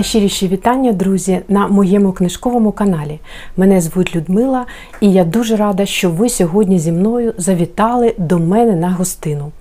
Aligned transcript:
Найщиріші 0.00 0.48
вітання, 0.48 0.92
друзі, 0.92 1.40
на 1.48 1.66
моєму 1.66 2.12
книжковому 2.12 2.72
каналі. 2.72 3.18
Мене 3.56 3.80
звуть 3.80 4.16
Людмила, 4.16 4.66
і 5.00 5.12
я 5.12 5.24
дуже 5.24 5.56
рада, 5.56 5.86
що 5.86 6.10
ви 6.10 6.28
сьогодні 6.28 6.78
зі 6.78 6.92
мною 6.92 7.34
завітали 7.36 8.14
до 8.18 8.38
мене 8.38 8.76
на 8.76 8.90
гостину. 8.90 9.52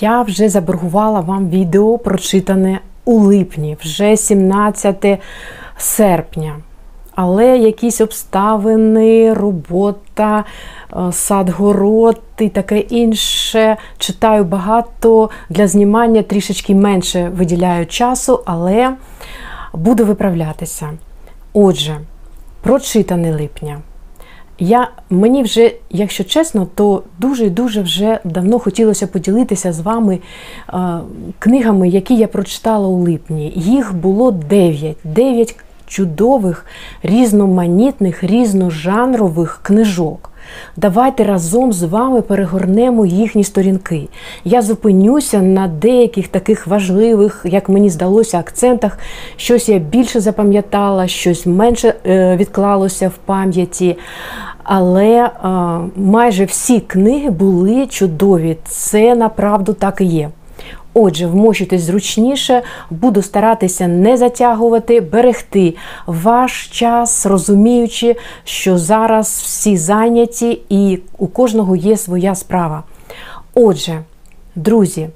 Я 0.00 0.22
вже 0.22 0.48
заборгувала 0.48 1.20
вам 1.20 1.48
відео, 1.48 1.98
прочитане 1.98 2.80
у 3.04 3.18
липні, 3.18 3.76
вже 3.80 4.16
17 4.16 5.18
серпня. 5.76 6.56
Але 7.14 7.58
якісь 7.58 8.00
обставини, 8.00 9.34
робота, 9.34 10.44
е, 10.92 11.12
сад-город 11.12 12.20
і 12.38 12.48
таке 12.48 12.78
інше. 12.78 13.76
Читаю 13.98 14.44
багато 14.44 15.30
для 15.50 15.68
знімання 15.68 16.22
трішечки 16.22 16.74
менше 16.74 17.30
виділяю 17.34 17.86
часу, 17.86 18.40
але 18.46 18.92
буду 19.72 20.04
виправлятися. 20.04 20.90
Отже, 21.52 22.00
прочитане 22.62 23.36
липня. 23.36 23.80
Я, 24.58 24.88
Мені 25.10 25.42
вже, 25.42 25.72
якщо 25.90 26.24
чесно, 26.24 26.66
то 26.74 27.02
дуже-дуже 27.18 27.82
вже 27.82 28.20
давно 28.24 28.58
хотілося 28.58 29.06
поділитися 29.06 29.72
з 29.72 29.80
вами 29.80 30.18
е, 30.68 30.98
книгами, 31.38 31.88
які 31.88 32.16
я 32.16 32.28
прочитала 32.28 32.88
у 32.88 32.96
липні. 32.96 33.52
Їх 33.56 33.94
було 33.94 34.30
9. 34.30 34.96
9 35.04 35.56
чудових, 35.86 36.66
різноманітних, 37.02 38.24
різножанрових 38.24 39.60
книжок. 39.62 40.31
Давайте 40.76 41.24
разом 41.24 41.72
з 41.72 41.82
вами 41.82 42.22
перегорнемо 42.22 43.06
їхні 43.06 43.44
сторінки. 43.44 44.08
Я 44.44 44.62
зупинюся 44.62 45.42
на 45.42 45.68
деяких 45.68 46.28
таких 46.28 46.66
важливих, 46.66 47.46
як 47.48 47.68
мені 47.68 47.90
здалося, 47.90 48.38
акцентах. 48.38 48.98
Щось 49.36 49.68
я 49.68 49.78
більше 49.78 50.20
запам'ятала, 50.20 51.08
щось 51.08 51.46
менше 51.46 51.94
е, 52.06 52.36
відклалося 52.36 53.08
в 53.08 53.16
пам'яті. 53.26 53.96
Але 54.64 55.30
а, 55.42 55.80
майже 55.96 56.44
всі 56.44 56.80
книги 56.80 57.30
були 57.30 57.86
чудові. 57.86 58.56
Це 58.64 59.14
направду 59.14 59.72
так 59.72 60.00
і 60.00 60.04
є. 60.04 60.30
Отже, 60.94 61.26
вмощуйтесь 61.26 61.82
зручніше, 61.82 62.62
буду 62.90 63.22
старатися 63.22 63.88
не 63.88 64.16
затягувати, 64.16 65.00
берегти 65.00 65.74
ваш 66.06 66.66
час, 66.66 67.26
розуміючи, 67.26 68.16
що 68.44 68.78
зараз 68.78 69.40
всі 69.44 69.76
зайняті 69.76 70.60
і 70.68 70.98
у 71.18 71.26
кожного 71.26 71.76
є 71.76 71.96
своя 71.96 72.34
справа. 72.34 72.82
Отже, 73.54 74.02
друзі, 74.54 75.08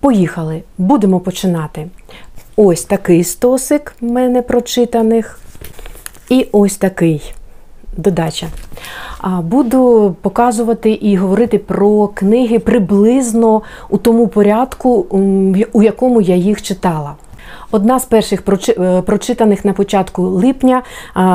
поїхали, 0.00 0.62
будемо 0.78 1.20
починати. 1.20 1.88
Ось 2.56 2.84
такий 2.84 3.24
стосик 3.24 3.94
в 4.00 4.04
мене 4.04 4.42
прочитаних. 4.42 5.40
І 6.28 6.48
ось 6.52 6.76
такий 6.76 7.34
додача. 7.96 8.46
Буду 9.42 10.14
показувати 10.22 10.90
і 10.90 11.16
говорити 11.16 11.58
про 11.58 12.08
книги 12.08 12.58
приблизно 12.58 13.62
у 13.90 13.98
тому 13.98 14.28
порядку, 14.28 15.06
у 15.72 15.82
якому 15.82 16.20
я 16.20 16.34
їх 16.34 16.62
читала. 16.62 17.14
Одна 17.70 18.00
з 18.00 18.04
перших 18.04 18.42
е, 18.68 19.02
прочитаних 19.02 19.64
на 19.64 19.72
початку 19.72 20.22
липня 20.22 20.82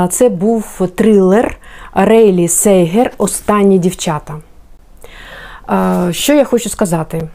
це 0.09 0.29
був 0.29 0.87
трилер 0.95 1.57
Рейлі 1.93 2.47
Сейгер 2.47 3.11
Останні 3.17 3.79
дівчата. 3.79 4.35
Що 6.11 6.33
я 6.33 6.43
хочу 6.43 6.69
сказати? 6.69 7.27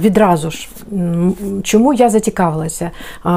Відразу 0.00 0.50
ж, 0.50 0.68
чому 1.62 1.94
я 1.94 2.10
зацікавилася 2.10 2.90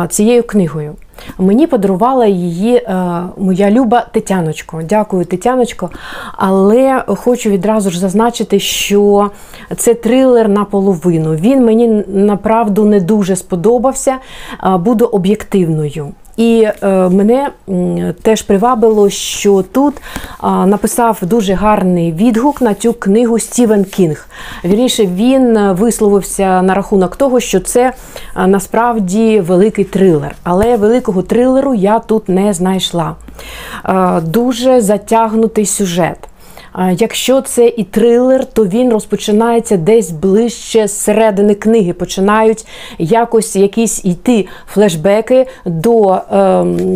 цією 0.09 0.43
книгою? 0.43 0.95
Мені 1.37 1.67
подарувала 1.67 2.25
її 2.25 2.75
е, 2.75 3.21
моя 3.37 3.71
люба 3.71 4.05
Тетяночко. 4.11 4.81
Дякую, 4.89 5.25
Тетяночко. 5.25 5.89
Але 6.33 7.03
хочу 7.07 7.49
відразу 7.49 7.89
ж 7.89 7.99
зазначити, 7.99 8.59
що 8.59 9.31
це 9.77 9.93
трилер 9.93 10.49
наполовину. 10.49 11.35
Він 11.35 11.65
мені 11.65 11.87
направду 12.07 12.85
не 12.85 12.99
дуже 12.99 13.35
сподобався, 13.35 14.15
буду 14.79 15.05
об'єктивною. 15.05 16.11
І 16.37 16.67
е, 16.83 17.09
мене 17.09 17.49
теж 18.21 18.41
привабило, 18.41 19.09
що 19.09 19.63
тут 19.71 19.93
е, 19.95 20.47
написав 20.47 21.19
дуже 21.21 21.53
гарний 21.53 22.11
відгук 22.11 22.61
на 22.61 22.73
цю 22.73 22.93
книгу 22.93 23.39
Стівен 23.39 23.83
Кінг. 23.83 24.27
Вірніше, 24.65 25.05
він 25.05 25.71
висловився 25.71 26.61
на 26.61 26.73
рахунок 26.73 27.15
того, 27.15 27.39
що 27.39 27.59
це 27.59 27.93
е, 28.37 28.47
насправді 28.47 29.39
великий 29.39 29.85
трилер. 29.85 30.35
Але 30.43 30.77
великого 30.77 31.21
трилеру 31.21 31.73
я 31.73 31.99
тут 31.99 32.29
не 32.29 32.53
знайшла. 32.53 33.15
Е, 33.85 34.21
дуже 34.21 34.81
затягнутий 34.81 35.65
сюжет. 35.65 36.17
Якщо 36.97 37.41
це 37.41 37.67
і 37.67 37.83
трилер, 37.83 38.45
то 38.45 38.65
він 38.65 38.91
розпочинається 38.91 39.77
десь 39.77 40.11
ближче 40.11 40.87
середини 40.87 41.55
книги. 41.55 41.93
Починають 41.93 42.65
якось 42.99 43.55
якісь 43.55 44.05
йти 44.05 44.47
флешбеки 44.73 45.47
до 45.65 46.13
е, 46.13 46.19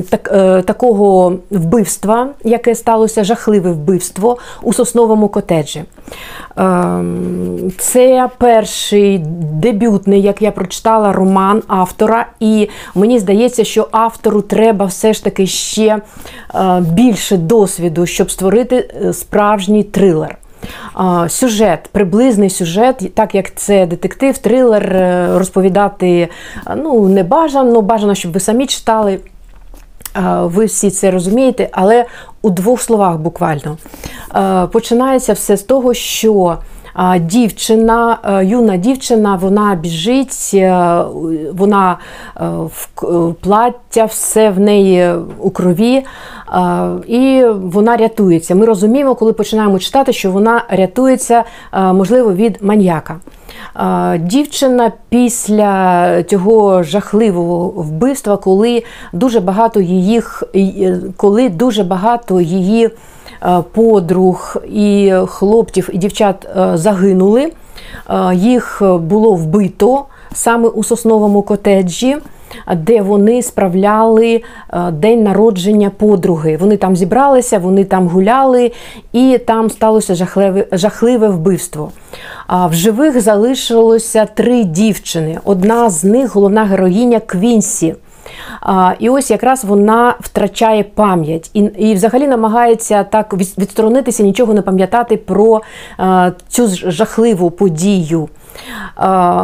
так, 0.09 0.31
е, 0.33 0.61
такого 0.61 1.33
вбивства, 1.51 2.27
яке 2.43 2.75
сталося 2.75 3.23
жахливе 3.23 3.71
вбивство 3.71 4.37
у 4.61 4.73
сосновому 4.73 5.27
котеджі. 5.27 5.83
Е, 6.57 7.03
це 7.77 8.29
перший 8.37 9.17
дебютний, 9.53 10.21
як 10.21 10.41
я 10.41 10.51
прочитала, 10.51 11.11
роман 11.11 11.63
автора, 11.67 12.25
і 12.39 12.69
мені 12.95 13.19
здається, 13.19 13.63
що 13.63 13.87
автору 13.91 14.41
треба 14.41 14.85
все 14.85 15.13
ж 15.13 15.23
таки 15.23 15.47
ще 15.47 15.97
е, 16.55 16.83
більше 16.91 17.37
досвіду, 17.37 18.05
щоб 18.05 18.31
створити 18.31 18.75
е, 19.05 19.13
справжній 19.13 19.68
справжній 19.69 19.83
трилер. 19.83 20.37
Сюжет, 21.27 21.89
приблизний 21.91 22.49
сюжет, 22.49 23.15
так 23.15 23.35
як 23.35 23.55
це 23.55 23.85
детектив, 23.85 24.37
трилер 24.37 24.95
е, 24.95 25.29
розповідати 25.39 26.29
ну, 26.77 27.07
не 27.07 27.23
бажано, 27.23 27.81
бажано, 27.81 28.15
щоб 28.15 28.31
ви 28.31 28.39
самі 28.39 28.67
читали. 28.67 29.19
Ви 30.41 30.65
всі 30.65 30.89
це 30.89 31.11
розумієте, 31.11 31.69
але 31.71 32.05
у 32.41 32.49
двох 32.49 32.81
словах 32.81 33.17
буквально 33.17 33.77
починається 34.71 35.33
все 35.33 35.57
з 35.57 35.63
того, 35.63 35.93
що 35.93 36.57
дівчина, 37.19 38.17
е, 38.23 38.45
юна 38.45 38.77
дівчина, 38.77 39.35
вона 39.35 39.75
біжить, 39.75 40.51
е, 40.53 41.03
вона 41.53 41.97
е, 42.37 42.45
в 42.45 43.33
плаття, 43.41 44.05
все 44.05 44.49
в 44.49 44.59
неї 44.59 45.13
у 45.39 45.49
крові, 45.49 46.05
і 47.07 47.43
вона 47.61 47.97
рятується. 47.97 48.55
Ми 48.55 48.65
розуміємо, 48.65 49.15
коли 49.15 49.33
починаємо 49.33 49.79
читати, 49.79 50.13
що 50.13 50.31
вона 50.31 50.63
рятується, 50.69 51.43
можливо, 51.73 52.33
від 52.33 52.57
маньяка. 52.61 53.15
Дівчина 54.19 54.91
після 55.09 56.23
цього 56.23 56.83
жахливого 56.83 57.67
вбивства, 57.67 58.37
коли 58.37 58.83
дуже 59.13 59.39
багато 59.39 59.81
її, 59.81 60.21
коли 61.17 61.49
дуже 61.49 61.83
багато 61.83 62.41
її 62.41 62.89
подруг 63.71 64.57
і 64.71 65.13
хлопців 65.27 65.89
і 65.93 65.97
дівчат 65.97 66.47
загинули. 66.73 67.51
Їх 68.33 68.81
було 69.01 69.33
вбито 69.33 70.05
саме 70.33 70.67
у 70.67 70.83
сосновому 70.83 71.41
котеджі. 71.41 72.17
Де 72.75 73.01
вони 73.01 73.41
справляли 73.41 74.43
день 74.91 75.23
народження 75.23 75.89
подруги. 75.89 76.57
Вони 76.57 76.77
там 76.77 76.95
зібралися, 76.95 77.59
вони 77.59 77.83
там 77.83 78.07
гуляли, 78.07 78.71
і 79.13 79.39
там 79.45 79.69
сталося 79.69 80.15
жахливе 80.15 80.65
жахливе 80.71 81.27
вбивство. 81.27 81.91
В 82.49 82.73
живих 82.73 83.21
залишилося 83.21 84.25
три 84.25 84.63
дівчини. 84.63 85.39
Одна 85.43 85.89
з 85.89 86.03
них 86.03 86.35
головна 86.35 86.63
героїня 86.63 87.19
Квінсі. 87.19 87.95
І 88.99 89.09
ось 89.09 89.31
якраз 89.31 89.65
вона 89.65 90.15
втрачає 90.19 90.83
пам'ять 90.83 91.49
і 91.53 91.59
і 91.59 91.93
взагалі 91.93 92.27
намагається 92.27 93.03
так 93.03 93.33
відсторонитися, 93.33 94.23
нічого 94.23 94.53
не 94.53 94.61
пам'ятати 94.61 95.17
про 95.17 95.61
цю 96.47 96.67
жахливу 96.67 97.51
подію. 97.51 98.29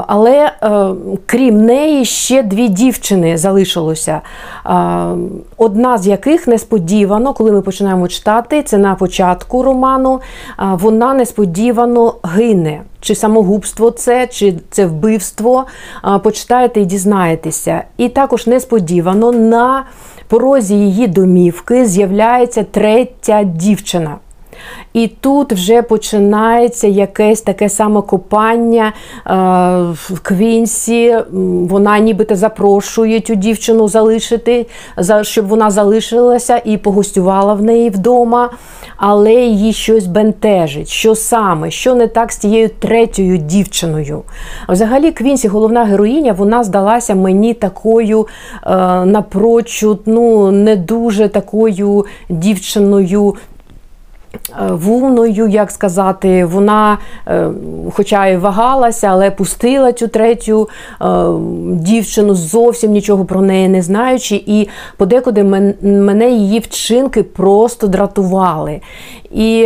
Але 0.07 0.51
крім 1.25 1.65
неї 1.65 2.05
ще 2.05 2.43
дві 2.43 2.67
дівчини 2.67 3.37
залишилося. 3.37 4.21
Одна 5.57 5.97
з 5.97 6.07
яких 6.07 6.47
несподівано, 6.47 7.33
коли 7.33 7.51
ми 7.51 7.61
починаємо 7.61 8.07
читати, 8.07 8.63
це 8.63 8.77
на 8.77 8.95
початку 8.95 9.63
роману, 9.63 10.21
вона 10.59 11.13
несподівано 11.13 12.15
гине. 12.23 12.81
Чи 12.99 13.15
самогубство 13.15 13.91
це, 13.91 14.27
чи 14.27 14.55
це 14.69 14.85
вбивство, 14.85 15.65
почитаєте 16.23 16.81
і 16.81 16.85
дізнаєтеся. 16.85 17.83
І 17.97 18.09
також 18.09 18.47
несподівано 18.47 19.31
на 19.31 19.83
порозі 20.27 20.75
її 20.75 21.07
домівки 21.07 21.85
з'являється 21.85 22.63
третя 22.63 23.43
дівчина. 23.43 24.15
І 24.93 25.07
тут 25.07 25.53
вже 25.53 25.81
починається 25.81 26.87
якесь 26.87 27.41
таке 27.41 27.69
самокопання 27.69 28.85
е, 28.87 29.31
в 29.93 30.19
Квінсі. 30.23 31.17
Вона 31.69 31.99
нібито 31.99 32.35
запрошує 32.35 33.19
цю 33.19 33.35
дівчину 33.35 33.87
залишити, 33.87 34.65
за- 34.97 35.23
щоб 35.23 35.47
вона 35.47 35.71
залишилася 35.71 36.61
і 36.65 36.77
погостювала 36.77 37.53
в 37.53 37.61
неї 37.61 37.89
вдома, 37.89 38.49
але 38.97 39.33
її 39.33 39.73
щось 39.73 40.05
бентежить. 40.07 40.87
Що 40.87 41.15
саме? 41.15 41.71
Що 41.71 41.95
не 41.95 42.07
так 42.07 42.31
з 42.31 42.37
тією 42.37 42.69
третьою 42.79 43.37
дівчиною? 43.37 44.21
Взагалі, 44.69 45.11
Квінсі, 45.11 45.47
головна 45.47 45.83
героїня, 45.83 46.33
вона 46.33 46.63
здалася 46.63 47.15
мені 47.15 47.53
такою 47.53 48.27
е, 48.63 48.69
напрочуд, 49.05 49.99
ну 50.05 50.51
не 50.51 50.75
дуже 50.75 51.27
такою 51.29 52.05
дівчиною. 52.29 53.35
Е, 54.49 54.71
Вона, 54.71 55.47
як 55.47 55.71
сказати, 55.71 56.45
вона, 56.45 56.97
е, 57.27 57.47
хоча 57.93 58.27
і 58.27 58.37
вагалася, 58.37 59.07
але 59.07 59.31
пустила 59.31 59.93
цю 59.93 60.07
третю 60.07 60.69
е, 61.01 61.05
дівчину, 61.71 62.35
зовсім 62.35 62.91
нічого 62.91 63.25
про 63.25 63.41
неї 63.41 63.67
не 63.67 63.81
знаючи, 63.81 64.43
і 64.45 64.67
подекуди 64.97 65.43
мене 65.81 66.31
її 66.31 66.59
вчинки 66.59 67.23
просто 67.23 67.87
дратували. 67.87 68.81
І 69.31 69.57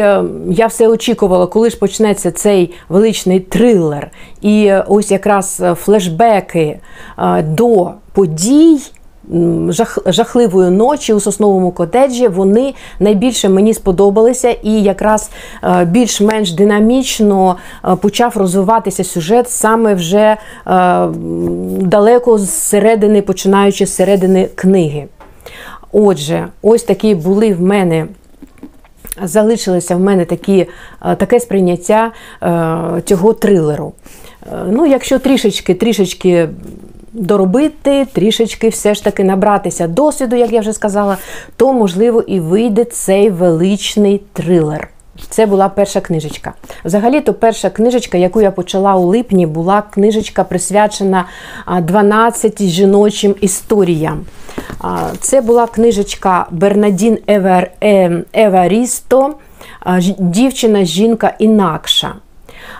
я 0.50 0.68
все 0.68 0.88
очікувала, 0.88 1.48
коли 1.48 1.70
ж 1.70 1.78
почнеться 1.78 2.32
цей 2.32 2.74
величний 2.90 3.40
трилер, 3.40 4.12
і 4.42 4.74
ось 4.88 5.12
якраз 5.12 5.64
флешбеки 5.76 6.80
до 7.44 7.92
подій 8.14 8.80
жахливої 10.06 10.72
ночі 10.72 11.14
у 11.14 11.20
сосновому 11.20 11.72
котеджі 11.72 12.28
вони 12.28 12.74
найбільше 13.00 13.50
мені 13.50 13.74
сподобалися, 13.74 14.50
і 14.50 14.72
якраз 14.72 15.30
е, 15.64 15.86
більш-менш 15.86 16.52
динамічно 16.52 17.58
е, 17.86 17.96
почав 17.96 18.38
розвиватися 18.38 19.04
сюжет 19.04 19.50
саме 19.50 19.94
вже 19.94 20.18
е, 20.18 20.38
далеко 21.82 22.38
з 22.38 22.50
середини, 22.50 23.22
починаючи 23.22 23.86
з 23.86 23.96
середини 23.96 24.50
книги. 24.56 25.06
Отже, 25.92 26.48
ось 26.62 26.84
такі 26.84 27.16
були 27.16 27.54
в 27.54 27.62
мене. 27.62 28.08
Залишилося 29.24 29.96
в 29.96 30.00
мене 30.00 30.26
такі, 30.26 30.66
таке 31.18 31.40
сприйняття 31.40 32.12
цього 33.06 33.34
трилеру. 33.34 33.94
Ну, 34.68 34.86
якщо 34.86 35.20
трішечки, 35.20 35.74
трішечки 35.74 36.50
доробити, 37.14 38.08
трішечки 38.14 38.70
все 38.70 38.94
ж 38.94 39.04
таки 39.04 39.24
набратися 39.24 39.88
досвіду, 39.88 40.36
як 40.36 40.52
я 40.52 40.60
вже 40.60 40.74
сказала, 40.74 41.18
то 41.58 41.74
можливо 41.74 42.22
і 42.22 42.40
вийде 42.40 42.86
цей 42.86 43.30
величний 43.30 44.22
трилер. 44.34 44.90
Це 45.30 45.46
була 45.46 45.70
перша 45.70 46.02
книжечка. 46.02 46.54
Взагалі-то 46.86 47.34
перша 47.34 47.70
книжечка, 47.70 48.18
яку 48.18 48.42
я 48.42 48.52
почала 48.52 48.96
у 48.96 49.06
липні, 49.06 49.46
була 49.46 49.82
книжечка 49.82 50.44
присвячена 50.44 51.26
12 51.82 52.64
жіночим 52.64 53.36
історіям. 53.42 54.26
Це 55.20 55.42
була 55.42 55.68
книжечка 55.68 56.46
Бернадін 56.52 57.18
Евер, 57.28 57.72
е, 57.84 58.24
Еварісто 58.34 59.36
Дівчина, 60.20 60.86
жінка 60.86 61.34
інакша. 61.40 62.14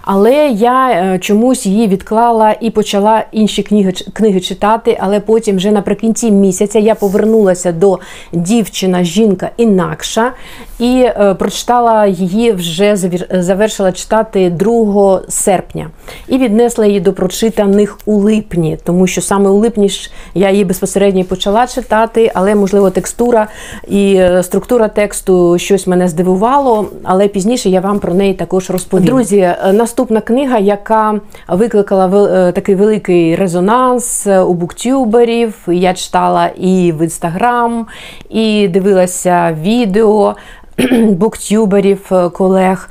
Але 0.02 0.48
я 0.50 0.90
е, 0.90 1.20
чомусь 1.20 1.66
її 1.66 1.88
відклала 1.88 2.56
і 2.62 2.70
почала 2.70 3.24
інші 3.32 3.64
книги, 3.64 3.94
книги 4.14 4.40
читати. 4.40 4.98
Але 5.02 5.20
потім, 5.20 5.58
вже 5.58 5.72
наприкінці 5.72 6.32
місяця, 6.32 6.80
я 6.80 6.96
повернулася 6.96 7.72
до 7.72 8.00
дівчина, 8.34 9.04
жінка 9.04 9.52
інакша 9.58 10.32
і 10.80 11.02
е, 11.02 11.34
прочитала 11.34 12.06
її 12.06 12.52
вже 12.52 12.96
завершила 13.32 13.92
читати 13.92 14.50
2 14.50 15.22
серпня 15.30 15.90
і 16.28 16.38
віднесла 16.38 16.86
її 16.86 17.00
до 17.00 17.14
прочитаних 17.14 18.00
у 18.06 18.18
липні, 18.18 18.78
тому 18.84 19.08
що 19.08 19.22
саме 19.22 19.50
у 19.50 19.54
липні 19.54 19.90
ж 19.90 20.12
я 20.34 20.50
її 20.50 20.66
безпосередньо 20.66 21.24
почала 21.24 21.68
читати, 21.68 22.32
але 22.34 22.56
можливо 22.56 22.90
текстура 22.90 23.48
і 23.88 24.16
е, 24.16 24.44
структура 24.44 24.88
тексту 24.88 25.58
щось 25.58 25.88
мене 25.88 26.08
здивувало, 26.08 26.88
але 27.04 27.28
пізніше 27.28 27.70
я 27.70 27.82
вам 27.82 28.00
про 28.00 28.14
неї 28.14 28.34
також 28.34 28.70
розповім. 28.70 29.06
Друзі, 29.06 29.38
е, 29.38 29.74
наступна 29.74 30.22
книга, 30.22 30.58
яка 30.58 31.20
викликала 31.48 32.52
такий 32.52 32.76
великий 32.76 33.36
резонанс 33.36 34.28
у 34.28 34.54
буктюберів. 34.54 35.54
Я 35.68 35.94
читала 35.94 36.48
і 36.48 36.92
в 36.92 37.04
інстаграм, 37.04 37.88
і 38.30 38.68
дивилася 38.68 39.58
відео 39.62 40.36
буктюберів, 41.10 42.06
е, 42.12 42.30
колег. 42.30 42.90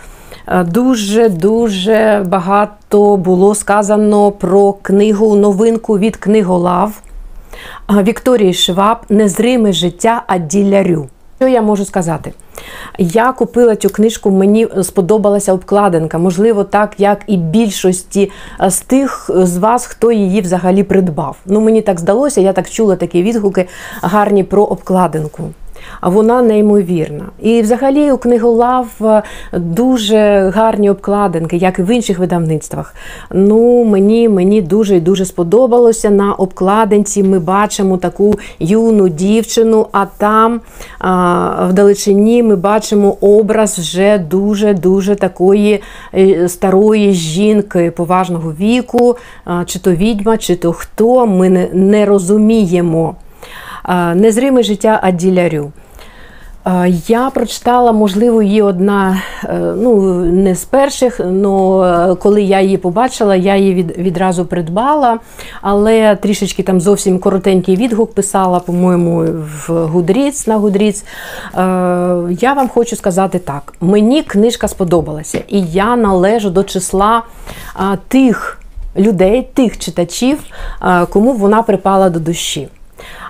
Дуже 0.66 1.28
дуже 1.28 2.24
багато 2.28 3.16
було 3.16 3.54
сказано 3.54 4.30
про 4.30 4.72
книгу 4.72 5.36
новинку 5.36 5.98
від 5.98 6.16
книголав 6.16 7.02
Вікторії 7.90 8.54
Шваб 8.54 8.96
Незриме 9.08 9.72
життя 9.72 10.22
Адділярю. 10.26 11.08
Що 11.38 11.48
я 11.48 11.62
можу 11.62 11.84
сказати? 11.84 12.32
Я 12.98 13.32
купила 13.32 13.76
цю 13.76 13.88
книжку, 13.88 14.30
мені 14.30 14.68
сподобалася 14.82 15.52
обкладинка, 15.52 16.18
можливо, 16.18 16.64
так 16.64 16.94
як 16.98 17.20
і 17.26 17.36
більшості 17.36 18.30
е, 18.60 18.70
з 18.70 18.80
тих 18.80 19.30
з 19.34 19.56
вас, 19.56 19.86
хто 19.86 20.12
її 20.12 20.40
взагалі 20.40 20.82
придбав. 20.82 21.36
Ну, 21.46 21.60
мені 21.60 21.82
так 21.82 22.00
здалося, 22.00 22.40
я 22.40 22.52
так 22.52 22.70
чула 22.70 22.96
такі 22.96 23.22
відгуки 23.22 23.66
гарні 24.02 24.44
про 24.44 24.64
обкладинку. 24.64 25.50
Вона 26.02 26.42
неймовірна. 26.42 27.24
І 27.42 27.62
взагалі 27.62 28.12
у 28.12 28.18
книголав 28.18 28.86
е, 29.00 29.22
дуже 29.52 30.52
гарні 30.54 30.90
обкладинки, 30.90 31.56
як 31.56 31.78
і 31.78 31.82
в 31.82 31.94
інших 31.94 32.18
видавництвах. 32.18 32.94
Ну, 33.32 33.84
мені, 33.84 34.28
мені 34.28 34.62
дуже 34.62 34.96
і 34.96 35.00
дуже 35.00 35.24
сподобалося. 35.24 36.10
На 36.10 36.32
обкладинці 36.32 37.22
ми 37.22 37.38
бачимо 37.38 37.96
таку 37.96 38.34
юну 38.60 39.08
дівчину, 39.08 39.86
а 39.92 40.06
там 40.18 40.60
а, 40.98 41.66
вдалечині 41.70 42.42
ми 42.42 42.56
бачимо 42.56 43.16
образ 43.20 43.78
вже 43.78 44.18
дуже-дуже 44.18 45.14
такої 45.14 45.82
е, 46.14 46.48
старої 46.48 47.12
жінки 47.12 47.90
поважного 47.90 48.52
віку, 48.60 49.16
чи 49.66 49.78
то 49.78 49.92
відьма, 49.92 50.36
чи 50.38 50.56
то 50.56 50.72
хто. 50.72 51.26
Ми 51.26 51.68
не 51.72 52.06
розуміємо. 52.06 53.14
Незриме 54.14 54.62
життя 54.62 55.00
Адділярю. 55.02 55.72
Я 57.06 57.30
прочитала, 57.30 57.92
можливо, 57.92 58.42
її 58.42 58.62
одна, 58.62 59.22
е, 59.44 59.58
ну 59.76 60.14
не 60.24 60.54
з 60.54 60.64
перших, 60.64 61.20
але 61.20 62.14
коли 62.14 62.42
я 62.42 62.60
її 62.60 62.76
побачила, 62.76 63.36
я 63.36 63.56
її 63.56 63.74
від, 63.74 63.98
відразу 63.98 64.44
придбала, 64.44 65.18
але 65.62 66.16
трішечки 66.16 66.62
там 66.62 66.80
зовсім 66.80 67.18
коротенький 67.18 67.76
відгук 67.76 68.14
писала, 68.14 68.60
по-моєму, 68.60 69.18
в 69.20 69.70
Goodreads, 69.70 70.48
на 70.48 70.58
Goodreads. 70.58 71.04
Е, 71.54 72.36
Я 72.40 72.52
вам 72.52 72.68
хочу 72.68 72.96
сказати 72.96 73.38
так: 73.38 73.74
мені 73.80 74.22
книжка 74.22 74.68
сподобалася, 74.68 75.40
і 75.48 75.62
я 75.62 75.96
належу 75.96 76.50
до 76.50 76.64
числа 76.64 77.22
тих 78.08 78.60
людей, 78.96 79.48
тих 79.54 79.78
читачів, 79.78 80.38
кому 81.10 81.32
вона 81.32 81.62
припала 81.62 82.10
до 82.10 82.20
душі. 82.20 82.68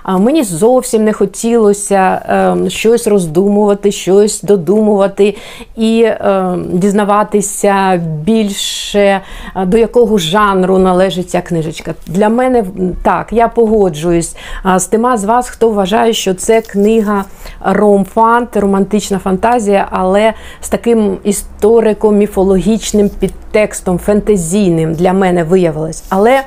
Мені 0.05 0.43
зовсім 0.43 1.03
не 1.03 1.13
хотілося 1.13 2.21
е, 2.65 2.69
щось 2.69 3.07
роздумувати, 3.07 3.91
щось 3.91 4.41
додумувати 4.41 5.35
і 5.75 6.01
е, 6.01 6.55
дізнаватися 6.73 8.01
більше, 8.23 8.99
е, 8.99 9.21
до 9.65 9.77
якого 9.77 10.17
жанру 10.17 10.77
належить 10.77 11.29
ця 11.29 11.41
книжечка. 11.41 11.93
Для 12.07 12.29
мене 12.29 12.63
так, 13.03 13.27
я 13.31 13.47
погоджуюсь 13.47 14.35
з 14.75 14.85
тима 14.85 15.17
з 15.17 15.25
вас, 15.25 15.49
хто 15.49 15.69
вважає, 15.69 16.13
що 16.13 16.33
це 16.33 16.61
книга 16.61 17.25
ромфант, 17.61 18.57
романтична 18.57 19.19
фантазія, 19.19 19.87
але 19.91 20.33
з 20.61 20.69
таким 20.69 21.17
історико-міфологічним 21.25 23.09
підтекстом, 23.09 23.99
фентезійним 23.99 24.93
для 24.93 25.13
мене 25.13 25.43
виявилось. 25.43 26.03
Але 26.09 26.41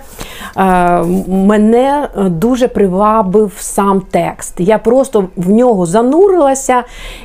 е, 0.57 1.03
мене 1.29 2.09
дуже 2.17 2.69
привабив 2.69 3.52
сам 3.59 4.03
текст. 4.11 4.55
Я 4.59 4.79
просто 4.79 5.29
в 5.37 5.51
нього 5.51 5.87
занурилася 5.87 6.83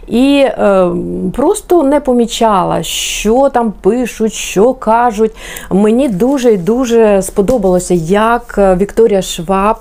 і 0.07 0.45
е, 0.47 0.89
просто 1.35 1.83
не 1.83 1.99
помічала, 1.99 2.83
що 2.83 3.49
там 3.49 3.73
пишуть, 3.81 4.33
що 4.33 4.73
кажуть. 4.73 5.35
Мені 5.71 6.09
дуже 6.09 6.53
і 6.53 6.57
дуже 6.57 7.21
сподобалося, 7.21 7.93
як 7.93 8.55
е, 8.57 8.75
Вікторія 8.75 9.21
Шваб 9.21 9.77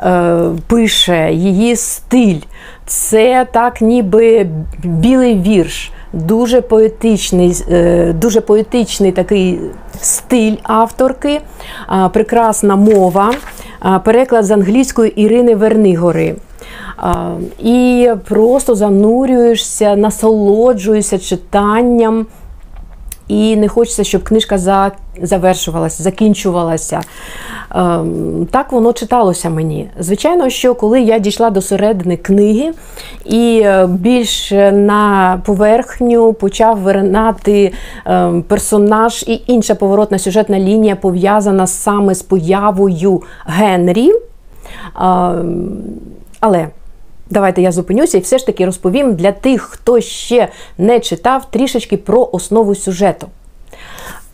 е, 0.00 0.38
пише 0.66 1.32
її 1.32 1.76
стиль. 1.76 2.40
Це 2.86 3.46
так, 3.52 3.80
ніби 3.80 4.46
білий 4.84 5.38
вірш. 5.40 5.92
Дуже 6.12 6.60
поетичний, 6.60 7.64
е, 7.70 8.12
дуже 8.12 8.40
поетичний 8.40 9.12
такий 9.12 9.60
стиль 10.00 10.56
авторки, 10.62 11.40
прекрасна 12.12 12.76
мова, 12.76 13.32
переклад 14.04 14.44
з 14.44 14.50
англійської 14.50 15.20
Ірини 15.22 15.54
Вернигори. 15.54 16.36
І 17.58 18.10
просто 18.28 18.74
занурюєшся, 18.74 19.96
насолоджуєшся 19.96 21.18
читанням. 21.18 22.26
І 23.28 23.56
не 23.56 23.68
хочеться, 23.68 24.04
щоб 24.04 24.24
книжка 24.24 24.58
завершувалася, 25.22 26.02
закінчувалася. 26.02 27.00
Ем, 27.74 28.46
так 28.50 28.72
воно 28.72 28.92
читалося 28.92 29.50
мені. 29.50 29.90
Звичайно, 29.98 30.50
що 30.50 30.74
коли 30.74 31.00
я 31.00 31.18
дійшла 31.18 31.50
до 31.50 31.62
середини 31.62 32.16
книги 32.16 32.72
і 33.24 33.60
е, 33.64 33.86
більш 33.86 34.50
на 34.72 35.40
поверхню 35.44 36.32
почав 36.32 36.78
виринати 36.78 37.72
ем, 38.04 38.42
персонаж 38.42 39.24
і 39.26 39.42
інша 39.46 39.74
поворотна 39.74 40.18
сюжетна 40.18 40.58
лінія 40.58 40.96
пов'язана 40.96 41.66
саме 41.66 42.14
з 42.14 42.22
появою 42.22 43.22
Генрі. 43.46 44.12
Ем, 45.00 45.72
але 46.40 46.68
Давайте 47.30 47.62
я 47.62 47.72
зупинюся 47.72 48.18
і 48.18 48.20
все 48.20 48.38
ж 48.38 48.46
таки 48.46 48.66
розповім 48.66 49.14
для 49.14 49.32
тих, 49.32 49.62
хто 49.62 50.00
ще 50.00 50.48
не 50.78 51.00
читав 51.00 51.50
трішечки 51.50 51.96
про 51.96 52.28
основу 52.32 52.74
сюжету. 52.74 53.26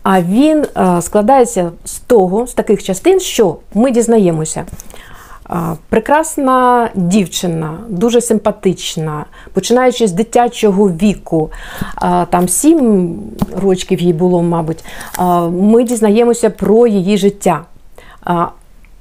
А 0.03 0.21
він 0.21 0.65
е, 0.77 1.01
складається 1.01 1.71
з 1.85 1.99
того, 1.99 2.47
з 2.47 2.53
таких 2.53 2.83
частин, 2.83 3.19
що 3.19 3.57
ми 3.73 3.91
дізнаємося. 3.91 4.65
Е, 5.49 5.55
прекрасна 5.89 6.89
дівчина, 6.95 7.77
дуже 7.87 8.21
симпатична, 8.21 9.25
починаючи 9.53 10.07
з 10.07 10.11
дитячого 10.11 10.89
віку, 10.89 11.49
е, 12.03 12.25
там 12.29 12.49
сім 12.49 13.15
рочків 13.61 14.01
їй 14.01 14.13
було, 14.13 14.43
мабуть, 14.43 14.85
ми 15.51 15.83
дізнаємося 15.83 16.49
про 16.49 16.87
її 16.87 17.17
життя. 17.17 17.61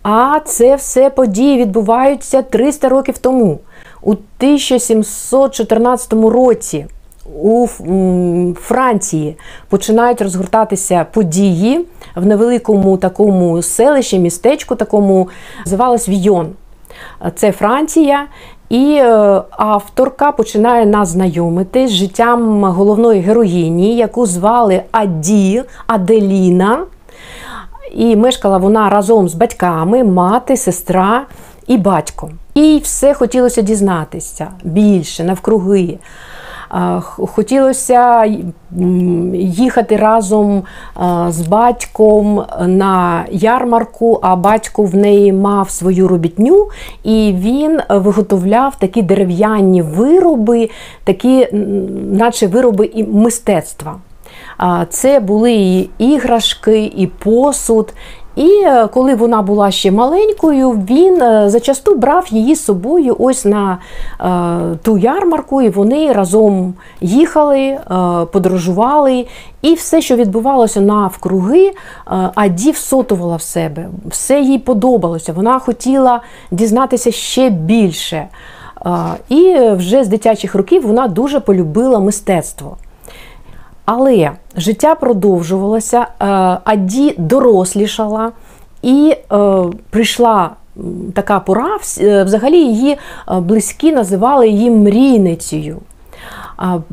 А 0.03 0.41
це 0.45 0.77
все 0.77 1.11
події 1.11 1.59
відбуваються 1.59 2.43
300 2.43 2.89
років 2.89 3.19
тому. 3.19 3.59
У 4.07 4.11
1714 4.11 6.13
році 6.13 6.87
у 7.43 7.67
Франції 8.55 9.37
починають 9.69 10.23
розгортатися 10.23 11.07
події 11.13 11.87
в 12.17 12.27
невеликому 12.27 12.97
такому 12.97 13.63
селищі, 13.63 14.19
містечку, 14.19 14.75
такому 14.75 15.29
називалось 15.65 16.09
Війон. 16.09 16.49
Це 17.35 17.53
Франція. 17.53 18.27
І 18.69 18.99
е, 19.01 19.43
авторка 19.51 20.33
починає 20.33 20.87
нас 20.87 21.09
знайомити 21.09 21.89
з 21.89 21.91
життям 21.91 22.65
головної 22.65 23.21
героїні, 23.21 23.97
яку 23.97 24.27
звали 24.27 24.83
Аді 24.91 25.63
Аделіна. 25.87 26.79
І 27.95 28.17
мешкала 28.17 28.59
вона 28.59 28.91
разом 28.91 29.29
з 29.29 29.35
батьками, 29.35 30.05
мати, 30.05 30.57
сестра 30.57 31.27
і 31.67 31.77
батько. 31.77 32.31
І 32.55 32.81
все 32.85 33.15
хотілося 33.15 33.63
дізнатися 33.63 34.49
більше, 34.65 35.25
навкруги. 35.25 35.99
Хотілося 37.17 38.25
їхати 39.35 39.97
разом 39.97 40.63
з 41.29 41.41
батьком 41.41 42.45
на 42.61 43.25
ярмарку, 43.31 44.19
а 44.23 44.37
батько 44.37 44.83
в 44.83 44.95
неї 44.95 45.33
мав 45.33 45.71
свою 45.71 46.09
робітню, 46.09 46.69
і 47.05 47.35
він 47.39 47.81
виготовляв 47.89 48.77
такі 48.79 49.03
дерев'яні 49.03 49.83
вироби, 49.83 50.71
такі, 51.05 51.49
наче 52.11 52.47
вироби 52.47 52.87
і 52.87 53.05
мистецтва. 53.05 53.95
Це 54.89 55.21
були 55.21 55.53
і 55.53 55.91
іграшки, 55.99 56.85
і 56.97 57.07
посуд. 57.07 57.95
І 58.37 58.49
е, 58.65 58.87
коли 58.87 59.15
вона 59.15 59.43
була 59.43 59.71
ще 59.71 59.91
маленькою, 59.91 60.71
він 60.71 61.23
е, 61.23 61.51
зачасту 61.51 61.95
брав 61.95 62.27
її 62.29 62.55
з 62.55 62.65
собою 62.65 63.17
ось 63.19 63.45
на 63.45 63.79
е, 64.21 64.77
ту 64.83 64.99
ярмарку, 64.99 65.63
і 65.63 65.69
вони 65.69 66.13
разом 66.13 66.75
їхали, 67.01 67.79
подорожували. 68.33 69.27
І 69.63 69.75
все, 69.75 70.01
що 70.01 70.17
відбувалося 70.17 70.81
навкруги, 70.81 71.73
Аді 72.35 72.71
всотувала 72.71 73.37
в 73.37 73.43
себе, 73.43 73.89
все 74.07 74.41
їй 74.41 74.59
подобалося. 74.59 75.33
Вона 75.33 75.59
хотіла 75.59 76.21
дізнатися 76.51 77.13
ще 77.13 77.51
більше. 77.51 78.29
І 79.29 79.57
вже 79.59 80.05
з 80.05 80.09
дитячих 80.09 80.55
років 80.55 80.87
вона 80.87 81.09
дуже 81.09 81.41
полюбила 81.41 81.99
мистецтво. 81.99 82.77
Але 83.85 84.31
життя 84.57 84.95
продовжувалося, 84.95 86.01
е, 86.01 86.07
Аді 86.65 87.15
дорослішала 87.19 88.33
і 88.83 89.17
е, 89.33 89.63
прийшла 89.91 90.51
така 91.15 91.41
пора, 91.41 91.79
е, 92.01 92.25
взагалі 92.25 92.59
її 92.59 92.97
близькі 93.33 93.93
називали 93.93 94.49
її 94.49 94.71
мрійницею. 94.71 95.79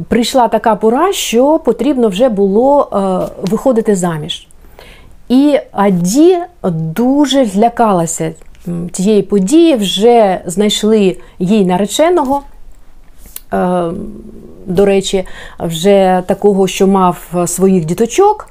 Прийшла 0.07 0.47
така 0.47 0.75
пора, 0.75 1.13
що 1.13 1.59
потрібно 1.59 2.07
вже 2.07 2.29
було 2.29 2.87
виходити 3.41 3.95
заміж. 3.95 4.47
І 5.29 5.59
Аді 5.71 6.37
дуже 6.63 7.45
злякалася 7.45 8.31
цієї 8.91 9.21
події, 9.21 9.75
вже 9.75 10.41
знайшли 10.45 11.17
їй 11.39 11.65
нареченого 11.65 12.41
до 14.65 14.85
речі, 14.85 15.27
вже 15.59 16.23
такого, 16.27 16.67
що 16.67 16.87
мав 16.87 17.33
своїх 17.45 17.85
діточок. 17.85 18.47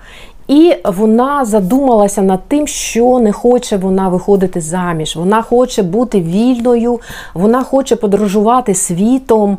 І 0.50 0.74
вона 0.84 1.44
задумалася 1.44 2.22
над 2.22 2.40
тим, 2.48 2.66
що 2.66 3.18
не 3.18 3.32
хоче 3.32 3.76
вона 3.76 4.08
виходити 4.08 4.60
заміж. 4.60 5.16
Вона 5.16 5.42
хоче 5.42 5.82
бути 5.82 6.20
вільною, 6.20 7.00
вона 7.34 7.62
хоче 7.62 7.96
подорожувати 7.96 8.74
світом, 8.74 9.58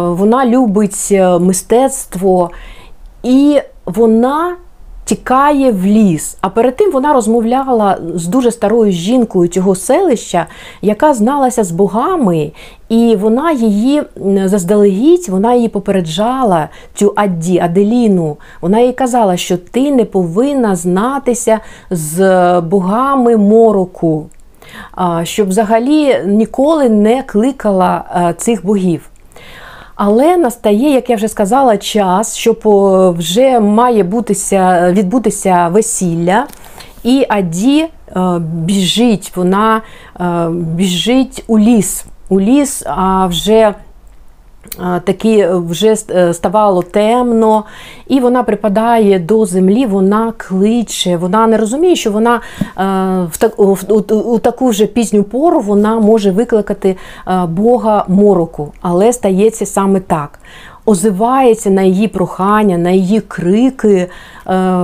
вона 0.00 0.46
любить 0.46 1.08
е, 1.12 1.38
мистецтво. 1.38 2.50
І 3.22 3.60
вона 3.86 4.56
тікає 5.10 5.72
в 5.72 5.86
ліс. 5.86 6.36
А 6.40 6.48
перед 6.48 6.76
тим 6.76 6.92
вона 6.92 7.12
розмовляла 7.12 7.98
з 8.14 8.26
дуже 8.26 8.50
старою 8.50 8.92
жінкою 8.92 9.48
цього 9.48 9.74
селища, 9.74 10.46
яка 10.82 11.14
зналася 11.14 11.64
з 11.64 11.70
богами, 11.70 12.52
і 12.88 13.16
вона 13.16 13.52
її 13.52 14.02
заздалегідь, 14.44 15.28
вона 15.28 15.54
її 15.54 15.68
попереджала, 15.68 16.68
цю 16.94 17.12
Адді, 17.16 17.58
Аделіну. 17.58 18.36
Вона 18.60 18.80
їй 18.80 18.92
казала, 18.92 19.36
що 19.36 19.56
ти 19.56 19.90
не 19.90 20.04
повинна 20.04 20.76
знатися 20.76 21.60
з 21.90 22.60
богами 22.60 23.36
мороку, 23.36 24.26
щоб 25.22 25.48
взагалі 25.48 26.16
ніколи 26.26 26.88
не 26.88 27.22
кликала 27.22 28.04
цих 28.38 28.66
богів. 28.66 29.09
Але 30.02 30.36
настає, 30.36 30.92
як 30.92 31.10
я 31.10 31.16
вже 31.16 31.28
сказала, 31.28 31.76
час, 31.76 32.36
що 32.36 32.56
вже 33.18 33.60
має 33.60 34.02
бутися, 34.02 34.92
відбутися 34.92 35.68
весілля, 35.68 36.46
і 37.04 37.26
Аді 37.28 37.86
е, 38.16 38.20
біжить, 38.38 39.32
вона 39.36 39.82
е, 40.20 40.48
біжить 40.50 41.44
у 41.46 41.58
ліс. 41.58 42.04
У 42.28 42.40
ліс, 42.40 42.82
а 42.86 43.26
вже 43.26 43.74
такі 45.04 45.46
вже 45.50 45.94
е, 46.10 46.34
ставало 46.34 46.82
темно, 46.82 47.64
і 48.08 48.20
вона 48.20 48.42
припадає 48.42 49.18
до 49.18 49.46
землі, 49.46 49.86
вона 49.86 50.32
кличе, 50.36 51.16
вона 51.16 51.46
не 51.46 51.56
розуміє, 51.56 51.96
що 51.96 52.10
вона 52.10 52.34
е, 52.36 52.40
в 53.30 53.36
так, 53.38 53.60
у 54.10 54.38
таку 54.38 54.68
вже 54.68 54.86
пізню 54.86 55.22
пору 55.22 55.60
вона 55.60 56.00
може 56.00 56.30
викликати 56.30 56.96
е, 57.28 57.46
Бога 57.46 58.04
мороку, 58.08 58.72
але 58.80 59.12
стається 59.12 59.66
саме 59.66 60.00
так 60.00 60.38
озивається 60.86 61.70
на 61.70 61.82
її 61.82 62.08
прохання, 62.08 62.78
на 62.78 62.90
її 62.90 63.20
крики. 63.20 63.96
Е, 63.96 64.08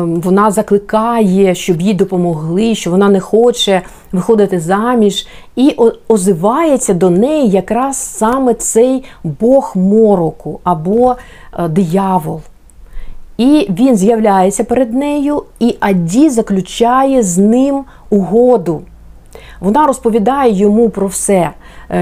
вона 0.03 0.51
закликає, 0.51 1.55
щоб 1.55 1.81
їй 1.81 1.95
допомогли, 1.95 2.75
що 2.75 2.91
вона 2.91 3.09
не 3.09 3.21
хоче 3.21 3.83
виходити 4.13 4.61
заміж, 4.61 5.27
і 5.57 5.77
озивається 6.09 6.95
до 6.95 7.11
неї 7.11 7.51
якраз 7.51 7.97
саме 7.97 8.55
цей 8.55 9.05
Бог 9.25 9.73
мороку 9.75 10.61
або 10.65 11.17
е, 11.59 11.69
диявол. 11.69 12.41
І 13.39 13.67
він 13.71 13.97
з'являється 13.97 14.65
перед 14.65 14.95
нею, 14.95 15.43
і 15.59 15.77
Аді 15.81 16.31
заключає 16.31 17.23
з 17.23 17.39
ним 17.39 17.85
угоду. 18.11 18.83
Вона 19.61 19.87
розповідає 19.87 20.53
йому 20.53 20.91
про 20.91 21.07
все, 21.07 21.51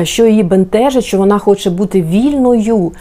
що 0.03 0.26
її 0.26 0.43
бентежить, 0.43 1.05
що 1.05 1.19
вона 1.19 1.38
хоче 1.38 1.71
бути 1.71 2.03
вільною 2.03 2.93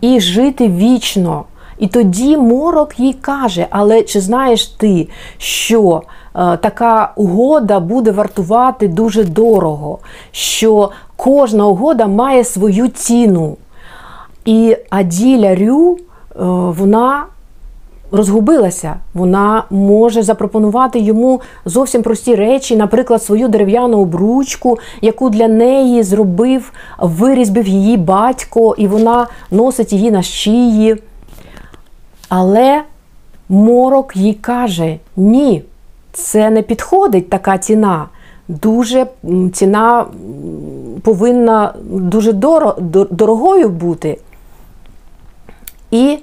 і 0.00 0.20
жити 0.20 0.68
вічно. 0.68 1.44
І 1.78 1.86
тоді 1.86 2.36
морок 2.36 3.00
їй 3.00 3.12
каже: 3.12 3.66
Але 3.70 4.02
чи 4.02 4.20
знаєш 4.20 4.66
ти, 4.66 5.08
що 5.38 6.02
е, 6.36 6.56
така 6.56 7.12
угода 7.16 7.80
буде 7.80 8.10
вартувати 8.10 8.88
дуже 8.88 9.24
дорого, 9.24 9.98
що 10.30 10.90
кожна 11.16 11.66
угода 11.66 12.06
має 12.06 12.44
свою 12.44 12.88
ціну? 12.88 13.56
І 14.44 14.76
Аділя 14.90 15.54
Рю, 15.54 15.96
е, 15.96 15.98
вона 16.78 17.24
розгубилася, 18.12 18.94
вона 19.14 19.64
може 19.70 20.22
запропонувати 20.22 20.98
йому 20.98 21.40
зовсім 21.64 22.02
прості 22.02 22.34
речі, 22.34 22.76
наприклад, 22.76 23.22
свою 23.22 23.48
дерев'яну 23.48 24.00
обручку, 24.00 24.78
яку 25.00 25.30
для 25.30 25.48
неї 25.48 26.02
зробив, 26.02 26.72
вирізбив 26.98 27.66
її 27.66 27.96
батько, 27.96 28.74
і 28.78 28.86
вона 28.86 29.26
носить 29.50 29.92
її 29.92 30.10
на 30.10 30.22
шиї. 30.22 30.96
Але 32.28 32.82
морок 33.48 34.16
їй 34.16 34.34
каже: 34.34 34.98
ні, 35.16 35.62
це 36.12 36.50
не 36.50 36.62
підходить 36.62 37.30
така 37.30 37.58
ціна. 37.58 38.06
Дуже 38.48 39.06
ціна 39.52 40.06
повинна 41.02 41.74
дуже 41.90 42.32
дорогою 43.10 43.68
бути. 43.68 44.18
І 45.90 46.18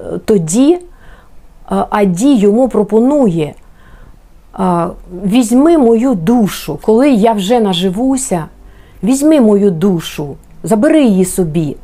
е, 0.00 0.04
тоді 0.24 0.78
Аді 1.66 2.34
йому 2.34 2.68
пропонує: 2.68 3.54
візьми 5.24 5.78
мою 5.78 6.14
душу, 6.14 6.78
коли 6.82 7.10
я 7.10 7.32
вже 7.32 7.60
наживуся, 7.60 8.44
візьми 9.02 9.40
мою 9.40 9.70
душу, 9.70 10.36
забери 10.62 11.04
її 11.04 11.24
собі. 11.24 11.76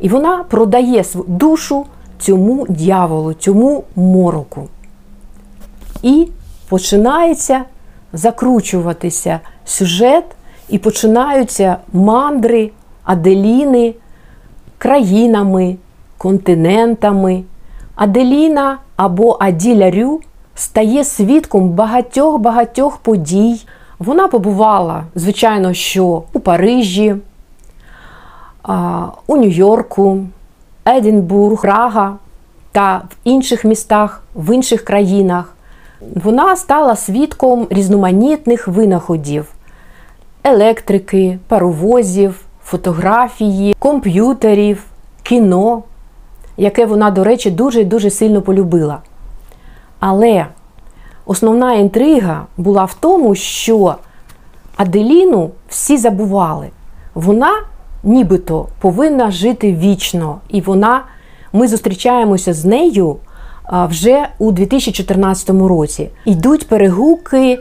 І 0.00 0.08
вона 0.08 0.44
продає 0.48 1.04
душу 1.26 1.86
цьому 2.18 2.66
дьяволу, 2.68 3.34
цьому 3.34 3.84
мороку. 3.96 4.68
І 6.02 6.28
починається 6.68 7.64
закручуватися 8.12 9.40
сюжет, 9.64 10.24
і 10.68 10.78
починаються 10.78 11.76
мандри, 11.92 12.70
аделіни, 13.04 13.94
країнами, 14.78 15.76
континентами. 16.18 17.42
Аделіна 17.96 18.78
або 18.96 19.36
Аділярю 19.40 20.20
стає 20.54 21.04
свідком 21.04 21.68
багатьох-багатьох 21.70 22.96
подій. 22.96 23.66
Вона 23.98 24.28
побувала, 24.28 25.04
звичайно, 25.14 25.72
що 25.72 26.22
у 26.32 26.40
Парижі, 26.40 27.16
у 29.26 29.36
Нью-Йорку, 29.36 30.18
Единбург, 30.84 31.60
Прага 31.62 32.16
та 32.72 32.96
в 32.96 33.16
інших 33.24 33.64
містах, 33.64 34.22
в 34.34 34.54
інших 34.54 34.84
країнах. 34.84 35.54
Вона 36.14 36.56
стала 36.56 36.96
свідком 36.96 37.66
різноманітних 37.70 38.68
винаходів: 38.68 39.46
електрики, 40.44 41.38
паровозів, 41.48 42.40
фотографії, 42.64 43.76
комп'ютерів, 43.78 44.84
кіно 45.22 45.82
яке 46.56 46.86
вона, 46.86 47.10
до 47.10 47.24
речі, 47.24 47.50
дуже 47.50 47.84
дуже 47.84 48.10
сильно 48.10 48.42
полюбила. 48.42 48.98
Але 50.00 50.46
основна 51.26 51.74
інтрига 51.74 52.46
була 52.56 52.84
в 52.84 52.94
тому, 52.94 53.34
що 53.34 53.94
Аделіну 54.76 55.50
всі 55.68 55.96
забували. 55.96 56.70
Вона 57.14 57.52
нібито 58.04 58.66
повинна 58.80 59.30
жити 59.30 59.72
вічно, 59.72 60.40
і 60.48 60.60
вона, 60.60 61.02
ми 61.52 61.68
зустрічаємося 61.68 62.52
з 62.52 62.64
нею 62.64 63.16
вже 63.72 64.28
у 64.38 64.52
2014 64.52 65.50
році. 65.50 66.10
Йдуть 66.24 66.68
перегуки, 66.68 67.58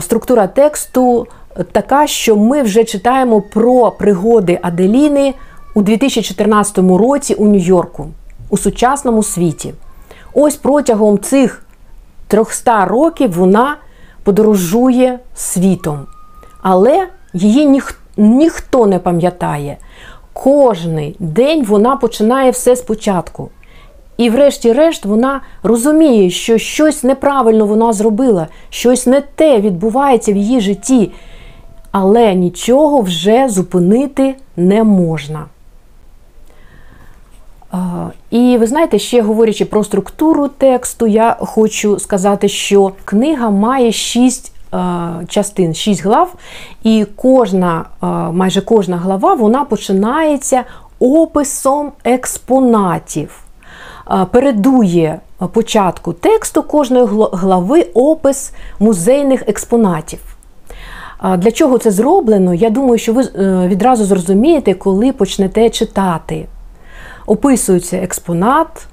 структура 0.00 0.46
тексту 0.46 1.26
така, 1.72 2.06
що 2.06 2.36
ми 2.36 2.62
вже 2.62 2.84
читаємо 2.84 3.40
про 3.40 3.90
пригоди 3.90 4.58
Аделіни 4.62 5.34
у 5.74 5.82
2014 5.82 6.78
році 6.78 7.34
у 7.34 7.48
Нью-Йорку 7.48 8.06
у 8.50 8.58
сучасному 8.58 9.22
світі. 9.22 9.74
Ось 10.34 10.56
протягом 10.56 11.18
цих 11.18 11.66
300 12.26 12.84
років 12.84 13.32
вона 13.32 13.76
подорожує 14.22 15.18
світом. 15.34 16.06
Але 16.62 17.08
її 17.32 17.66
ніх, 17.66 18.00
ніхто 18.16 18.86
не 18.86 18.98
пам'ятає. 18.98 19.76
Кожний 20.32 21.16
день 21.18 21.64
вона 21.64 21.96
починає 21.96 22.50
все 22.50 22.76
спочатку. 22.76 23.48
І, 24.16 24.30
врешті-решт, 24.30 25.04
вона 25.04 25.40
розуміє, 25.62 26.30
що 26.30 26.58
щось 26.58 27.04
неправильно 27.04 27.66
вона 27.66 27.92
зробила, 27.92 28.48
щось 28.70 29.06
не 29.06 29.20
те 29.20 29.60
відбувається 29.60 30.32
в 30.32 30.36
її 30.36 30.60
житті, 30.60 31.12
але 31.90 32.34
нічого 32.34 33.00
вже 33.00 33.48
зупинити 33.48 34.34
не 34.56 34.84
можна. 34.84 35.44
І 38.30 38.56
ви 38.58 38.66
знаєте, 38.66 38.98
ще 38.98 39.22
говорячи 39.22 39.64
про 39.64 39.84
структуру 39.84 40.48
тексту, 40.48 41.06
я 41.06 41.36
хочу 41.40 41.98
сказати, 41.98 42.48
що 42.48 42.92
книга 43.04 43.50
має 43.50 43.92
шість 43.92 44.52
частин, 45.28 45.74
шість 45.74 46.04
глав, 46.04 46.34
і 46.82 47.06
кожна, 47.16 47.84
майже 48.32 48.60
кожна 48.60 48.96
глава 48.96 49.34
вона 49.34 49.64
починається 49.64 50.64
описом 50.98 51.92
експонатів. 52.04 53.40
Передує 54.30 55.20
початку 55.52 56.12
тексту 56.12 56.62
кожної 56.62 57.06
глави 57.32 57.86
опис 57.94 58.52
музейних 58.78 59.48
експонатів. 59.48 60.20
Для 61.38 61.50
чого 61.50 61.78
це 61.78 61.90
зроблено? 61.90 62.54
Я 62.54 62.70
думаю, 62.70 62.98
що 62.98 63.12
ви 63.12 63.22
е, 63.22 63.68
відразу 63.68 64.04
зрозумієте, 64.04 64.74
коли 64.74 65.12
почнете 65.12 65.70
читати 65.70 66.46
описується 67.26 67.96
експонат, 67.96 68.86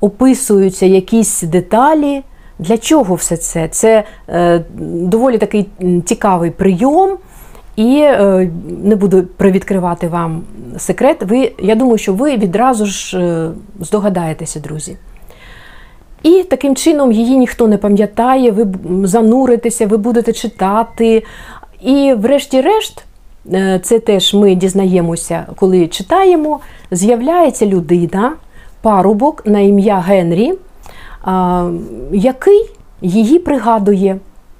описуються 0.00 0.86
якісь 0.86 1.42
деталі. 1.42 2.22
Для 2.58 2.78
чого 2.78 3.14
все 3.14 3.36
це? 3.36 3.68
Це 3.68 4.04
е, 4.28 4.64
доволі 4.78 5.38
такий 5.38 5.68
цікавий 6.04 6.50
прийом, 6.50 7.18
і 7.76 8.00
е, 8.00 8.50
не 8.82 8.96
буду 8.96 9.22
привідкривати 9.22 10.08
вам 10.08 10.42
секрет. 10.78 11.22
Ви, 11.22 11.52
Я 11.58 11.74
думаю, 11.74 11.98
що 11.98 12.14
ви 12.14 12.36
відразу 12.36 12.86
ж 12.86 13.18
е, 13.18 13.50
здогадаєтеся, 13.80 14.60
друзі. 14.60 14.96
І 16.22 16.42
таким 16.42 16.76
чином 16.76 17.12
її 17.12 17.36
ніхто 17.38 17.68
не 17.68 17.78
пам'ятає, 17.78 18.50
ви 18.50 18.66
зануритеся, 19.06 19.86
ви 19.86 19.96
будете 19.96 20.32
читати. 20.32 21.24
І, 21.82 22.14
врешті-решт, 22.18 23.04
це 23.82 23.98
теж 23.98 24.34
ми 24.34 24.54
дізнаємося, 24.54 25.46
коли 25.56 25.88
читаємо. 25.88 26.60
З'являється 26.90 27.66
людина, 27.66 28.32
парубок 28.82 29.46
на 29.46 29.60
ім'я 29.60 29.98
Генрі, 29.98 30.54
який 32.12 32.70
її 33.02 33.38
пригадує. 33.38 34.16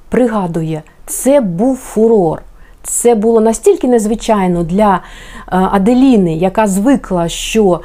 Пригадує, 0.09 0.83
це 1.07 1.41
був 1.41 1.77
фурор. 1.77 2.43
Це 2.83 3.15
було 3.15 3.41
настільки 3.41 3.89
незвичайно 3.89 4.63
для 4.63 4.95
е, 4.95 5.01
Аделіни, 5.49 6.35
яка 6.35 6.67
звикла, 6.67 7.29
що 7.29 7.81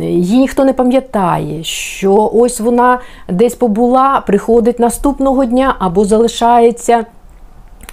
її 0.00 0.38
ніхто 0.38 0.64
не 0.64 0.72
пам'ятає, 0.72 1.64
що 1.64 2.30
ось 2.34 2.60
вона 2.60 3.00
десь 3.28 3.54
побула, 3.54 4.22
приходить 4.26 4.78
наступного 4.78 5.44
дня 5.44 5.76
або 5.78 6.04
залишається 6.04 7.04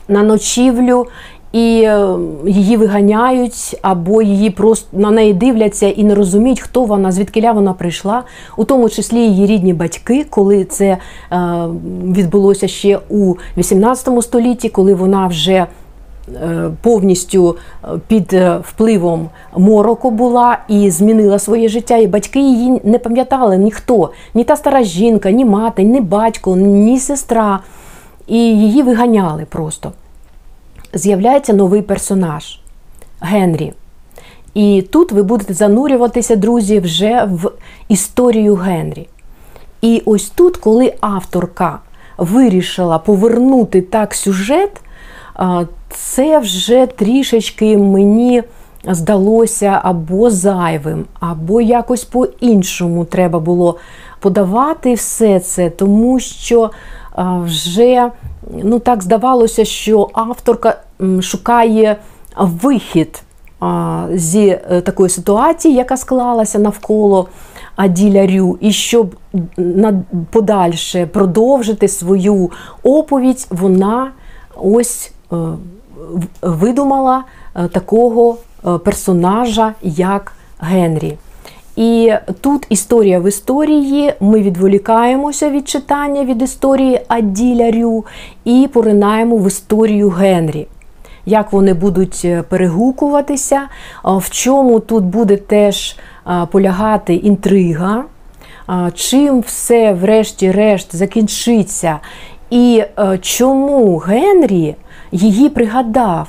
на 0.08 0.23
ночівлю 0.23 1.08
і 1.56 1.82
е, 1.82 2.08
її 2.46 2.78
виганяють, 2.78 3.80
або 3.82 4.22
її 4.22 4.50
просто 4.50 4.88
на 4.98 5.12
неї 5.12 5.34
дивляться 5.34 5.88
і 5.88 6.04
не 6.04 6.15
розуміють, 6.15 6.60
хто 6.60 6.84
вона, 6.84 7.12
звідкиля 7.12 7.52
вона 7.52 7.74
прийшла, 7.74 8.24
у 8.58 8.63
тому 8.63 8.89
числі 8.89 9.18
її 9.18 9.46
рідні 9.46 9.74
батьки, 9.74 10.26
коли 10.30 10.63
це 10.65 10.86
е, 10.86 10.98
відбулося 12.04 12.68
ще 12.68 13.00
у 13.10 13.36
18 13.58 14.24
столітті, 14.24 14.70
коли 14.70 14.94
вона 14.94 15.28
вже 15.28 15.54
е, 15.54 15.68
повністю 16.82 17.56
під 18.08 18.34
впливом 18.63 19.30
мороку 19.58 20.12
була 20.12 20.58
і 20.68 20.89
змінила 20.89 21.39
своє 21.39 21.70
життя, 21.70 21.98
і 21.98 22.08
батьки 22.08 22.39
її 22.39 22.82
не 22.84 23.00
пам'ятали 23.00 23.58
ніхто, 23.58 24.12
ні 24.34 24.44
та 24.44 24.56
стара 24.56 24.84
жінка, 24.84 25.32
ні 25.32 25.46
мати, 25.46 25.84
ні 25.84 26.02
батько, 26.02 26.56
ні 26.56 27.00
сестра. 27.00 27.60
І 28.28 28.38
її 28.38 28.82
виганяли 28.82 29.46
просто 29.50 29.91
з'являється 30.95 31.53
новий 31.53 31.81
персонаж 31.81 32.60
Генрі. 33.19 33.73
І 34.53 34.81
тут 34.91 35.12
ви 35.12 35.23
будете 35.23 35.53
занурюватися, 35.53 36.36
друзі, 36.36 36.79
вже 36.79 37.23
в 37.31 37.51
історію 37.88 38.55
Генрі. 38.55 39.08
І 39.81 40.01
ось 40.05 40.29
тут, 40.29 40.58
коли 40.58 40.93
авторка 41.01 41.79
вирішила 42.17 42.99
повернути 42.99 43.81
так 43.81 44.13
сюжет, 44.13 44.81
це 45.89 46.39
вже 46.39 46.86
трішечки 46.86 47.77
мені 47.77 48.43
здалося 48.88 49.79
або 49.84 50.29
зайвим, 50.29 51.05
або 51.19 51.62
якось 51.62 52.03
по-іншому 52.03 53.05
треба 53.05 53.39
було 53.39 53.77
подавати 54.19 54.93
все 54.93 55.39
це, 55.39 55.69
тому 55.69 56.19
що 56.19 56.71
вже 57.17 58.12
ну 58.63 58.79
так 58.79 59.03
здавалося, 59.03 59.65
що 59.65 60.10
авторка 60.13 60.81
шукає 61.21 61.97
вихід 62.38 63.23
зі 64.13 64.47
е, 64.47 64.81
такої 64.81 65.10
ситуації, 65.10 65.75
яка 65.75 65.97
склалася 65.97 66.60
навколо 66.60 67.27
Аділя 67.75 68.27
Рю, 68.27 68.58
і 68.62 68.71
щоб 68.71 69.15
подальше 70.31 71.05
продовжити 71.05 71.88
свою 71.88 72.51
оповідь, 72.84 73.47
вона 73.49 74.12
ось 74.55 75.12
е, 75.31 75.36
видумала 76.41 77.23
е, 77.55 77.67
такого 77.67 78.38
персонажа, 78.84 79.73
як 79.81 80.34
Генрі. 80.60 81.17
І 81.75 82.13
тут 82.41 82.65
історія 82.69 83.19
в 83.19 83.27
історії. 83.27 84.13
Ми 84.19 84.41
відволікаємося 84.41 85.49
від 85.49 85.69
читання 85.69 86.25
від 86.25 86.41
історії 86.41 87.01
Аділя 87.08 87.71
Рю 87.71 88.05
і 88.45 88.69
поринаємо 88.73 89.38
в 89.38 89.47
історію 89.47 90.10
Генрі. 90.10 90.67
Як 91.25 91.53
вони 91.53 91.73
будуть 91.73 92.27
перегукуватися, 92.49 93.61
в 94.03 94.29
чому 94.29 94.79
тут 94.79 95.03
буде 95.03 95.38
теж 95.38 95.97
полягати 96.51 97.15
інтрига, 97.15 98.03
чим 98.93 99.39
все, 99.39 99.93
врешті-решт, 99.93 100.95
закінчиться, 100.95 101.99
і 102.49 102.83
чому 103.21 103.97
Генрі 103.97 104.75
її 105.11 105.49
пригадав. 105.49 106.27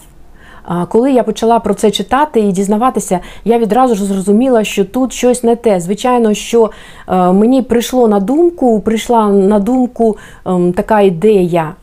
Коли 0.89 1.13
я 1.13 1.23
почала 1.23 1.61
про 1.61 1.75
це 1.75 1.91
читати 1.91 2.41
і 2.41 2.53
дізнаватися, 2.53 3.21
я 3.45 3.59
відразу 3.59 3.95
ж 3.95 4.05
зрозуміла, 4.05 4.65
що 4.65 4.85
тут 4.85 5.13
щось 5.13 5.45
не 5.45 5.57
те. 5.57 5.81
Звичайно, 5.81 6.35
що 6.35 6.71
е, 7.09 7.33
мені 7.33 7.63
прийшло 7.63 8.09
на 8.09 8.21
думку, 8.21 8.81
прийшла 8.81 9.29
на 9.29 9.59
думку 9.59 10.17
ем, 10.47 10.73
така 10.73 11.01
ідея, 11.01 11.63
е, 11.65 11.75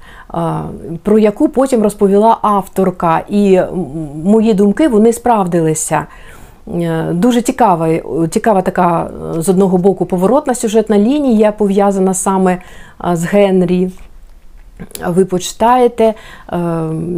про 1.03 1.19
яку 1.19 1.49
потім 1.49 1.83
розповіла 1.83 2.37
авторка, 2.41 3.21
і 3.29 3.61
мої 4.23 4.53
думки 4.53 4.87
вони 4.87 5.13
справдилися. 5.13 6.05
Е, 6.67 7.07
дуже 7.11 7.41
цікава, 7.41 7.89
цікава 8.29 8.61
така 8.61 9.09
з 9.37 9.49
одного 9.49 9.77
боку 9.77 10.05
поворотна 10.05 10.55
сюжетна 10.55 10.97
лінія, 10.97 11.51
пов'язана 11.51 12.13
саме 12.13 12.57
з 13.13 13.23
Генрі 13.23 13.91
ви 15.07 15.25
почитаєте. 15.25 16.03
Е, 16.03 16.13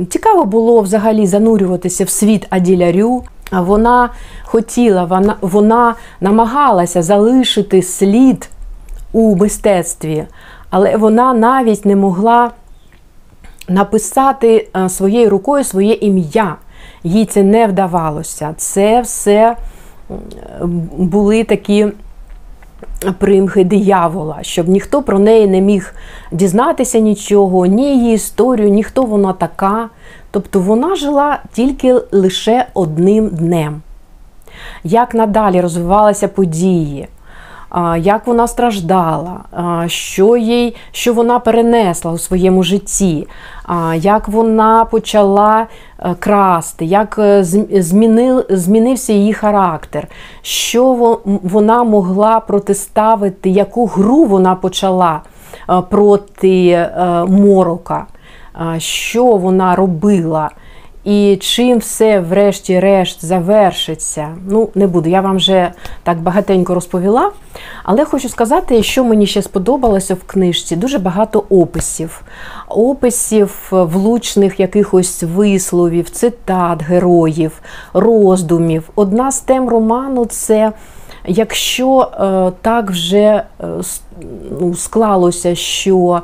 цікаво 0.10 0.45
було 0.45 0.82
взагалі 0.82 1.28
занурюватися 1.28 2.04
в 2.04 2.10
світ 2.10 2.47
Аділярю. 2.49 3.23
Вона 3.51 4.10
хотіла, 4.43 5.04
вона, 5.04 5.36
вона 5.41 5.95
намагалася 6.21 7.01
залишити 7.01 7.82
слід 7.82 8.49
у 9.13 9.36
мистецтві, 9.36 10.25
але 10.69 10.97
вона 10.97 11.34
навіть 11.34 11.86
не 11.86 11.95
могла 11.95 12.51
написати 13.67 14.67
е, 14.78 14.89
своєю 14.89 15.30
рукою 15.30 15.63
своє 15.63 15.93
ім'я. 15.93 16.56
Їй 17.04 17.25
це 17.25 17.43
не 17.43 17.67
вдавалося. 17.67 18.54
Це 18.58 19.01
все 19.01 19.56
були 20.97 21.43
такі 21.43 21.88
примхи 23.17 23.63
диявола, 23.63 24.38
щоб 24.41 24.67
ніхто 24.67 25.01
про 25.01 25.19
неї 25.19 25.47
не 25.47 25.62
міг 25.62 25.95
дізнатися 26.32 26.99
нічого, 26.99 27.65
ні 27.65 27.97
її 27.97 28.15
історію, 28.15 28.69
ніхто 28.69 29.04
вона 29.04 29.34
така. 29.34 29.89
Тобто 30.32 30.60
вона 30.60 30.95
жила 30.95 31.39
тільки 31.54 31.93
лише 32.12 32.67
одним 32.73 33.28
днем. 33.28 33.82
Як 34.84 35.13
надалі 35.13 35.62
розвивалися 35.62 36.28
події, 36.28 37.08
як 37.97 38.28
вона 38.28 38.47
страждала, 38.47 39.39
що 39.88 40.38
їй, 40.38 40.75
що 40.91 41.13
вона 41.13 41.39
перенесла 41.39 42.12
у 42.12 42.17
своєму 42.17 42.63
житті, 42.63 43.28
як 43.95 44.28
вона 44.28 44.86
почала 44.86 45.67
е, 45.99 46.15
красти, 46.19 46.86
як 46.86 47.15
е, 47.19 47.43
змінив, 47.43 48.45
змінився 48.49 49.13
її 49.13 49.34
характер, 49.34 50.08
що 50.41 51.19
вона 51.25 51.84
могла 51.84 52.39
протиставити, 52.39 53.49
яку 53.49 53.86
гру 53.86 54.25
вона 54.25 54.56
почала 54.56 55.21
е, 55.69 55.82
проти 55.89 56.88
морока, 57.28 58.06
що 58.78 59.25
вона 59.25 59.75
робила. 59.75 60.49
І 61.06 61.38
чим 61.41 61.78
все, 61.78 62.20
врешті-решт, 62.20 63.26
завершиться, 63.26 64.36
ну, 64.50 64.70
не 64.76 64.88
буду, 64.88 65.10
я 65.10 65.22
вам 65.22 65.36
вже 65.36 65.72
так 66.04 66.18
багатенько 66.18 66.74
розповіла. 66.76 67.32
Але 67.84 68.06
хочу 68.06 68.30
сказати, 68.30 68.84
що 68.84 69.04
мені 69.04 69.28
ще 69.28 69.41
сподобалося 69.41 70.15
в 70.15 70.24
книжці, 70.24 70.76
дуже 70.76 71.00
багато 71.00 71.44
описів, 71.50 72.22
описів 72.68 73.68
влучних 73.72 74.60
якихось 74.60 75.24
висловів, 75.24 76.10
цитат 76.10 76.84
героїв, 76.84 77.62
роздумів. 77.94 78.89
Одна 78.96 79.32
з 79.32 79.39
тем 79.39 79.70
роману 79.70 80.26
це. 80.26 80.72
Якщо 81.28 82.00
е, 82.02 82.52
так 82.62 82.91
вже 82.91 83.18
е, 83.18 83.44
ну, 84.62 84.76
склалося, 84.76 85.56
що 85.56 86.22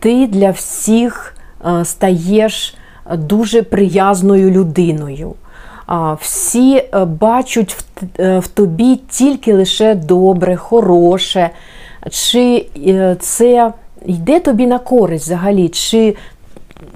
ти 0.00 0.26
для 0.26 0.50
всіх 0.50 1.36
е, 1.66 1.84
стаєш 1.84 2.77
дуже 3.16 3.62
приязною 3.62 4.50
людиною. 4.50 5.34
Всі 6.20 6.76
е, 6.76 7.04
бачать 7.04 7.76
е, 8.18 8.38
в 8.38 8.48
тобі 8.48 9.00
тільки 9.10 9.54
лише 9.54 9.94
добре, 9.94 10.56
хороше, 10.56 11.50
чи 12.10 12.66
е, 12.86 13.16
це 13.20 13.72
йде 14.06 14.40
тобі 14.40 14.66
на 14.66 14.78
користь 14.78 15.24
взагалі, 15.24 15.68
чи 15.68 16.16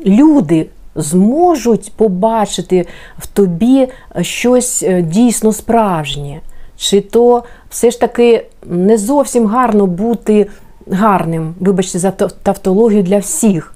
люди 0.06 0.66
зможуть 0.94 1.92
побачити 1.96 2.86
в 3.18 3.26
тобі 3.26 3.88
щось 4.20 4.84
дійсно 5.00 5.52
справжнє, 5.52 6.40
чи 6.76 7.00
то 7.00 7.44
все 7.70 7.90
ж 7.90 8.00
таки 8.00 8.46
не 8.66 8.98
зовсім 8.98 9.46
гарно 9.46 9.86
бути 9.86 10.46
гарним, 10.90 11.54
вибачте, 11.60 11.98
за 11.98 12.10
тавтологію 12.10 13.02
для 13.02 13.18
всіх. 13.18 13.74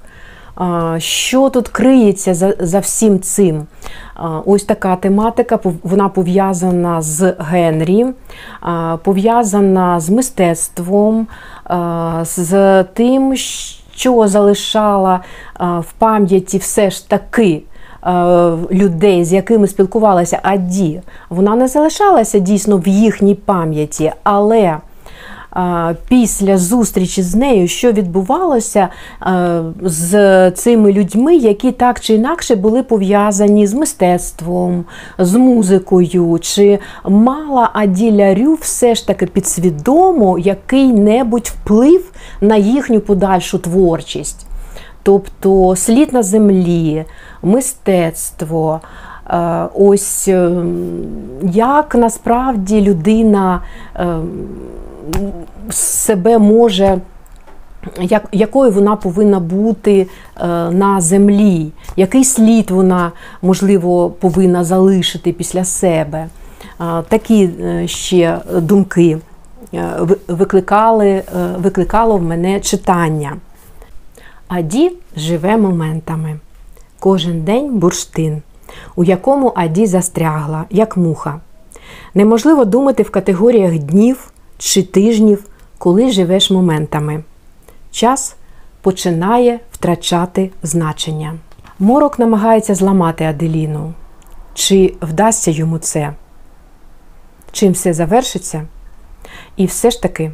Що 0.97 1.49
тут 1.49 1.67
криється 1.67 2.33
за 2.33 2.53
за 2.59 2.79
всім 2.79 3.19
цим? 3.19 3.65
Ось 4.45 4.63
така 4.63 4.95
тематика, 4.95 5.59
вона 5.83 6.09
пов'язана 6.09 7.01
з 7.01 7.33
Генрі, 7.39 8.05
пов'язана 9.03 9.99
з 9.99 10.09
мистецтвом, 10.09 11.27
з 12.21 12.83
тим, 12.83 13.35
що 13.95 14.27
залишала 14.27 15.19
в 15.59 15.91
пам'яті 15.97 16.57
все 16.57 16.89
ж 16.89 17.09
таки. 17.09 17.63
Людей, 18.71 19.25
з 19.25 19.33
якими 19.33 19.67
спілкувалася 19.67 20.39
Аді, 20.43 21.01
вона 21.29 21.55
не 21.55 21.67
залишалася 21.67 22.39
дійсно 22.39 22.77
в 22.77 22.87
їхній 22.87 23.35
пам'яті, 23.35 24.11
але 24.23 24.77
після 26.09 26.57
зустрічі 26.57 27.21
з 27.21 27.35
нею, 27.35 27.67
що 27.67 27.91
відбувалося 27.91 28.87
з 29.81 30.51
цими 30.51 30.93
людьми, 30.93 31.35
які 31.35 31.71
так 31.71 31.99
чи 31.99 32.13
інакше 32.13 32.55
були 32.55 32.83
пов'язані 32.83 33.67
з 33.67 33.73
мистецтвом, 33.73 34.85
з 35.17 35.35
музикою, 35.35 36.39
чи 36.41 36.79
мала 37.05 37.69
Аділя 37.73 38.35
Рю 38.35 38.53
все 38.53 38.95
ж 38.95 39.07
таки 39.07 39.25
підсвідомо 39.25 40.39
який-небудь 40.39 41.51
вплив 41.55 42.11
на 42.41 42.55
їхню 42.55 42.99
подальшу 42.99 43.59
творчість. 43.59 44.45
Тобто 45.03 45.75
слід 45.75 46.13
на 46.13 46.23
землі, 46.23 47.05
мистецтво. 47.41 48.81
Ось 49.73 50.27
ем, 50.27 51.05
як 51.43 51.95
насправді 51.95 52.81
людина 52.81 53.61
ем, 53.95 54.29
себе 55.69 56.37
може, 56.37 56.99
як, 58.01 58.27
якою 58.31 58.71
вона 58.71 58.95
повинна 58.95 59.39
бути 59.39 60.01
е, 60.01 60.47
на 60.71 61.01
землі, 61.01 61.71
який 61.95 62.23
слід 62.23 62.71
вона, 62.71 63.11
можливо, 63.41 64.09
повинна 64.09 64.63
залишити 64.63 65.31
після 65.31 65.65
себе. 65.65 66.19
Е, 66.19 66.27
такі 67.09 67.49
е, 67.61 67.87
ще 67.87 68.37
думки 68.61 69.17
викликали, 70.27 71.23
викликало 71.57 72.17
в 72.17 72.21
мене 72.21 72.59
читання. 72.59 73.37
Аді 74.47 74.91
живе 75.15 75.57
моментами. 75.57 76.39
Кожен 76.99 77.41
день 77.41 77.77
бурштин, 77.79 78.41
у 78.95 79.03
якому 79.03 79.53
Аді 79.55 79.85
застрягла, 79.85 80.65
як 80.69 80.97
муха. 80.97 81.39
Неможливо 82.13 82.65
думати 82.65 83.03
в 83.03 83.09
категоріях 83.09 83.79
днів, 83.79 84.31
чи 84.57 84.83
тижнів, 84.83 85.45
коли 85.77 86.11
живеш 86.11 86.51
моментами. 86.51 87.23
Час 87.91 88.35
починає 88.81 89.59
втрачати 89.71 90.51
значення. 90.63 91.35
Морок 91.79 92.19
намагається 92.19 92.75
зламати 92.75 93.25
Аделіну. 93.25 93.93
Чи 94.53 94.93
вдасться 95.01 95.51
йому 95.51 95.77
це? 95.77 96.13
Чим 97.51 97.71
все 97.71 97.93
завершиться? 97.93 98.67
І 99.57 99.65
все 99.65 99.91
ж 99.91 100.01
таки, 100.01 100.31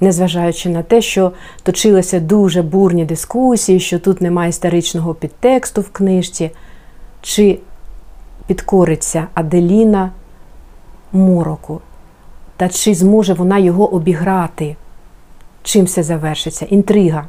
незважаючи 0.00 0.68
на 0.68 0.82
те, 0.82 1.02
що 1.02 1.32
точилися 1.62 2.20
дуже 2.20 2.62
бурні 2.62 3.04
дискусії, 3.04 3.80
що 3.80 3.98
тут 3.98 4.20
немає 4.20 4.50
історичного 4.50 5.14
підтексту 5.14 5.80
в 5.80 5.90
книжці, 5.90 6.50
чи 7.22 7.58
підкориться 8.46 9.26
Аделіна 9.34 10.10
мороку? 11.12 11.80
Та 12.64 12.70
чи 12.70 12.94
зможе 12.94 13.34
вона 13.34 13.58
його 13.58 13.94
обіграти? 13.94 14.76
Чим 15.62 15.84
все 15.84 16.02
завершиться? 16.02 16.66
Інтрига. 16.70 17.24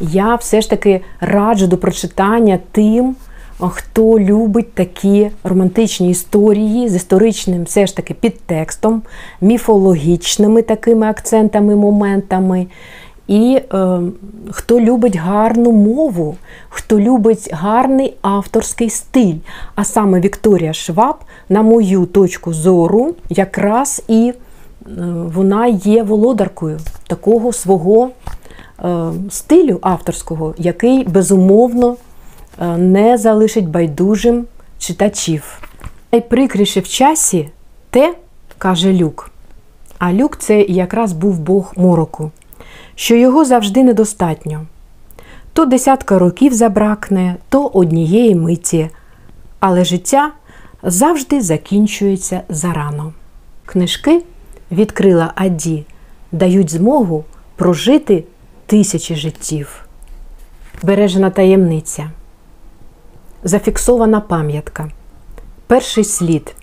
Я 0.00 0.34
все 0.34 0.60
ж 0.60 0.70
таки 0.70 1.00
раджу 1.20 1.66
до 1.66 1.78
прочитання 1.78 2.58
тим, 2.72 3.16
хто 3.60 4.18
любить 4.18 4.74
такі 4.74 5.30
романтичні 5.44 6.10
історії 6.10 6.88
з 6.88 6.94
історичним 6.94 7.64
все 7.64 7.86
ж 7.86 7.96
таки 7.96 8.14
підтекстом, 8.14 9.02
міфологічними 9.40 10.62
такими 10.62 11.06
акцентами, 11.06 11.76
моментами. 11.76 12.66
І 13.28 13.60
е, 13.74 14.00
хто 14.50 14.80
любить 14.80 15.16
гарну 15.16 15.72
мову, 15.72 16.36
хто 16.68 17.00
любить 17.00 17.48
гарний 17.52 18.14
авторський 18.22 18.90
стиль. 18.90 19.36
А 19.74 19.84
саме 19.84 20.20
Вікторія 20.20 20.72
Шваб, 20.72 21.16
на 21.48 21.62
мою 21.62 22.06
точку 22.06 22.52
зору, 22.52 23.14
якраз 23.28 24.02
і 24.08 24.32
вона 25.34 25.66
є 25.66 26.02
володаркою 26.02 26.78
такого 27.06 27.52
свого 27.52 28.10
е, 28.84 29.12
стилю 29.30 29.78
авторського, 29.82 30.54
який 30.58 31.04
безумовно 31.04 31.96
е, 32.60 32.76
не 32.76 33.18
залишить 33.18 33.68
байдужим 33.68 34.44
читачів. 34.78 35.62
Найприкріше 36.12 36.80
в 36.80 36.88
часі 36.88 37.48
те, 37.90 38.14
каже 38.58 38.92
Люк. 38.92 39.30
А 39.98 40.12
Люк 40.12 40.36
це 40.36 40.60
якраз 40.60 41.12
був 41.12 41.38
Бог 41.38 41.72
мороку 41.76 42.30
що 42.96 43.14
його 43.14 43.44
завжди 43.44 43.84
недостатньо. 43.84 44.66
То 45.52 45.64
десятка 45.64 46.18
років 46.18 46.54
забракне, 46.54 47.36
то 47.48 47.66
однієї 47.66 48.34
миті, 48.34 48.90
але 49.60 49.84
життя 49.84 50.32
завжди 50.82 51.40
закінчується 51.40 52.42
зарано. 52.48 53.12
Книжки 53.66 54.22
відкрила 54.70 55.32
Аді, 55.34 55.84
дають 56.32 56.70
змогу 56.70 57.24
прожити 57.56 58.24
тисячі 58.66 59.16
життів. 59.16 59.86
Бережена 60.82 61.30
таємниця, 61.30 62.10
зафіксована 63.44 64.20
пам'ятка, 64.20 64.90
перший 65.66 66.04
слід, 66.04 66.54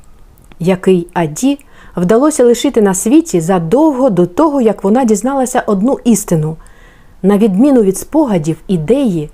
який 0.59 1.07
Аді 1.13 1.59
вдалося 1.95 2.43
лишити 2.43 2.81
на 2.81 2.93
світі 2.93 3.41
задовго 3.41 4.09
до 4.09 4.25
того, 4.25 4.61
як 4.61 4.83
вона 4.83 5.05
дізналася 5.05 5.63
одну 5.67 5.99
істину. 6.03 6.57
На 7.21 7.37
відміну 7.37 7.81
від 7.81 7.97
спогадів, 7.97 8.57
ідеї 8.67 9.29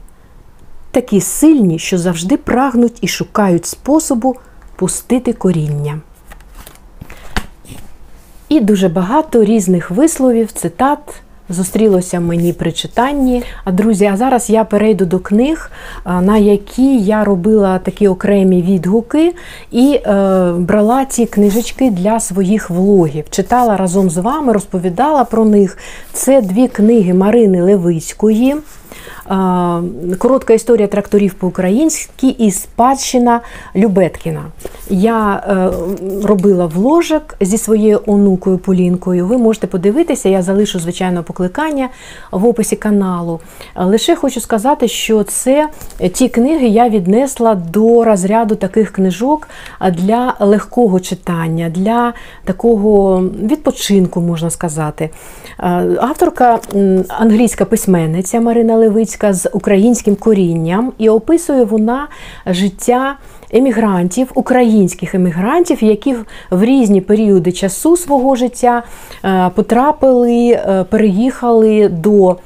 такі 0.92 1.22
сильні, 1.22 1.80
що 1.80 1.98
завжди 1.98 2.38
прагнуть 2.38 2.98
і 3.02 3.08
шукають 3.08 3.66
способу 3.66 4.36
пустити 4.76 5.34
коріння. 5.34 6.02
І 8.50 8.60
дуже 8.60 8.90
багато 8.90 9.44
різних 9.44 9.92
висловів, 9.92 10.52
цитат 10.52 11.00
зустрілося 11.50 12.20
мені 12.20 12.54
при 12.54 12.72
читанні. 12.72 13.44
А 13.64 13.72
друзі, 13.72 14.06
а 14.06 14.18
зараз 14.18 14.50
я 14.50 14.64
перейду 14.64 15.06
до 15.06 15.20
книг, 15.20 15.72
на 16.06 16.38
які 16.38 16.98
я 16.98 17.24
робила 17.24 17.80
такі 17.80 18.08
окремі 18.08 18.62
відгуки 18.62 19.34
і 19.72 19.94
е, 19.94 20.54
брала 20.58 21.06
ці 21.06 21.26
книжечки 21.26 21.92
для 21.92 22.20
своїх 22.20 22.70
влогів. 22.70 23.26
Читала 23.30 23.78
разом 23.78 24.10
з 24.10 24.18
вами, 24.18 24.54
розповідала 24.54 25.24
про 25.24 25.46
них. 25.46 25.78
Це 26.14 26.42
дві 26.42 26.68
книги 26.68 27.14
Марини 27.14 27.62
Левицької. 27.64 28.56
Коротка 30.18 30.54
історія 30.54 30.88
тракторів 30.88 31.34
по-українськи 31.34 32.28
і 32.28 32.52
спадщина 32.52 33.42
Любеткіна. 33.76 34.46
Я 34.90 35.36
е, 35.36 35.70
робила 36.28 36.66
вложик 36.66 37.36
зі 37.42 37.58
своєю 37.58 38.02
онукою 38.06 38.58
Полінкою. 38.58 39.28
Ви 39.28 39.38
можете 39.38 39.68
подивитися, 39.68 40.30
я 40.30 40.42
залишу, 40.42 40.80
звичайно, 40.80 41.24
покликання 41.24 41.90
в 42.32 42.46
описі 42.46 42.76
каналу. 42.76 43.40
Лише 43.76 44.16
хочу 44.16 44.40
сказати, 44.40 44.88
що 44.88 45.24
це 45.24 45.70
ті 46.14 46.30
книги 46.30 46.68
я 46.68 46.90
віднесла 46.90 47.56
до 47.56 48.04
розряду 48.04 48.56
таких 48.56 48.92
книжок 48.92 49.50
для 49.92 50.36
легкого 50.40 51.00
читання, 51.00 51.70
для 51.70 52.14
такого 52.44 53.22
відпочинку, 53.44 54.22
можна 54.22 54.50
сказати. 54.50 55.10
Авторка 56.00 56.60
англійська 57.10 57.66
письменниця 57.66 58.42
Марина 58.42 58.76
Левицька 58.80 59.34
з 59.34 59.50
українським 59.54 60.16
корінням, 60.16 60.94
і 60.98 61.10
описує 61.10 61.64
вона 61.64 62.08
життя 62.46 63.18
емігрантів, 63.52 64.32
українських 64.34 65.16
емігрантів, 65.16 65.84
які 65.84 66.16
в 66.52 66.64
різні 66.64 67.02
періоди 67.02 67.52
часу 67.52 67.98
свого 67.98 68.36
життя 68.36 68.84
е, 69.26 69.52
потрапили, 69.56 70.50
е, 70.50 70.86
переїхали 70.90 71.90
до. 71.90 72.38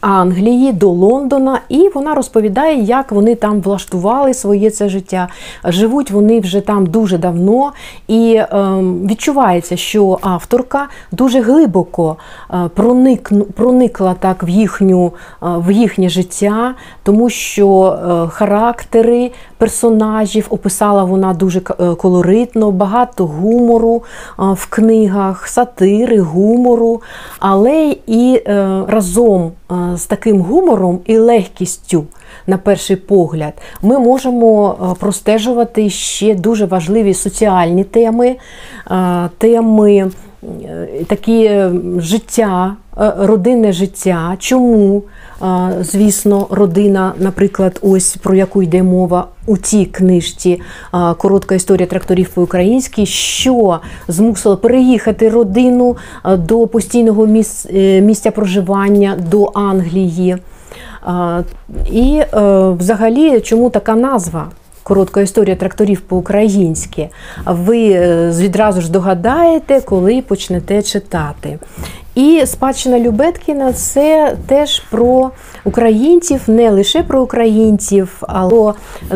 Англії 0.00 0.72
до 0.72 0.88
Лондона, 0.88 1.60
і 1.68 1.90
вона 1.94 2.14
розповідає, 2.14 2.82
як 2.82 3.12
вони 3.12 3.34
там 3.34 3.60
влаштували 3.60 4.34
своє 4.34 4.70
це 4.70 4.88
життя. 4.88 5.28
Живуть 5.64 6.10
вони 6.10 6.40
вже 6.40 6.60
там 6.60 6.86
дуже 6.86 7.18
давно, 7.18 7.72
і 8.08 8.34
е, 8.34 8.46
відчувається, 9.04 9.76
що 9.76 10.18
авторка 10.22 10.88
дуже 11.12 11.40
глибоко 11.40 12.16
е, 12.50 12.70
проник, 12.74 13.32
проникла 13.54 14.14
так 14.14 14.42
в 14.42 14.48
їхню, 14.48 15.06
е, 15.06 15.12
в 15.42 15.70
їхнє 15.70 16.08
життя, 16.08 16.74
тому 17.02 17.30
що 17.30 17.82
е, 17.82 18.28
характери 18.28 19.30
персонажів 19.60 20.46
описала 20.50 21.04
вона 21.04 21.34
дуже 21.34 21.58
е, 21.58 21.94
колоритно, 21.94 22.70
багато 22.70 23.26
гумору 23.26 24.02
е, 24.02 24.42
в 24.52 24.66
книгах, 24.66 25.48
сатири, 25.48 26.20
гумору, 26.20 27.02
але 27.38 27.96
і 28.06 28.42
е, 28.46 28.82
разом 28.88 29.52
з 29.94 30.04
таким 30.04 30.40
гумором 30.40 30.98
і 31.06 31.18
легкістю, 31.18 32.04
на 32.46 32.58
перший 32.58 32.96
погляд, 32.96 33.52
ми 33.82 33.98
можемо 33.98 34.76
простежувати 35.00 35.90
ще 35.90 36.34
дуже 36.34 36.66
важливі 36.66 37.14
соціальні 37.14 37.84
теми, 37.84 38.36
теми 39.38 40.10
такі 41.06 41.50
життя, 41.98 42.76
родинне 43.18 43.72
життя. 43.72 44.36
Чому? 44.38 45.02
Звісно, 45.80 46.46
родина, 46.50 47.12
наприклад, 47.18 47.78
ось 47.82 48.16
про 48.16 48.34
яку 48.34 48.62
йде 48.62 48.82
мова 48.82 49.26
у 49.46 49.56
цій 49.56 49.84
книжці 49.84 50.60
Коротка 51.18 51.54
історія 51.54 51.86
тракторів 51.86 52.28
по 52.28 52.42
українській, 52.42 53.06
що 53.06 53.80
змусило 54.08 54.56
переїхати 54.56 55.28
родину 55.28 55.96
до 56.38 56.66
постійного 56.66 57.28
е, 57.74 58.00
місця 58.00 58.30
проживання 58.30 59.16
до 59.30 59.44
Англії. 59.44 60.36
І 61.92 62.12
е, 62.12 62.26
взагалі, 62.68 63.40
чому 63.40 63.70
така 63.70 63.94
назва? 63.94 64.48
Коротка 64.82 65.20
історія 65.20 65.56
тракторів 65.56 66.00
по-українськи. 66.00 67.08
Ви 67.46 67.90
е, 67.90 68.30
відразу 68.36 68.80
ж 68.80 68.90
догадаєте, 68.90 69.80
коли 69.80 70.22
почнете 70.22 70.82
читати. 70.82 71.58
І 72.14 72.42
спадщина 72.46 73.00
Любеткіна 73.00 73.72
це 73.72 74.36
теж 74.46 74.80
про 74.80 75.30
українців, 75.64 76.40
не 76.46 76.70
лише 76.70 77.02
про 77.02 77.22
українців, 77.22 78.16
але 78.20 78.72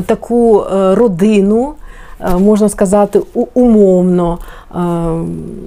таку 0.07 0.61
е, 0.63 0.95
родину, 0.95 1.73
е, 2.21 2.37
можна 2.37 2.69
сказати, 2.69 3.21
умовно 3.55 4.39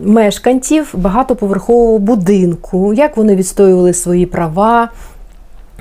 мешканців 0.04 0.94
багатоповерхового 0.94 2.00
будинку, 2.00 2.94
як 2.94 3.18
вони 3.18 3.36
відстоювали 3.36 3.94
свої 3.94 4.26
права 4.26 4.90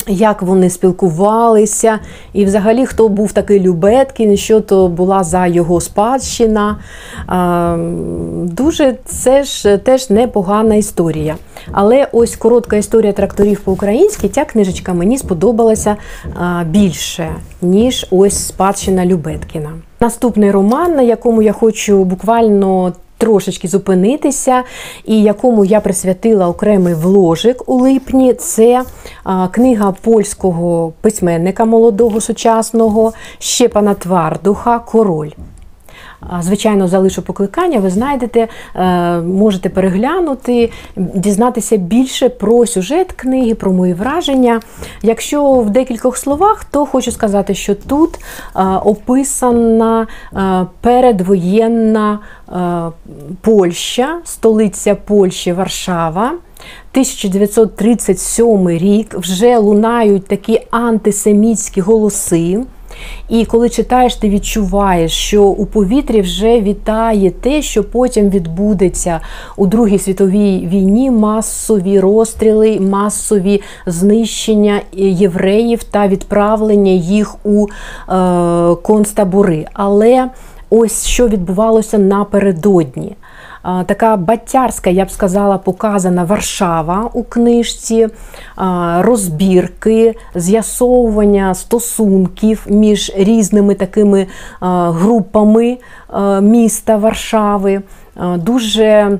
як 0.09 0.43
вони 0.43 0.71
спілкувалися, 0.71 1.99
і 2.33 2.45
взагалі 2.45 2.87
хто 2.87 3.09
був 3.09 3.33
такий 3.33 3.61
Любеткін, 3.61 4.37
що 4.37 4.61
то 4.61 4.89
була 4.89 5.25
за 5.25 5.47
його 5.47 5.81
спадщина. 5.81 6.77
Дуже 8.43 8.97
це 9.05 9.45
ж 9.45 9.77
теж 9.79 10.11
непогана 10.11 10.75
історія. 10.75 11.37
Але 11.73 12.09
ось 12.13 12.37
коротка 12.37 12.77
історія 12.77 13.13
тракторів 13.13 13.61
по-українськи, 13.61 14.29
ця 14.29 14.45
книжечка 14.45 14.93
мені 14.93 15.19
сподобалася 15.19 15.97
більше, 16.67 17.29
ніж 17.63 18.07
ось 18.11 18.47
спадщина 18.47 19.07
Любеткіна. 19.07 19.71
Наступний 20.01 20.51
роман, 20.51 20.97
на 20.97 21.03
якому 21.03 21.43
я 21.43 21.53
хочу 21.53 22.05
буквально 22.05 22.93
трошечки 23.19 23.69
зупинитися, 23.69 24.63
і 25.05 25.23
якому 25.23 25.65
я 25.65 25.81
присвятила 25.81 26.49
окремий 26.49 26.95
вложик 26.95 27.69
у 27.69 27.75
липні. 27.79 28.35
Це 28.35 28.85
книга 29.51 29.93
польського 29.93 30.93
письменника 31.01 31.65
молодого 31.65 32.21
сучасного 32.21 33.13
Щепана 33.39 33.95
Твардуха 33.95 34.79
Король. 34.79 35.31
Звичайно, 36.41 36.89
залишу 36.89 37.23
покликання, 37.23 37.79
ви 37.79 37.91
знайдете, 37.91 38.49
е, 38.75 39.21
можете 39.21 39.69
переглянути, 39.69 40.71
дізнатися 40.97 41.77
більше 41.77 42.29
про 42.29 42.67
сюжет 42.67 43.13
книги, 43.13 43.55
про 43.55 43.73
мої 43.73 43.95
враження. 43.95 44.61
Якщо 45.03 45.53
в 45.53 45.71
декількох 45.71 46.17
словах, 46.17 46.65
то 46.65 46.87
хочу 46.87 47.13
сказати, 47.13 47.55
що 47.55 47.75
тут 47.75 48.15
е, 48.15 48.19
описана 48.85 50.07
е, 50.37 50.67
передвоєнна 50.81 52.19
Польща, 53.41 54.19
столиця 54.25 54.95
Польщі 54.95 55.53
Варшава. 55.53 56.27
1937 56.27 58.69
рік 58.69 59.15
вже 59.15 59.59
лунають 59.59 60.27
такі 60.27 60.61
антисемітські 60.71 61.81
голоси. 61.81 62.65
І 63.29 63.45
коли 63.45 63.69
читаєш, 63.69 64.15
ти 64.15 64.29
відчуваєш, 64.29 65.13
що 65.13 65.45
у 65.45 65.67
повітрі 65.67 66.21
вже 66.21 66.61
вітає 66.61 67.31
те, 67.31 67.63
що 67.63 67.85
потім 67.85 68.31
відбудеться 68.31 69.21
у 69.57 69.67
Другій 69.67 69.99
світовій 69.99 70.67
війні 70.67 71.11
масові 71.11 72.01
розстріли, 72.01 72.81
масові 72.81 73.63
знищення 73.87 74.81
євреїв 74.97 75.85
та 75.85 76.09
відправлення 76.09 76.93
їх 76.93 77.37
у 77.45 77.67
е, 77.67 78.75
концтабори. 78.83 79.67
Але 79.73 80.29
ось 80.71 81.07
що 81.07 81.29
відбувалося 81.29 81.99
напередодні 81.99 83.17
така 83.87 84.17
батярська, 84.17 84.91
я 84.91 85.05
б 85.05 85.11
сказала, 85.11 85.59
показана 85.59 86.25
Варшава 86.25 87.11
у 87.13 87.23
книжці, 87.23 88.09
розбірки, 88.99 90.15
з'ясовування 90.35 91.55
стосунків 91.55 92.67
між 92.69 93.13
різними 93.17 93.75
такими 93.75 94.27
групами 94.61 95.79
міста 96.41 96.97
Варшави. 96.97 97.83
Дуже 98.37 99.19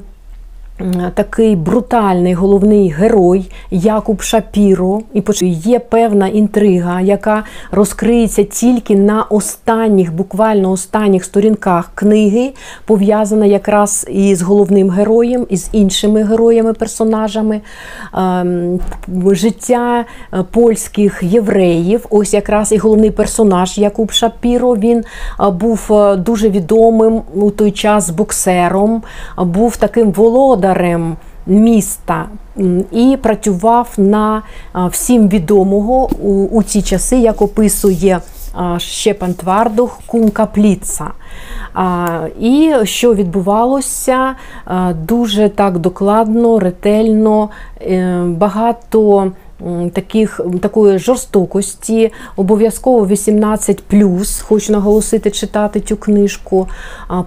Такий 1.15 1.57
брутальний 1.57 2.35
головний 2.35 2.89
герой 2.89 3.51
Якуб 3.71 4.23
Шапіро, 4.23 5.01
і 5.15 5.23
є 5.47 5.79
певна 5.79 6.29
інтрига, 6.29 7.01
яка 7.01 7.45
розкриється 7.71 8.45
тільки 8.45 8.97
на 8.97 9.23
останніх, 9.23 10.15
буквально 10.15 10.71
останніх 10.71 11.25
сторінках 11.25 11.91
книги, 11.95 12.53
пов'язана 12.87 13.47
якраз 13.47 14.07
із 14.11 14.43
головним 14.43 14.91
героєм, 14.91 15.47
і 15.49 15.57
з 15.57 15.69
іншими 15.73 16.23
героями-персонажами. 16.23 17.61
Ем, 18.15 18.81
життя 19.31 20.05
е, 20.33 20.45
польських 20.51 21.23
євреїв. 21.23 22.07
Ось 22.11 22.35
якраз 22.35 22.73
і 22.73 22.77
головний 22.77 23.11
персонаж 23.11 23.79
Якуб 23.79 24.11
Шапіро. 24.11 24.77
Він 24.77 24.99
е, 24.99 25.51
був 25.51 25.93
е, 25.93 26.17
дуже 26.17 26.51
відомим 26.51 27.23
у 27.35 27.51
той 27.51 27.71
час 27.71 28.11
боксером, 28.11 29.03
був 29.39 29.77
таким 29.77 30.13
володарем 30.13 30.66
володарем 30.67 31.17
міста 31.47 32.29
і 32.93 33.19
працював 33.23 33.89
на 33.97 34.43
всім 34.75 35.29
відомого 35.29 36.09
у, 36.23 36.47
у 36.47 36.63
ці 36.63 36.83
часи, 36.83 37.17
як 37.17 37.43
описує 37.43 38.21
Щепан 38.79 39.35
Твардух 39.35 40.01
Кункапліца. 40.07 41.11
І 42.41 42.73
що 42.85 43.15
відбувалося 43.15 44.35
дуже 45.07 45.49
так 45.49 45.79
докладно, 45.79 46.59
ретельно, 46.59 47.51
е, 47.81 48.23
багато 48.27 49.33
таких, 49.93 50.41
Такої 50.61 50.99
жорстокості, 50.99 52.13
обов'язково 52.37 53.07
18 53.07 53.83
хочу 54.43 54.73
наголосити 54.73 55.31
читати 55.31 55.81
цю 55.81 55.97
книжку. 55.97 56.69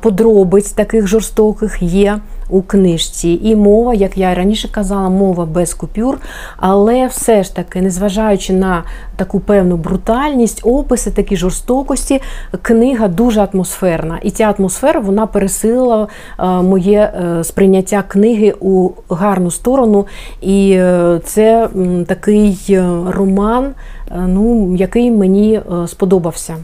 Подробиць 0.01 0.71
таких 0.71 1.07
жорстоких 1.07 1.81
є 1.81 2.19
у 2.49 2.61
книжці. 2.61 3.39
І 3.43 3.55
мова, 3.55 3.93
як 3.93 4.17
я 4.17 4.33
раніше 4.33 4.67
казала, 4.71 5.09
мова 5.09 5.45
без 5.45 5.73
купюр, 5.73 6.17
але 6.57 7.07
все 7.07 7.43
ж 7.43 7.55
таки, 7.55 7.81
незважаючи 7.81 8.53
на 8.53 8.83
таку 9.15 9.39
певну 9.39 9.77
брутальність, 9.77 10.61
описи, 10.63 11.11
такі 11.11 11.37
жорстокості, 11.37 12.21
книга 12.61 13.07
дуже 13.07 13.47
атмосферна. 13.53 14.19
І 14.23 14.31
ця 14.31 14.53
атмосфера 14.57 14.99
вона 14.99 15.27
пересилила 15.27 16.07
е, 16.39 16.45
моє 16.45 16.99
е, 16.99 17.43
сприйняття 17.43 18.03
книги 18.07 18.53
у 18.59 18.89
гарну 19.09 19.51
сторону. 19.51 20.07
І 20.41 20.71
е, 20.71 21.19
це 21.23 21.69
такий 22.07 22.79
роман, 23.07 23.73
ну, 24.15 24.75
який 24.75 25.11
мені 25.11 25.61
сподобався. 25.87 26.55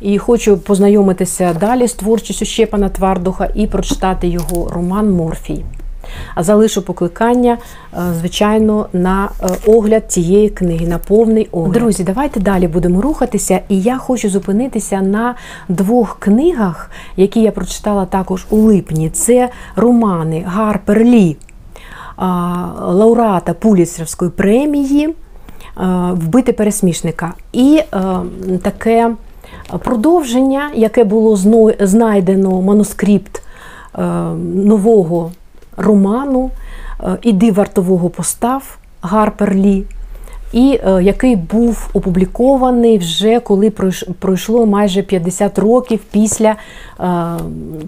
І 0.00 0.18
хочу 0.18 0.58
познайомитися 0.58 1.56
далі 1.60 1.88
з 1.88 1.92
творчістю 1.92 2.44
Щепана 2.44 2.88
Твардуха 2.88 3.48
і 3.54 3.66
прочитати 3.66 4.28
його 4.28 4.68
роман 4.68 5.10
Морфій. 5.10 5.64
А 6.34 6.42
залишу 6.42 6.82
покликання, 6.82 7.58
е, 7.92 7.98
звичайно, 8.18 8.86
на 8.92 9.28
е, 9.42 9.48
огляд 9.66 10.12
цієї 10.12 10.48
книги, 10.48 10.86
на 10.86 10.98
повний 10.98 11.48
огляд. 11.52 11.72
Друзі, 11.72 12.04
давайте 12.04 12.40
далі 12.40 12.68
будемо 12.68 13.00
рухатися. 13.00 13.60
І 13.68 13.80
я 13.80 13.98
хочу 13.98 14.30
зупинитися 14.30 15.00
на 15.00 15.34
двох 15.68 16.16
книгах, 16.18 16.90
які 17.16 17.40
я 17.42 17.50
прочитала 17.50 18.06
також 18.06 18.46
у 18.50 18.56
липні. 18.56 19.10
Це 19.10 19.48
романи 19.76 20.44
Гарпер 20.46 21.04
Лі, 21.04 21.36
лауреата 22.80 23.54
Пуліцерівської 23.54 24.30
премії, 24.30 25.08
е, 25.08 25.12
Вбити 26.12 26.52
пересмішника. 26.52 27.34
І 27.52 27.80
таке 28.62 29.10
продовження, 29.78 30.70
яке 30.74 31.04
було 31.04 31.36
знайдено 31.80 32.62
манускрипт 32.62 33.42
е, 33.98 34.02
нового 34.54 35.32
роману 35.76 36.50
е, 37.00 37.18
Іди 37.22 37.52
вартового 37.52 38.10
постав 38.10 38.78
Гарпер 39.02 39.54
Лі, 39.54 39.84
і 40.52 40.80
е, 40.86 41.02
який 41.02 41.36
був 41.36 41.90
опублікований 41.94 42.98
вже 42.98 43.40
коли 43.40 43.70
пройшло 44.18 44.66
майже 44.66 45.02
50 45.02 45.58
років 45.58 46.00
після 46.10 46.56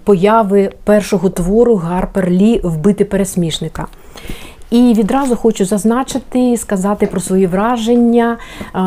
появи 0.03 0.71
першого 0.83 1.29
твору 1.29 1.75
Гарпер 1.75 2.29
Лі 2.29 2.61
Вбити 2.63 3.05
пересмішника. 3.05 3.87
І 4.71 4.93
відразу 4.97 5.35
хочу 5.35 5.65
зазначити, 5.65 6.57
сказати 6.57 7.07
про 7.07 7.19
свої 7.19 7.47
враження, 7.47 8.37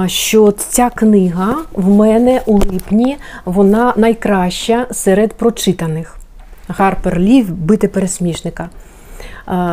що 0.06 0.52
ця 0.52 0.90
книга 0.90 1.56
в 1.72 1.88
мене 1.88 2.40
у 2.46 2.58
липні 2.58 3.16
вона 3.44 3.94
найкраща 3.96 4.86
серед 4.90 5.32
прочитаних. 5.32 6.16
Гарпер 6.68 7.18
Лів 7.18 7.52
бити 7.54 7.88
пересмішника. 7.88 8.68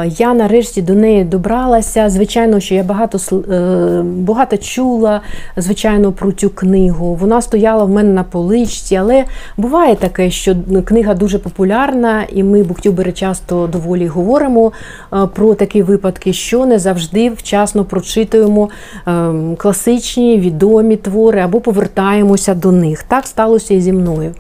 Я 0.08 0.34
нарешті 0.34 0.82
до 0.82 0.94
неї 0.94 1.24
добралася. 1.24 2.10
Звичайно, 2.10 2.60
що 2.60 2.76
я 2.76 2.84
багато 2.84 3.20
е, 3.52 4.02
багато 4.02 4.58
чула, 4.58 5.22
звичайно, 5.58 6.12
про 6.12 6.32
цю 6.32 6.50
книгу. 6.50 7.16
Вона 7.16 7.42
стояла 7.42 7.84
в 7.84 7.90
мене 7.90 8.14
на 8.14 8.24
поличці, 8.24 8.96
але 8.96 9.26
буває 9.58 9.96
таке, 9.96 10.32
що 10.32 10.56
книга 10.86 11.14
дуже 11.14 11.40
популярна, 11.40 12.24
і 12.34 12.44
ми, 12.44 12.64
буктюбери, 12.64 13.12
часто 13.12 13.68
доволі 13.68 14.08
говоримо 14.08 14.72
е, 15.14 15.18
про 15.36 15.56
такі 15.56 15.82
випадки, 15.84 16.34
що 16.34 16.66
не 16.66 16.80
завжди 16.80 17.30
вчасно 17.30 17.86
прочитуємо 17.86 18.70
е, 19.08 19.32
класичні 19.58 20.40
відомі 20.40 20.96
твори 20.96 21.40
або 21.40 21.62
повертаємося 21.62 22.54
до 22.54 22.72
них. 22.72 23.04
Так 23.04 23.28
сталося 23.28 23.74
і 23.74 23.82
зі 23.82 23.94
мною. 23.94 24.34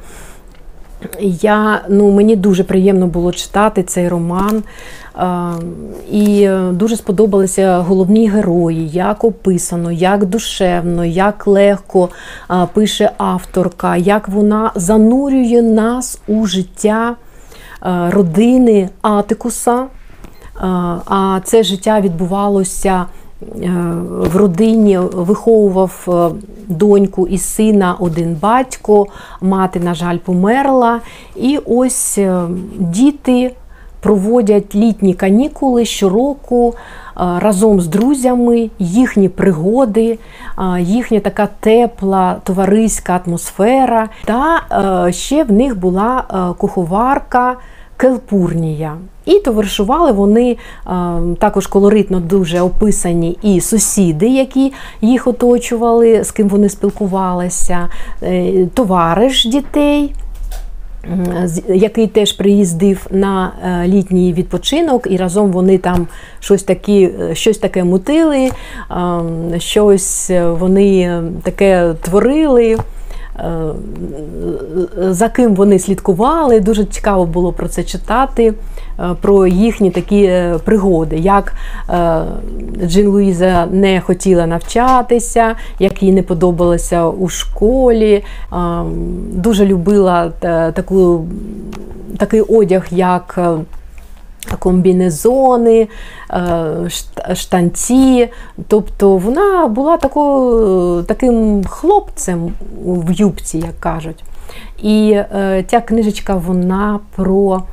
Я, 1.21 1.81
ну, 1.89 2.11
Мені 2.11 2.35
дуже 2.35 2.63
приємно 2.63 3.07
було 3.07 3.31
читати 3.31 3.83
цей 3.83 4.09
роман. 4.09 4.63
І 6.11 6.49
дуже 6.71 6.95
сподобалися 6.95 7.77
головні 7.77 8.29
герої, 8.29 8.89
як 8.89 9.23
описано, 9.23 9.91
як 9.91 10.25
душевно, 10.25 11.05
як 11.05 11.47
легко 11.47 12.09
пише 12.73 13.11
авторка, 13.17 13.95
як 13.95 14.29
вона 14.29 14.71
занурює 14.75 15.61
нас 15.61 16.21
у 16.27 16.45
життя 16.45 17.15
родини 18.09 18.89
Атикуса. 19.01 19.85
А 21.05 21.39
це 21.43 21.63
життя 21.63 22.01
відбувалося 22.01 23.05
в 23.41 24.35
родині, 24.35 24.97
виховував 24.97 26.07
доньку 26.67 27.27
і 27.27 27.37
сина 27.37 27.95
один 27.99 28.37
батько, 28.41 29.05
мати, 29.41 29.79
на 29.79 29.93
жаль, 29.93 30.17
померла. 30.17 30.99
І 31.35 31.59
ось 31.65 32.19
діти 32.79 33.51
проводять 33.99 34.75
літні 34.75 35.13
канікули 35.13 35.85
щороку 35.85 36.73
разом 37.15 37.81
з 37.81 37.87
друзями, 37.87 38.69
їхні 38.79 39.29
пригоди, 39.29 40.19
їхня 40.79 41.19
така 41.19 41.47
тепла 41.59 42.35
товариська 42.43 43.21
атмосфера. 43.25 44.09
Та 44.25 44.61
ще 45.11 45.43
в 45.43 45.51
них 45.51 45.79
була 45.79 46.23
куховарка. 46.57 47.55
Келпурнія. 47.97 48.97
І 49.25 49.39
товаришували 49.39 50.11
вони 50.11 50.57
також 51.39 51.67
колоритно 51.67 52.19
дуже 52.19 52.61
описані 52.61 53.37
і 53.41 53.61
сусіди, 53.61 54.27
які 54.27 54.73
їх 55.01 55.27
оточували, 55.27 56.23
з 56.23 56.31
ким 56.31 56.47
вони 56.47 56.69
спілкувалися, 56.69 57.89
е, 58.23 58.65
товариш 58.73 59.45
дітей. 59.45 60.13
який 61.67 62.07
теж 62.07 62.33
приїздив 62.33 63.07
на 63.11 63.51
е, 63.63 63.87
літній 63.87 64.33
відпочинок, 64.33 65.07
і 65.11 65.17
разом 65.17 65.51
вони 65.51 65.77
там 65.77 66.07
щось 66.39 66.63
такі, 66.63 67.09
щось 67.33 67.57
таке 67.57 67.83
мутили, 67.83 68.49
щось 69.57 70.31
вони 70.59 71.21
таке 71.43 71.93
творили. 72.01 72.77
Е, 73.39 73.73
за 74.97 75.29
ким 75.29 75.55
вони 75.55 75.79
слідкували. 75.79 76.59
Дуже 76.59 76.85
цікаво 76.85 77.25
було 77.25 77.53
про 77.53 77.67
це 77.67 77.83
читати, 77.83 78.53
е, 78.99 79.15
про 79.21 79.47
їхні 79.47 79.91
такі 79.91 80.23
е, 80.23 80.59
пригоди, 80.65 81.17
як 81.17 81.53
Джин 82.85 83.07
Луїза 83.07 83.67
не 83.71 84.01
хотіла 84.01 84.47
навчатися, 84.47 85.55
як 85.79 86.03
їй 86.03 86.11
не 86.11 86.23
подобалося 86.23 87.07
у 87.07 87.29
школі. 87.29 88.23
Дуже 89.31 89.65
любила 89.65 90.29
таку, 90.73 91.25
такий 92.17 92.41
одяг, 92.41 92.87
як 92.91 93.39
комбінезони, 94.55 95.87
е, 96.31 96.89
штанці. 97.35 98.29
Тобто 98.67 99.17
вона 99.17 99.67
була 99.67 99.97
такою, 99.97 101.03
таким 101.03 101.63
хлопцем 101.63 102.53
в 102.85 103.11
юбці, 103.11 103.57
як 103.57 103.79
кажуть. 103.79 104.23
І 104.81 105.11
е, 105.11 105.65
ця 105.67 105.81
книжечка 105.81 106.35
вона 106.35 106.99
про 107.15 107.63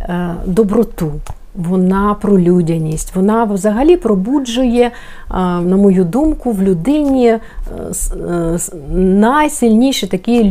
е, 0.00 0.34
доброту. 0.46 1.12
Вона 1.54 2.14
про 2.14 2.38
людяність, 2.38 3.16
вона 3.16 3.44
взагалі 3.44 3.96
пробуджує, 3.96 4.90
на 5.62 5.76
мою 5.76 6.04
думку, 6.04 6.52
в 6.52 6.62
людині 6.62 7.26
е, 7.26 7.40
е, 8.30 8.58
найсильніші 8.94 10.06
такі 10.06 10.44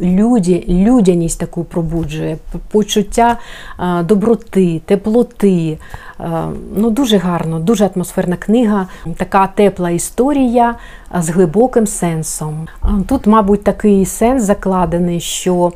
люди, 0.00 0.64
людяність 0.68 1.40
таку 1.40 1.64
пробуджує, 1.64 2.36
почуття 2.70 3.38
доброти, 4.04 4.80
теплоти. 4.84 5.78
Ну, 6.76 6.90
Дуже 6.90 7.16
гарно, 7.16 7.58
дуже 7.58 7.90
атмосферна 7.94 8.36
книга, 8.36 8.86
така 9.16 9.46
тепла 9.46 9.90
історія 9.90 10.74
з 11.18 11.28
глибоким 11.28 11.86
сенсом. 11.86 12.68
Тут, 13.06 13.26
мабуть, 13.26 13.64
такий 13.64 14.06
сенс 14.06 14.42
закладений, 14.42 15.20
що 15.20 15.72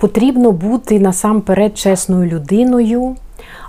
потрібно 0.00 0.52
бути 0.52 1.00
насамперед 1.00 1.78
чесною 1.78 2.30
людиною 2.30 3.16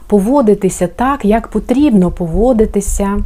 поводитися 0.07 0.87
так, 0.87 1.25
як 1.25 1.47
потрібно 1.47 2.11
поводитися, 2.11 3.17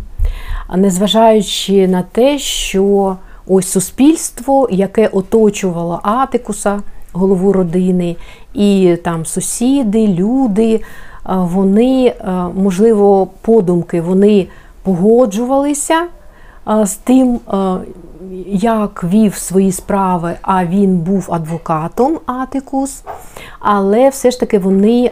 незважаючи 0.76 1.88
на 1.88 2.04
те, 2.12 2.40
що 2.40 3.16
ось 3.48 3.68
суспільство, 3.68 4.68
яке 4.72 5.08
оточувало 5.08 6.00
Атикуса, 6.04 6.82
голову 7.14 7.54
родини, 7.54 8.16
і 8.54 8.98
там 9.04 9.26
сусіди, 9.26 10.08
люди, 10.08 10.82
вони, 11.26 12.14
можливо, 12.56 13.28
подумки 13.42 14.02
вони 14.02 14.48
погоджувалися 14.84 16.08
з 16.84 16.94
тим, 16.94 17.40
як 18.48 19.04
вів 19.04 19.36
свої 19.36 19.72
справи, 19.72 20.34
а 20.42 20.66
він 20.66 20.98
був 20.98 21.28
адвокатом 21.30 22.20
Атикус, 22.26 23.04
але 23.60 24.10
все 24.10 24.32
ж 24.32 24.40
таки 24.40 24.60
вони, 24.60 25.12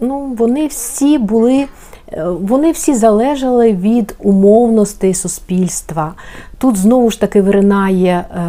ну, 0.00 0.34
вони 0.38 0.66
всі 0.66 1.18
були. 1.18 1.68
Е, 2.12 2.24
вони 2.24 2.72
всі 2.72 2.94
залежали 2.94 3.72
від 3.72 4.14
умовностей 4.18 5.14
суспільства. 5.14 6.14
Тут 6.58 6.76
знову 6.76 7.10
ж 7.10 7.20
таки 7.20 7.42
виринає 7.42 8.24
е, 8.30 8.40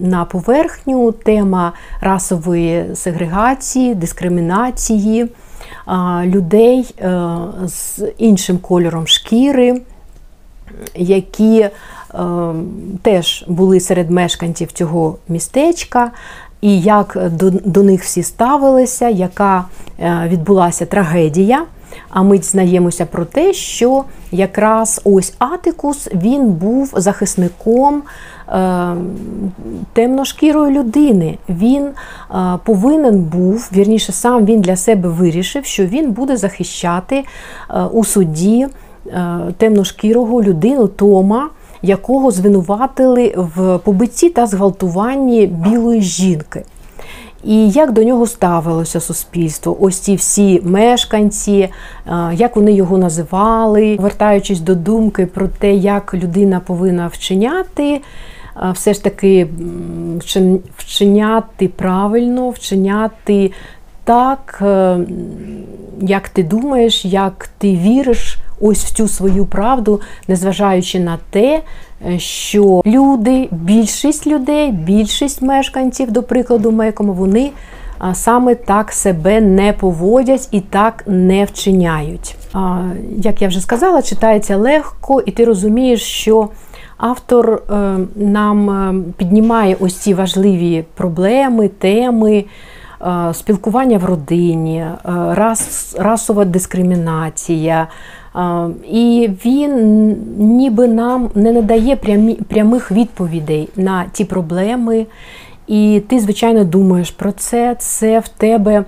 на 0.00 0.24
поверхню 0.24 1.12
тема 1.12 1.72
расової 2.00 2.86
сегрегації, 2.94 3.94
дискримінації 3.94 5.26
людей 6.24 6.94
е, 7.00 7.28
з 7.66 8.02
іншим 8.18 8.58
кольором 8.58 9.06
шкіри, 9.06 9.80
які 10.94 11.70
Ем, 12.14 12.66
теж 13.02 13.44
були 13.48 13.80
серед 13.80 14.10
мешканців 14.10 14.72
цього 14.72 15.16
містечка, 15.28 16.10
і 16.60 16.80
як 16.80 17.18
до, 17.32 17.50
до 17.50 17.82
них 17.82 18.02
всі 18.02 18.22
ставилися, 18.22 19.08
яка 19.08 19.64
е, 20.00 20.28
відбулася 20.28 20.86
трагедія. 20.86 21.64
А 22.10 22.22
ми 22.22 22.38
дізнаємося 22.38 23.06
про 23.06 23.24
те, 23.24 23.52
що 23.52 24.04
якраз 24.32 25.00
ось 25.04 25.34
Атикус 25.38 26.08
він 26.14 26.46
був 26.46 26.92
захисником 26.96 28.02
е, 28.48 28.94
темношкірої 29.92 30.78
людини. 30.78 31.38
Він 31.48 31.84
е, 31.84 32.58
повинен 32.64 33.20
був, 33.20 33.70
вірніше, 33.72 34.12
сам 34.12 34.44
він 34.44 34.60
для 34.60 34.76
себе 34.76 35.08
вирішив, 35.08 35.64
що 35.64 35.86
він 35.86 36.12
буде 36.12 36.36
захищати 36.36 37.24
е, 37.70 37.82
у 37.82 38.04
суді 38.04 38.66
е, 38.66 38.68
темношкірого 39.56 40.42
людину 40.42 40.88
Тома, 40.88 41.48
якого 41.82 42.30
звинуватили 42.30 43.34
в 43.36 43.78
побитті 43.78 44.30
та 44.30 44.46
зґвалтуванні 44.46 45.46
білої 45.46 46.02
жінки. 46.02 46.64
І 47.44 47.70
як 47.70 47.92
до 47.92 48.04
нього 48.04 48.26
ставилося 48.26 49.00
суспільство? 49.00 49.76
Ось 49.80 49.98
ці 49.98 50.14
всі 50.14 50.60
мешканці, 50.64 51.52
е, 51.52 51.70
як 52.34 52.56
вони 52.56 52.72
його 52.72 52.98
називали, 52.98 53.96
вертаючись 54.00 54.60
до 54.60 54.74
думки 54.74 55.26
про 55.26 55.48
те, 55.48 55.74
як 55.74 56.14
людина 56.14 56.60
повинна 56.60 57.06
вчиняти, 57.06 57.84
е, 57.92 58.00
все 58.72 58.94
ж 58.94 59.04
таки 59.04 59.46
вчиняти 60.76 61.68
правильно, 61.68 62.50
вчиняти 62.50 63.52
так, 64.04 64.58
е, 64.62 64.98
як 66.00 66.28
ти 66.28 66.42
думаєш, 66.42 67.04
як 67.04 67.48
ти 67.58 67.76
віриш 67.76 68.38
ось 68.60 68.84
в 68.84 68.94
цю 68.94 69.08
свою 69.08 69.46
правду, 69.46 70.00
незважаючи 70.28 71.00
на 71.00 71.18
те, 71.30 71.62
е, 72.06 72.18
що 72.18 72.82
люди, 72.86 73.48
більшість 73.50 74.26
людей, 74.26 74.72
більшість 74.72 75.42
мешканців, 75.42 76.10
до 76.12 76.22
прикладу, 76.22 76.72
Мекому, 76.72 77.12
вони 77.12 77.50
саме 78.12 78.54
так 78.54 78.92
себе 78.92 79.40
не 79.40 79.72
поводять 79.72 80.48
і 80.50 80.60
так 80.60 81.04
не 81.06 81.44
вчиняють. 81.44 82.36
Як 83.16 83.42
я 83.42 83.48
вже 83.48 83.60
сказала, 83.60 84.02
читається 84.02 84.56
легко, 84.56 85.20
і 85.20 85.30
ти 85.30 85.44
розумієш, 85.44 86.02
що 86.02 86.48
автор 86.96 87.62
е, 87.70 87.98
нам 88.16 88.70
е, 88.70 88.94
піднімає 89.16 89.76
ось 89.80 89.96
ці 89.96 90.14
важливі 90.14 90.84
проблеми, 90.94 91.68
теми. 91.68 92.44
Спілкування 93.32 93.98
в 93.98 94.04
родині, 94.04 94.86
рас, 95.30 95.96
расова 95.98 96.44
дискримінація, 96.44 97.88
і 98.90 99.30
він 99.44 100.16
ніби 100.38 100.88
нам 100.88 101.30
не 101.34 101.52
надає 101.52 101.96
прямих 102.48 102.92
відповідей 102.92 103.68
на 103.76 104.04
ті 104.12 104.24
проблеми. 104.24 105.06
І 105.66 106.02
ти, 106.08 106.20
звичайно, 106.20 106.64
думаєш 106.64 107.10
про 107.10 107.32
це. 107.32 107.76
Це 107.78 108.20
в 108.20 108.28
тебе 108.28 108.84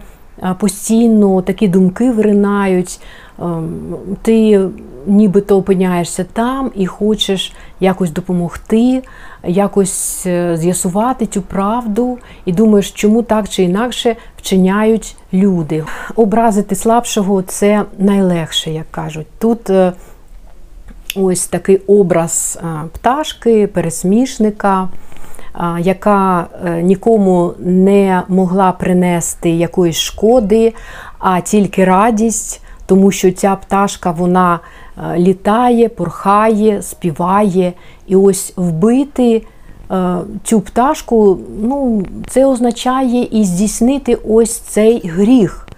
постійно 0.59 1.42
такі 1.42 1.68
думки 1.68 2.11
виринають. 2.11 3.01
Ти 4.22 4.61
нібито 5.07 5.57
опиняєшся 5.57 6.24
там 6.32 6.70
і 6.74 6.86
хочеш 6.86 7.53
якось 7.80 8.11
допомогти, 8.11 9.03
якось 9.45 10.26
е, 10.26 10.57
з'ясувати 10.57 11.26
цю 11.26 11.43
правду, 11.43 12.18
і 12.45 12.53
думаєш, 12.53 12.91
чому 12.91 13.22
так 13.22 13.49
чи 13.49 13.62
інакше 13.62 14.16
вчиняють 14.36 15.16
люди. 15.32 15.84
Образити 16.16 16.74
слабшого 16.74 17.43
це 17.43 17.84
найлегше, 17.99 18.70
як 18.70 18.91
кажуть. 18.91 19.26
Тут 19.38 19.70
е, 19.70 19.93
ось 21.16 21.47
такий 21.47 21.76
образ 21.76 22.59
е, 22.62 22.66
пташки, 22.93 23.66
пересмішника. 23.66 24.88
Яка 25.78 26.47
нікому 26.82 27.55
не 27.59 28.22
могла 28.28 28.72
принести 28.72 29.51
якоїсь 29.51 29.97
шкоди, 29.97 30.74
а 31.18 31.41
тільки 31.41 31.84
радість, 31.84 32.62
тому 32.86 33.11
що 33.11 33.32
ця 33.32 33.57
пташка 33.57 34.11
вона 34.11 34.61
літає, 35.16 35.88
порхає, 35.88 36.82
співає. 36.82 37.72
І 38.11 38.16
ось 38.16 38.52
вбити 38.56 39.42
е, 39.90 40.16
цю 40.44 40.61
пташку, 40.61 41.38
ну, 41.62 42.02
це 42.28 42.46
означає 42.46 43.28
і 43.30 43.44
здійснити 43.44 44.18
ось 44.28 44.56
цей 44.56 45.08
гріх, 45.08 45.68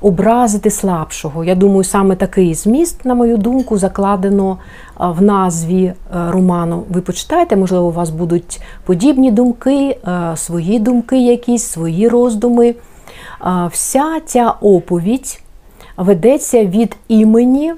образити 0.00 0.70
слабшого. 0.70 1.44
Я 1.44 1.54
думаю, 1.54 1.84
саме 1.84 2.16
такий 2.16 2.54
зміст, 2.54 3.04
на 3.04 3.14
мою 3.14 3.36
думку, 3.36 3.78
закладено 3.78 4.58
е, 5.00 5.04
в 5.18 5.22
назві 5.22 5.92
роману. 6.28 6.82
Ви 6.90 7.00
почитаєте, 7.00 7.56
можливо, 7.56 7.86
у 7.86 7.92
вас 7.92 8.10
будуть 8.10 8.60
подібні 8.84 9.30
думки, 9.30 9.98
свої 10.36 10.78
думки, 10.78 11.18
якісь, 11.18 11.62
свої 11.62 12.08
роздуми. 12.08 12.74
Вся 13.70 14.20
ця 14.26 14.54
оповідь 14.60 15.40
ведеться 15.96 16.64
від 16.64 16.96
імені 17.08 17.72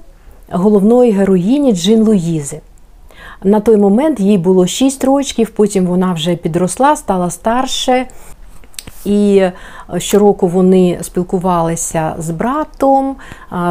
головної 0.51 1.11
героїні 1.11 1.73
Джин 1.73 2.03
Луїзи. 2.03 2.61
На 3.45 3.61
той 3.61 3.77
момент 3.77 4.21
їй 4.21 4.39
було 4.39 4.67
6 4.67 5.05
років, 5.05 5.51
потім 5.51 5.87
вона 5.87 6.13
вже 6.13 6.37
підросла, 6.37 6.97
стала 6.97 7.31
старше. 7.31 8.07
І 9.05 9.37
е, 9.37 9.53
щороку 9.99 10.49
вони 10.49 10.99
спілкувалися 11.03 12.15
з 12.19 12.31
братом, 12.31 13.17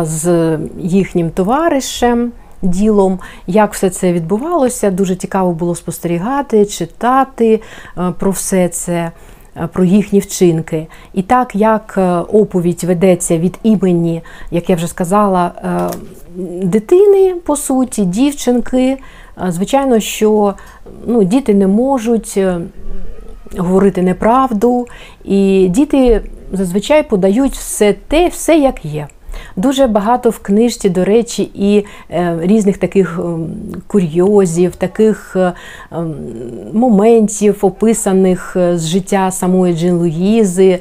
з 0.01 0.57
їхнім 0.79 1.29
товаришем. 1.29 2.31
Ділом, 2.61 3.19
як 3.47 3.73
все 3.73 3.89
це 3.89 4.13
відбувалося, 4.13 4.91
дуже 4.91 5.15
цікаво 5.15 5.51
було 5.51 5.75
спостерігати, 5.75 6.65
читати 6.65 7.61
про 8.17 8.31
все 8.31 8.67
це, 8.67 9.11
про 9.73 9.83
їхні 9.83 10.19
вчинки. 10.19 10.87
І 11.13 11.21
так 11.21 11.55
як 11.55 11.99
оповідь 12.33 12.83
ведеться 12.83 13.37
від 13.37 13.59
імені, 13.63 14.21
як 14.51 14.69
я 14.69 14.75
вже 14.75 14.87
сказала, 14.87 15.51
дитини, 16.63 17.35
по 17.45 17.55
суті, 17.55 18.05
дівчинки, 18.05 18.97
звичайно, 19.47 19.99
що 19.99 20.53
ну, 21.07 21.23
діти 21.23 21.53
не 21.53 21.67
можуть 21.67 22.39
говорити 23.57 24.01
неправду, 24.01 24.87
і 25.25 25.67
діти 25.69 26.21
зазвичай 26.51 27.09
подають 27.09 27.53
все 27.53 27.93
те, 28.07 28.27
все 28.27 28.57
як 28.57 28.85
є. 28.85 29.07
Дуже 29.55 29.87
багато 29.87 30.29
в 30.29 30.39
книжці, 30.39 30.89
до 30.89 31.05
речі, 31.05 31.51
і 31.53 31.85
е, 32.11 32.37
різних 32.41 32.77
таких 32.77 33.19
ем, 33.19 33.47
курйозів, 33.87 34.75
таких 34.75 35.35
е, 35.35 35.53
ем, 35.91 36.15
моментів, 36.73 37.57
описаних 37.61 38.55
е, 38.55 38.77
з 38.77 38.87
життя 38.87 39.31
самої 39.31 39.73
Джин 39.73 39.95
Луїзи, 39.95 40.79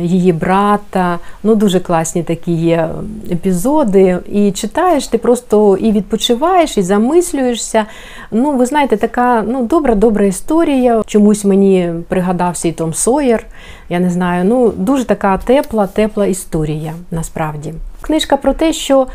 її 0.00 0.32
брата. 0.32 1.18
Ну, 1.42 1.54
Дуже 1.54 1.80
класні 1.80 2.22
такі 2.22 2.52
є 2.52 2.88
епізоди. 3.30 4.18
І 4.32 4.52
читаєш, 4.52 5.06
ти 5.06 5.18
просто 5.18 5.76
і 5.76 5.92
відпочиваєш, 5.92 6.78
і 6.78 6.82
замислюєшся. 6.82 7.86
Ну, 8.30 8.52
ви 8.52 8.66
знаєте, 8.66 8.96
така 8.96 9.44
ну, 9.48 9.62
добра-добра 9.62 10.24
історія. 10.24 11.02
Чомусь 11.06 11.44
мені 11.44 11.92
пригадався 12.08 12.68
і 12.68 12.72
Том 12.72 12.94
Сойер. 12.94 13.46
Я 13.88 14.00
не 14.00 14.10
знаю, 14.10 14.44
ну 14.44 14.68
дуже 14.76 15.04
така 15.04 15.38
тепла, 15.38 15.86
тепла 15.86 16.26
історія 16.26 16.92
насправді. 17.10 17.74
Книжка 18.00 18.36
про 18.36 18.52
те, 18.52 18.72
що 18.72 19.06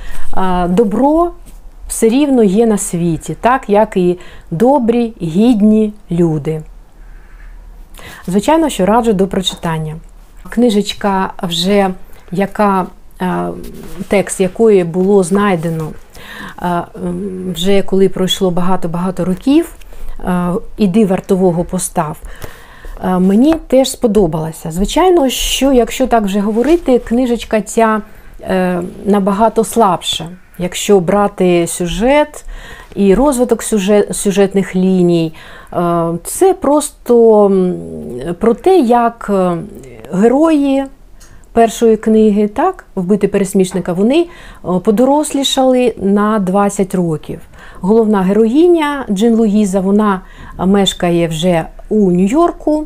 добро 0.69 1.31
все 1.87 2.09
рівно 2.09 2.43
є 2.43 2.65
на 2.65 2.77
світі, 2.77 3.35
так 3.41 3.69
як 3.69 3.97
і 3.97 4.19
добрі, 4.51 5.13
гідні 5.21 5.93
люди. 6.11 6.61
Звичайно, 8.27 8.69
що 8.69 8.85
раджу 8.85 9.11
до 9.11 9.27
прочитання. 9.27 9.95
Книжечка, 10.49 11.33
вже 11.43 11.89
яка 12.31 12.85
текст 14.07 14.39
якої 14.39 14.83
було 14.83 15.23
знайдено, 15.23 15.91
вже 17.53 17.81
коли 17.81 18.09
пройшло 18.09 18.51
багато-багато 18.51 19.25
років, 19.25 19.75
іди 20.77 21.05
вартового 21.05 21.63
постав. 21.63 22.17
Мені 23.03 23.55
теж 23.67 23.89
сподобалася. 23.89 24.71
Звичайно, 24.71 25.29
що 25.29 25.73
якщо 25.73 26.07
так 26.07 26.23
вже 26.23 26.39
говорити, 26.39 26.99
книжечка 26.99 27.61
ця 27.61 28.01
Е, 28.43 28.81
набагато 29.05 29.63
слабша. 29.63 30.29
Якщо 30.57 30.99
брати 30.99 31.67
сюжет 31.67 32.45
і 32.95 33.15
розвиток 33.15 33.63
сюжет, 33.63 34.15
сюжетних 34.15 34.75
ліній, 34.75 35.33
е, 35.73 36.07
це 36.23 36.53
просто 36.53 37.51
про 38.39 38.53
те, 38.53 38.79
як 38.79 39.31
е, 39.33 39.57
герої 40.13 40.85
першої 41.53 41.97
книги, 41.97 42.47
так, 42.47 42.85
вбити 42.95 43.27
пересмішника, 43.27 43.93
вони 43.93 44.27
подорослішали 44.83 45.93
на 45.97 46.39
20 46.39 46.95
років. 46.95 47.39
Головна 47.81 48.21
героїня 48.21 49.05
Джин 49.09 49.35
Луїза, 49.35 49.79
вона 49.79 50.21
мешкає 50.57 51.27
вже 51.27 51.65
у 51.89 52.11
Нью-Йорку. 52.11 52.83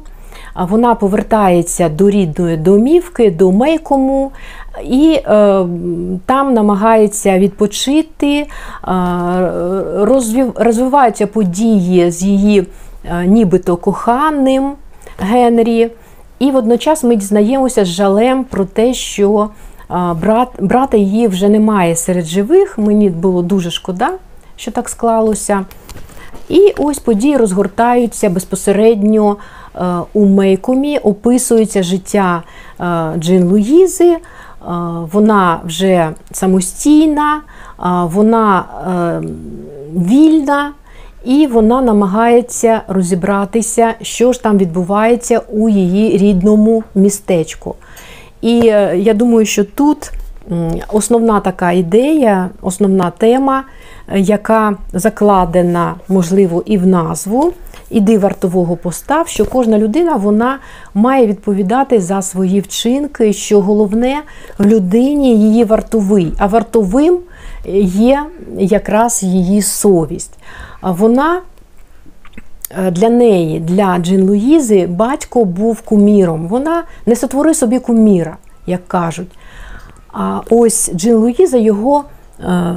Вона 0.55 0.95
повертається 0.95 1.89
до 1.89 2.09
рідної 2.09 2.57
домівки, 2.57 3.31
до 3.31 3.51
Мейкому, 3.51 4.31
і 4.83 5.13
е, 5.13 5.21
там 6.25 6.53
намагається 6.53 7.39
відпочити, 7.39 8.37
е, 8.37 8.47
розвив, 9.97 10.53
розвиваються 10.55 11.27
події 11.27 12.11
з 12.11 12.23
її 12.23 12.67
е, 13.05 13.25
нібито 13.25 13.77
коханим 13.77 14.71
Генрі. 15.19 15.89
І 16.39 16.51
водночас 16.51 17.03
ми 17.03 17.15
дізнаємося 17.15 17.85
з 17.85 17.87
жалем 17.87 18.43
про 18.43 18.65
те, 18.65 18.93
що 18.93 19.49
е, 19.91 19.93
брат, 20.21 20.47
брата 20.59 20.97
її 20.97 21.27
вже 21.27 21.49
немає 21.49 21.95
серед 21.95 22.25
живих. 22.25 22.77
Мені 22.77 23.09
було 23.09 23.41
дуже 23.41 23.71
шкода, 23.71 24.09
що 24.55 24.71
так 24.71 24.89
склалося. 24.89 25.65
І 26.49 26.73
ось 26.77 26.99
події 26.99 27.37
розгортаються 27.37 28.29
безпосередньо 28.29 29.37
е, 29.75 29.79
у 30.13 30.25
Мейкомі, 30.25 30.97
описується 30.97 31.83
життя 31.83 32.43
е, 32.79 33.13
Джин 33.17 33.43
Луїзи. 33.43 34.17
Вона 35.11 35.59
вже 35.65 36.09
самостійна, 36.31 37.41
вона 38.03 38.65
е, 38.87 39.21
вільна. 39.99 40.71
І 41.25 41.47
вона 41.47 41.81
намагається 41.81 42.81
розібратися, 42.87 43.93
що 44.01 44.33
ж 44.33 44.43
там 44.43 44.57
відбувається 44.57 45.41
у 45.49 45.69
її 45.69 46.17
рідному 46.17 46.83
містечку. 46.95 47.75
І 48.41 48.55
я 48.95 49.13
думаю, 49.13 49.45
що 49.45 49.63
тут 49.63 50.11
основна 50.93 51.39
така 51.39 51.71
ідея, 51.71 52.49
основна 52.61 53.11
тема, 53.11 53.63
яка 54.15 54.75
закладена, 54.93 55.95
можливо, 56.07 56.63
і 56.65 56.77
в 56.77 56.87
назву, 56.87 57.53
іди 57.89 58.17
вартового 58.17 58.75
постав, 58.75 59.27
що 59.27 59.45
кожна 59.45 59.79
людина 59.79 60.15
вона 60.15 60.59
має 60.93 61.27
відповідати 61.27 62.01
за 62.01 62.21
свої 62.21 62.59
вчинки, 62.59 63.33
що 63.33 63.61
головне 63.61 64.21
в 64.57 64.65
людині 64.65 65.37
її 65.37 65.63
вартовий, 65.63 66.33
а 66.37 66.47
вартовим 66.47 67.19
є 67.87 68.23
якраз 68.57 69.23
її 69.23 69.61
совість. 69.61 70.37
Вона 70.81 71.41
е, 72.77 72.91
для 72.91 73.09
неї, 73.09 73.59
для 73.59 73.97
Джин 73.97 74.27
Луїзи, 74.27 74.87
батько 74.87 75.45
був 75.45 75.81
куміром. 75.81 76.47
Вона 76.47 76.83
не 77.05 77.15
сотвори 77.15 77.53
собі 77.53 77.79
куміра, 77.79 78.37
як 78.67 78.87
кажуть. 78.87 79.31
А 80.13 80.41
ось 80.49 80.91
Джин 80.95 81.15
Луїза 81.15 81.57
його 81.57 82.03
е, 82.39 82.75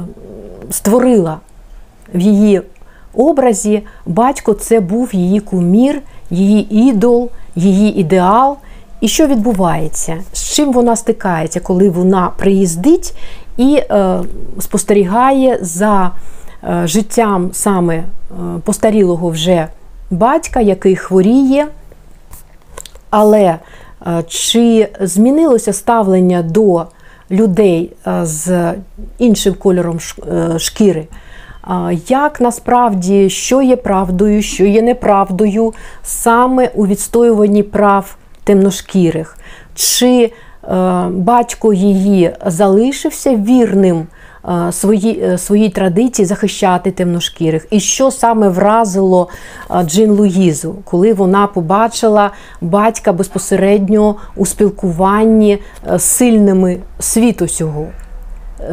створила 0.69 1.39
в 2.13 2.19
її 2.19 2.61
образі. 3.13 3.81
Батько 4.05 4.53
це 4.53 4.79
був 4.79 5.15
її 5.15 5.39
кумір, 5.39 6.01
її 6.29 6.89
ідол, 6.89 7.29
її 7.55 7.99
ідеал. 7.99 8.57
І 9.01 9.07
що 9.07 9.27
відбувається? 9.27 10.17
З 10.33 10.53
чим 10.53 10.73
вона 10.73 10.95
стикається, 10.95 11.59
коли 11.59 11.89
вона 11.89 12.31
приїздить 12.37 13.13
і 13.57 13.75
е, 13.75 14.19
спостерігає 14.59 15.59
за 15.61 16.11
е, 16.63 16.87
життям 16.87 17.49
саме 17.53 17.95
е, 17.95 18.03
постарілого 18.63 19.29
вже 19.29 19.67
батька, 20.11 20.61
який 20.61 20.95
хворіє. 20.95 21.67
Але 23.09 23.57
е, 24.07 24.23
чи 24.27 24.87
змінилося 25.01 25.73
ставлення 25.73 26.43
до 26.43 26.85
людей 27.31 27.91
е, 28.07 28.25
з 28.25 28.73
іншим 29.17 29.53
кольором 29.53 29.99
е, 30.31 30.59
шкіри. 30.59 31.07
Як 32.07 32.41
насправді, 32.41 33.29
що 33.29 33.61
є 33.61 33.75
правдою, 33.75 34.41
що 34.41 34.65
є 34.65 34.81
неправдою, 34.81 35.73
саме 36.03 36.69
у 36.75 36.87
відстоюванні 36.87 37.63
прав 37.63 38.17
темношкірих? 38.43 39.37
Чи 39.75 40.23
е, 40.23 40.31
батько 41.09 41.73
її 41.73 42.31
залишився 42.45 43.35
вірним 43.35 44.07
Е, 44.47 44.71
свої, 44.71 45.23
е, 45.23 45.37
своїй 45.37 45.69
традиції 45.69 46.25
захищати 46.25 46.91
темношкірих. 46.91 47.67
І 47.71 47.79
що 47.79 48.11
саме 48.11 48.49
вразило 48.49 49.27
Джин 49.83 50.11
Луїзу, 50.11 50.75
коли 50.83 51.13
вона 51.13 51.47
побачила 51.47 52.31
батька 52.61 53.13
безпосередньо 53.13 54.15
у 54.35 54.45
спілкуванні 54.45 55.59
з 55.95 56.03
сильними 56.03 56.77
світу 56.99 57.47
цього, 57.47 57.87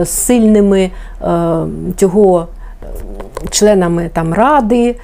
з 0.01 0.09
сильними 0.09 0.91
цього 1.97 2.49
членами 3.51 4.11
там 4.13 4.35
ради 4.35 4.97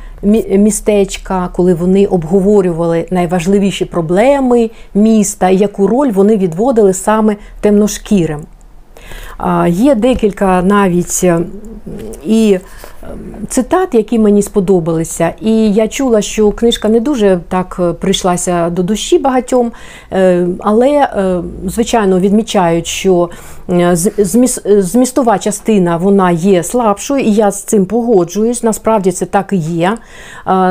містечка, 0.59 1.49
коли 1.53 1.75
вони 1.75 2.07
обговорювали 2.07 3.07
найважливіші 3.11 3.85
проблеми 3.85 4.71
міста, 4.95 5.51
яку 5.51 5.87
роль 5.87 6.11
вони 6.11 6.37
відводили 6.37 6.95
саме 6.95 7.37
темношкірим. 7.61 8.41
Є 9.69 9.95
декілька 9.95 10.63
навіть 10.63 11.21
е, 11.25 11.41
і 12.27 12.53
е, 12.53 12.61
цитат, 13.49 13.95
які 13.95 14.19
мені 14.19 14.43
сподобалися. 14.43 15.33
І 15.41 15.73
я 15.73 15.89
чула, 15.89 16.23
що 16.23 16.53
книжка 16.53 16.89
не 16.89 17.01
дуже 17.01 17.41
так 17.49 17.77
е, 17.81 17.93
прийшлася 17.93 18.71
до 18.71 18.83
душі 18.83 19.19
багатьом, 19.19 19.73
але, 20.59 21.09
звичайно, 21.67 22.21
відмічають, 22.21 22.87
що 22.87 23.31
змістова 24.81 25.39
частина 25.39 25.97
вона 25.97 26.31
є 26.31 26.63
слабшою, 26.63 27.25
і 27.25 27.33
я 27.33 27.51
з 27.51 27.63
цим 27.63 27.87
погоджуюсь. 27.87 28.63
Насправді 28.63 29.13
це 29.13 29.27
так 29.27 29.53
і 29.53 29.57
є. 29.57 29.99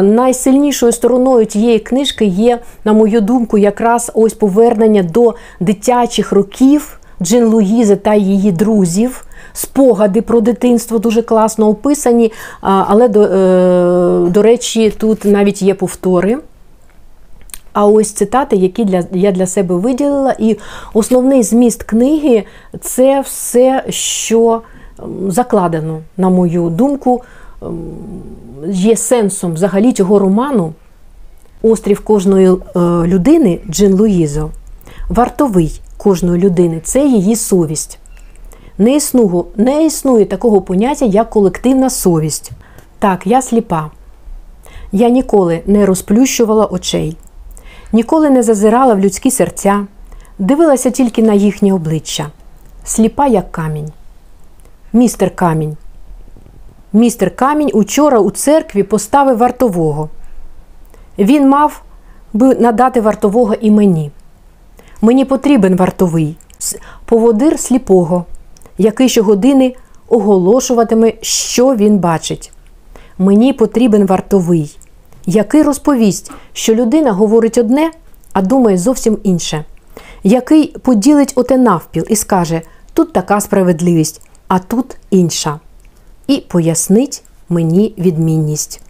Найсильнішою 0.01 0.91
стороною 0.91 1.45
тієї 1.45 1.79
книжки 1.79 2.25
є, 2.25 2.59
на 2.85 2.93
мою 2.93 3.21
думку, 3.21 3.57
якраз 3.57 4.11
ось 4.13 4.33
повернення 4.33 5.03
до 5.03 5.35
дитячих 5.59 6.31
років 6.31 7.00
Джин 7.21 7.45
Луїзи 7.45 7.95
та 7.95 8.15
її 8.15 8.51
друзів. 8.51 9.25
Спогади 9.53 10.21
про 10.21 10.41
дитинство 10.41 10.99
дуже 10.99 11.21
класно 11.21 11.67
описані, 11.67 12.31
але, 12.61 13.07
до, 13.07 13.21
е, 13.21 14.29
до 14.29 14.41
речі, 14.41 14.93
тут 14.97 15.25
навіть 15.25 15.61
є 15.61 15.73
повтори. 15.73 16.37
А 17.73 17.85
ось 17.85 18.11
цитати, 18.11 18.55
які 18.55 18.85
для, 18.85 19.03
я 19.11 19.31
для 19.31 19.47
себе 19.47 19.75
виділила, 19.75 20.35
і 20.39 20.57
основний 20.93 21.43
зміст 21.43 21.83
книги 21.83 22.43
це 22.81 23.21
все, 23.21 23.83
що 23.89 24.61
закладено, 25.27 26.01
на 26.17 26.29
мою 26.29 26.69
думку, 26.69 27.21
є 28.67 28.95
сенсом 28.95 29.53
взагалі 29.53 29.93
цього 29.93 30.19
роману 30.19 30.73
Острів 31.63 31.99
кожної 31.99 32.47
е, 32.47 32.79
людини 33.07 33.59
Джин 33.69 33.93
Луїзо. 33.93 34.49
Вартовий 35.09 35.80
кожної 36.03 36.41
людини 36.41 36.81
це 36.83 37.05
її 37.05 37.35
совість. 37.35 37.99
Не 38.77 38.95
існує, 38.95 39.43
не 39.55 39.85
існує 39.85 40.25
такого 40.25 40.61
поняття, 40.61 41.05
як 41.05 41.29
колективна 41.29 41.89
совість. 41.89 42.51
Так, 42.99 43.27
я 43.27 43.41
сліпа. 43.41 43.89
Я 44.91 45.09
ніколи 45.09 45.61
не 45.65 45.85
розплющувала 45.85 46.65
очей, 46.65 47.17
ніколи 47.93 48.29
не 48.29 48.43
зазирала 48.43 48.93
в 48.93 48.99
людські 48.99 49.31
серця, 49.31 49.85
дивилася 50.39 50.91
тільки 50.91 51.23
на 51.23 51.33
їхнє 51.33 51.73
обличчя. 51.73 52.27
Сліпа, 52.83 53.27
як 53.27 53.51
камінь. 53.51 53.91
Містер 54.93 55.35
камінь. 55.35 55.77
Містер 56.93 57.35
камінь 57.35 57.71
учора 57.73 58.19
у 58.19 58.31
церкві 58.31 58.83
поставив 58.83 59.37
вартового. 59.37 60.09
Він 61.17 61.49
мав 61.49 61.81
би 62.33 62.55
надати 62.55 63.01
вартового 63.01 63.53
і 63.53 63.71
мені. 63.71 64.11
Мені 65.01 65.25
потрібен 65.25 65.75
вартовий, 65.75 66.35
поводир 67.05 67.59
сліпого, 67.59 68.25
який 68.77 69.09
щогодини 69.09 69.75
оголошуватиме, 70.09 71.13
що 71.21 71.75
він 71.75 71.97
бачить. 71.97 72.51
Мені 73.17 73.53
потрібен 73.53 74.05
вартовий, 74.05 74.77
який 75.25 75.63
розповість, 75.63 76.31
що 76.53 76.75
людина 76.75 77.11
говорить 77.11 77.57
одне, 77.57 77.91
а 78.33 78.41
думає 78.41 78.77
зовсім 78.77 79.17
інше, 79.23 79.65
який 80.23 80.67
поділить 80.67 81.33
оте 81.35 81.57
навпіл 81.57 82.05
і 82.09 82.15
скаже: 82.15 82.61
тут 82.93 83.13
така 83.13 83.41
справедливість, 83.41 84.21
а 84.47 84.59
тут 84.59 84.97
інша. 85.09 85.59
І 86.27 86.37
пояснить 86.37 87.23
мені 87.49 87.93
відмінність. 87.97 88.81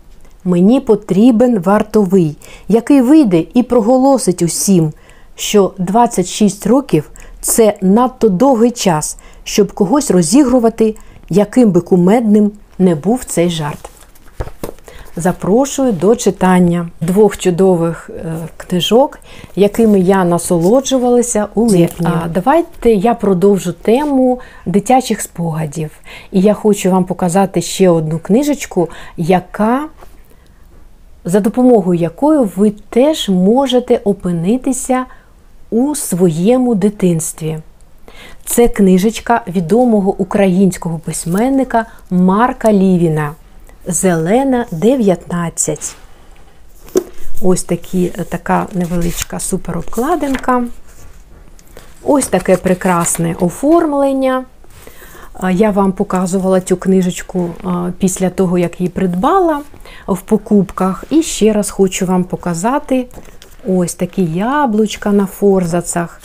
Мені 0.43 0.79
потрібен 0.79 1.59
вартовий, 1.59 2.35
який 2.67 3.01
вийде 3.01 3.43
і 3.53 3.63
проголосить 3.63 4.41
усім, 4.41 4.93
що 5.35 5.73
26 5.77 6.67
років 6.67 7.11
це 7.41 7.77
надто 7.81 8.29
довгий 8.29 8.71
час, 8.71 9.17
щоб 9.43 9.71
когось 9.71 10.11
розігрувати, 10.11 10.95
яким 11.29 11.71
би 11.71 11.81
кумедним 11.81 12.51
не 12.79 12.95
був 12.95 13.23
цей 13.23 13.49
жарт. 13.49 13.89
Запрошую 15.15 15.91
до 15.91 16.15
читання 16.15 16.89
двох 17.01 17.37
чудових 17.37 18.09
е, 18.09 18.35
книжок, 18.57 19.19
якими 19.55 19.99
я 19.99 20.23
насолоджувалася 20.23 21.47
у 21.55 21.61
липні. 21.61 22.07
А, 22.07 22.27
давайте 22.27 22.91
я 22.91 23.13
продовжу 23.13 23.73
тему 23.73 24.39
дитячих 24.65 25.21
спогадів. 25.21 25.91
І 26.31 26.41
я 26.41 26.53
хочу 26.53 26.91
вам 26.91 27.03
показати 27.03 27.61
ще 27.61 27.89
одну 27.89 28.19
книжечку, 28.19 28.89
яка 29.17 29.87
за 31.25 31.39
допомогою 31.39 31.99
якої 31.99 32.39
ви 32.55 32.73
теж 32.89 33.29
можете 33.29 33.97
опинитися 34.03 35.05
у 35.71 35.95
своєму 35.95 36.75
дитинстві. 36.75 37.59
Це 38.45 38.67
книжечка 38.67 39.41
відомого 39.47 40.15
українського 40.17 40.99
письменника 40.99 41.85
Марка 42.09 42.73
Лівіна 42.73 43.31
Зелена 43.87 44.65
19. 44.71 45.95
Ось 47.41 47.63
такі, 47.63 48.07
така 48.07 48.67
невеличка 48.73 49.39
суперобкладинка. 49.39 50.63
Ось 52.03 52.27
таке 52.27 52.57
прекрасне 52.57 53.35
оформлення. 53.39 54.45
Я 55.51 55.71
вам 55.71 55.91
показувала 55.91 56.61
цю 56.61 56.77
книжечку 56.77 57.49
після 57.97 58.29
того, 58.29 58.57
як 58.57 58.79
її 58.79 58.89
придбала 58.89 59.61
в 60.07 60.21
покупках. 60.21 61.03
І 61.09 61.23
ще 61.23 61.53
раз 61.53 61.69
хочу 61.69 62.05
вам 62.05 62.23
показати 62.23 63.07
ось 63.67 63.93
такі 63.93 64.25
яблучка 64.25 65.11
на 65.11 65.25
форзацах, 65.25 66.21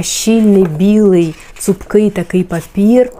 щільний 0.00 0.64
білий, 0.64 1.34
цупкий 1.58 2.10
такий 2.10 2.44
папір. 2.44 3.12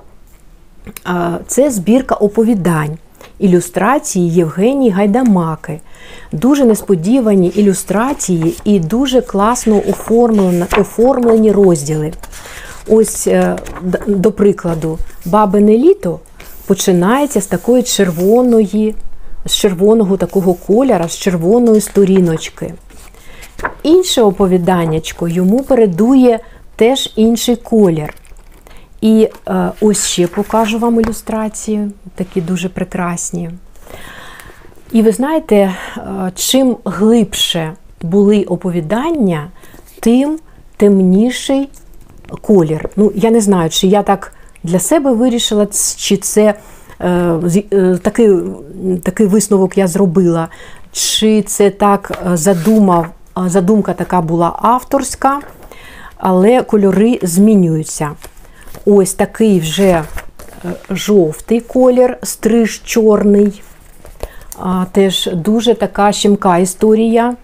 Це 1.46 1.70
збірка 1.70 2.14
оповідань. 2.14 2.98
Ілюстрації 3.38 4.30
Євгенії 4.30 4.90
Гайдамаки. 4.90 5.80
Дуже 6.32 6.64
несподівані 6.64 7.48
ілюстрації 7.48 8.54
і 8.64 8.80
дуже 8.80 9.20
класно 9.20 9.82
оформлені, 10.78 11.52
розділи. 11.52 12.12
Ось, 12.88 13.26
е, 13.26 13.56
до 14.06 14.32
прикладу, 14.32 14.98
бабине 15.24 15.78
літо 15.78 16.20
починається 16.66 17.40
з 17.40 17.46
такої 17.46 17.82
червоної, 17.82 18.94
з 19.46 19.52
червоного 19.52 20.16
такого 20.16 20.54
кольора, 20.54 21.08
з 21.08 21.16
червоної 21.16 21.80
сторіночки. 21.80 22.74
Інше 23.82 24.22
оповіданнячко 24.22 25.28
йому 25.28 25.62
передує 25.62 26.40
теж 26.76 27.12
інший 27.16 27.56
колір. 27.56 28.14
І 29.00 29.28
е, 29.48 29.70
ось 29.80 30.06
ще 30.06 30.26
покажу 30.26 30.78
вам 30.78 31.00
ілюстрації, 31.00 31.90
такі 32.14 32.40
дуже 32.40 32.68
прекрасні. 32.68 33.50
І 34.92 35.02
ви 35.02 35.12
знаєте, 35.12 35.56
е, 35.56 35.74
чим 36.34 36.76
глибше 36.84 37.72
були 38.02 38.42
оповідання, 38.42 39.48
тим 40.00 40.38
темніший 40.76 41.68
колір. 42.40 42.88
Ну, 42.96 43.12
я 43.14 43.30
не 43.30 43.40
знаю, 43.40 43.70
чи 43.70 43.86
я 43.86 44.02
так 44.02 44.32
для 44.62 44.78
себе 44.78 45.12
вирішила, 45.12 45.66
чи 45.96 46.16
це 46.16 46.54
е, 47.00 47.08
е, 47.72 47.98
такий, 48.02 48.30
такий 49.02 49.26
висновок 49.26 49.78
я 49.78 49.86
зробила, 49.86 50.48
чи 50.92 51.42
це 51.42 51.70
так 51.70 52.18
е, 52.32 52.36
задумав, 52.36 53.06
задумка 53.46 53.92
така 53.92 54.20
була 54.20 54.58
авторська, 54.62 55.40
але 56.16 56.62
кольори 56.62 57.18
змінюються. 57.22 58.10
Ось 58.86 59.14
такий 59.14 59.60
вже 59.60 59.84
е, 59.84 60.04
жовтий 60.90 61.60
колір, 61.60 62.18
стриж 62.22 62.82
чорний. 62.84 63.62
Теж 64.92 65.30
дуже 65.34 65.74
така 65.74 66.12
щемка 66.12 66.58
історія 66.58 67.36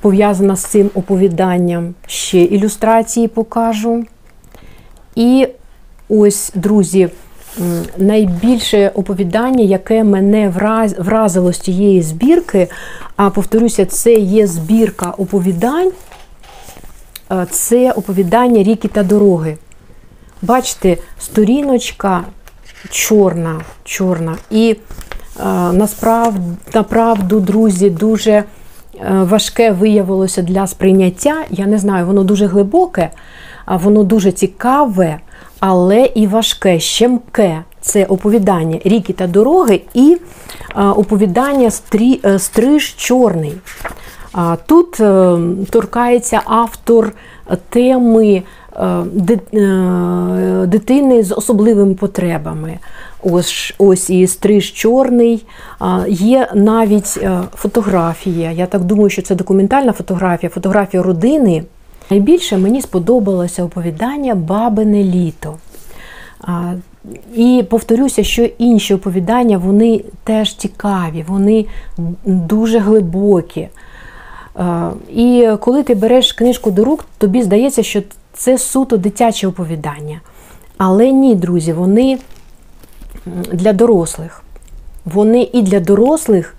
пов'язана 0.00 0.56
з 0.56 0.64
цим 0.64 0.90
оповіданням. 0.94 1.94
Ще 2.06 2.38
ілюстрації 2.38 3.28
покажу. 3.28 4.04
І 5.14 5.48
ось, 6.08 6.52
друзі, 6.54 7.08
найбільше 7.98 8.90
оповідання, 8.94 9.64
яке 9.64 10.04
мене 10.04 10.52
вразило 10.98 11.52
з 11.52 11.58
цієї 11.58 12.02
збірки, 12.02 12.68
а 13.16 13.30
повторюся, 13.30 13.86
це 13.86 14.12
є 14.12 14.46
збірка 14.46 15.10
оповідань. 15.10 15.92
Е, 17.32 17.46
Це 17.50 17.92
оповідання 17.92 18.62
ріки 18.62 18.88
та 18.88 19.02
дороги. 19.02 19.56
Бачите, 20.42 20.96
сторіночка 21.20 22.24
чорна, 22.90 23.60
чорна. 23.84 24.36
І 24.50 24.76
е, 25.40 25.44
насправ, 25.72 26.34
направду, 26.74 27.40
друзі, 27.40 27.90
дуже 27.90 28.32
е, 28.32 28.44
важке 29.08 29.70
виявилося 29.70 30.42
для 30.42 30.66
сприйняття. 30.66 31.44
Я 31.50 31.66
не 31.66 31.78
знаю, 31.78 32.06
воно 32.06 32.24
дуже 32.24 32.46
глибоке, 32.46 33.10
воно 33.66 34.04
дуже 34.04 34.32
цікаве, 34.32 35.18
але 35.66 36.10
і 36.14 36.26
важке, 36.26 36.80
щемке. 36.80 37.62
Це 37.80 38.04
оповідання 38.04 38.80
ріки 38.84 39.12
та 39.12 39.26
дороги 39.26 39.80
і 39.94 40.16
е, 40.76 40.82
оповідання 40.84 41.70
стрі, 41.70 42.20
е, 42.24 42.38
Стриж 42.38 42.94
чорний. 42.96 43.54
Тут 44.66 45.00
е, 45.00 45.38
торкається 45.70 46.40
автор 46.44 47.12
теми 47.68 48.42
ди- 49.12 49.40
дитини 50.66 51.22
з 51.22 51.34
особливими 51.34 51.94
потребами. 51.94 52.78
Ось, 53.22 53.74
ось 53.78 54.10
і 54.10 54.26
стриж 54.26 54.72
чорний. 54.72 55.46
Є 56.08 56.48
навіть 56.54 57.18
фотографія. 57.56 58.50
Я 58.50 58.66
так 58.66 58.84
думаю, 58.84 59.10
що 59.10 59.22
це 59.22 59.34
документальна 59.34 59.92
фотографія, 59.92 60.50
фотографія 60.50 61.02
родини. 61.02 61.64
Найбільше 62.10 62.58
мені 62.58 62.82
сподобалося 62.82 63.64
оповідання 63.64 64.34
Бабине 64.34 65.04
літо. 65.04 65.56
І 67.34 67.64
повторюся, 67.70 68.24
що 68.24 68.44
інші 68.44 68.94
оповідання 68.94 69.58
вони 69.58 70.04
теж 70.24 70.54
цікаві, 70.54 71.24
вони 71.28 71.66
дуже 72.24 72.78
глибокі. 72.78 73.68
І 75.14 75.48
коли 75.60 75.82
ти 75.82 75.94
береш 75.94 76.32
книжку 76.32 76.70
до 76.70 76.84
рук, 76.84 77.04
тобі 77.18 77.42
здається, 77.42 77.82
що 77.82 78.02
це 78.32 78.58
суто 78.58 78.96
дитяче 78.96 79.46
оповідання. 79.48 80.20
Але 80.78 81.10
ні, 81.10 81.34
друзі, 81.34 81.72
вони 81.72 82.18
для 83.52 83.72
дорослих. 83.72 84.42
Вони 85.04 85.50
і 85.52 85.62
для 85.62 85.80
дорослих, 85.80 86.56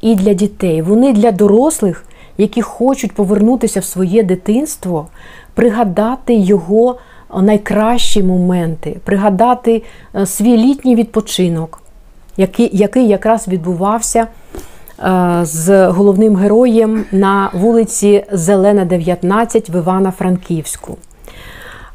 і 0.00 0.14
для 0.14 0.34
дітей. 0.34 0.82
Вони 0.82 1.12
для 1.12 1.32
дорослих, 1.32 2.04
які 2.38 2.62
хочуть 2.62 3.12
повернутися 3.12 3.80
в 3.80 3.84
своє 3.84 4.22
дитинство, 4.22 5.06
пригадати 5.54 6.34
його 6.34 6.98
найкращі 7.38 8.22
моменти, 8.22 8.96
пригадати 9.04 9.82
е, 10.14 10.26
свій 10.26 10.56
літній 10.56 10.96
відпочинок, 10.96 11.82
який, 12.36 12.70
який 12.72 13.08
якраз 13.08 13.48
відбувався 13.48 14.26
е, 14.98 15.40
з 15.42 15.88
головним 15.88 16.36
героєм 16.36 17.04
на 17.12 17.50
вулиці 17.52 18.24
Зелена, 18.32 18.84
19 18.84 19.70
в 19.70 19.76
Івано-Франківську. 19.76 20.96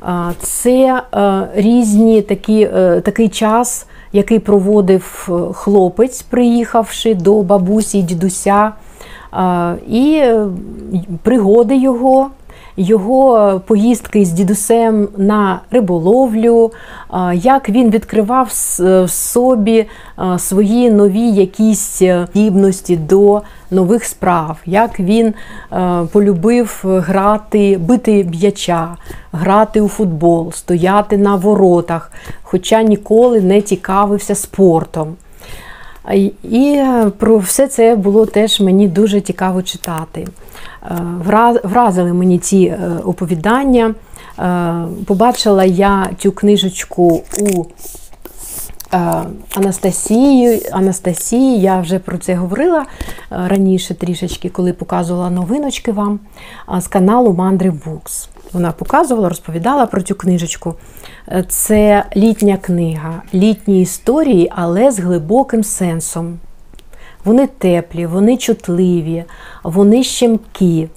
Е, 0.03 0.11
Це 0.41 1.01
е, 1.13 1.47
різні 1.55 2.21
такі, 2.21 2.69
е, 2.75 3.01
такий 3.01 3.29
час, 3.29 3.87
який 4.13 4.39
проводив 4.39 5.29
е, 5.29 5.53
хлопець, 5.53 6.21
приїхавши 6.21 7.15
до 7.15 7.41
бабусі 7.41 7.99
і 7.99 8.01
дідуся, 8.01 8.65
е, 8.67 8.84
і 9.87 10.17
е, 10.23 10.47
пригоди 11.23 11.75
його. 11.75 12.27
Його 12.77 13.61
поїздки 13.67 14.25
з 14.25 14.31
дідусем 14.31 15.07
на 15.17 15.61
риболовлю, 15.71 16.71
як 17.33 17.69
він 17.69 17.89
відкривав 17.89 18.51
е, 18.79 19.03
в 19.03 19.09
собі 19.09 19.85
е, 20.19 20.39
свої 20.39 20.91
нові 20.91 21.31
якісь 21.31 22.01
здібності 22.31 22.95
до 22.95 23.41
нових 23.71 24.05
справ, 24.05 24.57
як 24.65 24.99
він 24.99 25.33
полюбив 26.11 26.81
грати, 26.83 27.77
бити 27.77 28.23
м'яча, 28.23 28.95
грати 29.31 29.81
у 29.81 29.87
футбол, 29.87 30.51
стояти 30.51 31.17
на 31.17 31.35
воротах, 31.35 32.11
хоча 32.43 32.83
ніколи 32.83 33.41
не 33.41 33.61
цікавився 33.61 34.35
спортом. 34.35 35.15
І 36.43 36.73
е, 36.77 37.11
про 37.17 37.37
все 37.37 37.67
це 37.67 37.95
було 37.95 38.25
теж 38.25 38.59
мені 38.59 38.87
дуже 38.87 39.21
цікаво 39.21 39.63
читати. 39.63 40.27
Е, 40.83 40.97
Вразили 41.63 42.13
мені 42.13 42.39
ці 42.39 42.57
е, 42.57 42.89
оповідання. 43.05 43.95
Побачила 45.05 45.65
я 45.65 46.09
цю 46.17 46.31
книжечку 46.31 47.21
у 47.41 47.65
Анастасії. 49.55 50.69
Анастасії, 50.71 51.61
я 51.61 51.79
вже 51.79 51.99
про 51.99 52.17
це 52.17 52.35
говорила 52.35 52.85
раніше 53.29 53.93
трішечки, 53.93 54.49
коли 54.49 54.73
показувала 54.73 55.29
новиночки 55.29 55.91
вам 55.91 56.19
з 56.79 56.87
каналу 56.87 57.33
Мандри 57.33 57.71
Букс. 57.85 58.29
Вона 58.55 58.71
показувала, 58.71 59.29
розповідала 59.29 59.85
про 59.85 60.01
цю 60.01 60.15
книжечку. 60.15 60.73
Е, 61.27 61.45
Це 61.49 62.05
літня 62.15 62.57
книга, 62.57 63.21
літні 63.33 63.81
історії, 63.81 64.51
але 64.55 64.91
з 64.91 64.99
глибоким 64.99 65.63
сенсом. 65.63 66.39
Вони 67.25 67.47
теплі, 67.47 68.05
вони 68.05 68.37
чутливі, 68.37 69.23
вони 69.63 70.03
щемкі. 70.03 70.87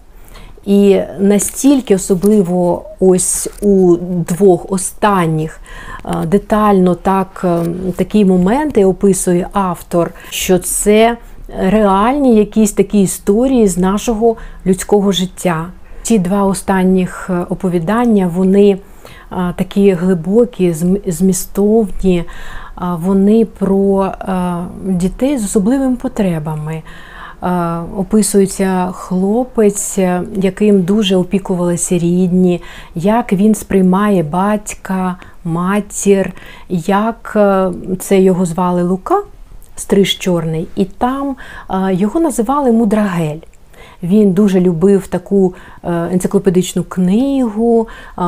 І 0.65 1.01
настільки 1.19 1.95
особливо 1.95 2.85
ось 3.01 3.49
у 3.63 3.97
двох 4.01 4.73
останніх 4.73 5.61
е, 6.05 6.27
детально 6.27 6.95
так, 6.95 7.41
е, 7.45 7.65
такі 7.97 8.25
моменти 8.25 8.85
описує 8.85 9.49
автор, 9.53 10.11
що 10.31 10.59
це 10.59 11.17
реальні 11.59 12.37
якісь 12.37 12.73
такі 12.73 13.03
історії 13.03 13.69
з 13.69 13.79
нашого 13.79 14.37
людського 14.67 15.13
життя. 15.13 15.67
Ці 16.09 16.19
два 16.19 16.45
останніх 16.45 17.31
е, 17.31 17.47
оповідання 17.49 18.31
вони 18.35 18.71
е, 18.71 18.79
такі 19.57 19.93
глибокі, 19.93 20.73
змістовні, 21.07 22.25
вони 22.81 23.45
про 23.45 24.05
е, 24.05 24.55
дітей 24.85 25.39
з 25.39 25.45
особливими 25.45 25.97
потребами. 25.97 26.83
Е, 27.43 27.79
Описується 27.97 28.89
хлопець, 28.93 29.99
е, 29.99 30.23
яким 30.37 30.83
дуже 30.83 31.17
опікувалися 31.17 31.99
рідні, 31.99 32.63
як 32.95 33.33
він 33.33 33.55
сприймає 33.55 34.23
батька, 34.23 35.17
матір, 35.45 36.33
як 36.69 37.33
е, 37.37 37.71
це 37.99 38.21
його 38.21 38.47
звали 38.47 38.83
Лука, 38.83 39.23
стриж 39.77 40.19
чорний, 40.19 40.69
і 40.77 40.85
там 40.85 41.37
е, 41.71 41.95
його 41.95 42.21
називали 42.21 42.73
Мудрагель. 42.73 43.39
Він 44.03 44.33
дуже 44.33 44.61
любив 44.61 45.07
таку 45.07 45.55
е, 45.85 46.09
енциклопедичну 46.13 46.85
книгу, 46.85 47.89
е, 48.19 48.23